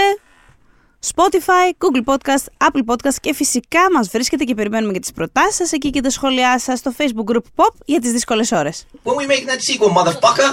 Spotify, 1.15 1.71
Google 1.77 2.13
Podcast, 2.13 2.67
Apple 2.67 2.93
Podcast 2.93 3.15
και 3.21 3.33
φυσικά 3.33 3.79
μας 3.93 4.07
βρίσκετε 4.09 4.43
και 4.43 4.53
περιμένουμε 4.55 4.93
και 4.93 4.99
τις 4.99 5.11
προτάσεις 5.11 5.55
σας 5.55 5.71
εκεί 5.71 5.89
και 5.89 6.01
τα 6.01 6.09
σχόλιά 6.09 6.59
σας 6.59 6.79
στο 6.79 6.91
Facebook 6.97 7.31
Group 7.33 7.43
Pop 7.55 7.73
για 7.85 7.99
τις 7.99 8.11
δύσκολες 8.11 8.51
ώρες. 8.51 8.85
When 9.03 9.11
we 9.11 9.25
making 9.31 9.47
that 9.49 9.59
sequel, 9.59 10.03
motherfucker? 10.03 10.49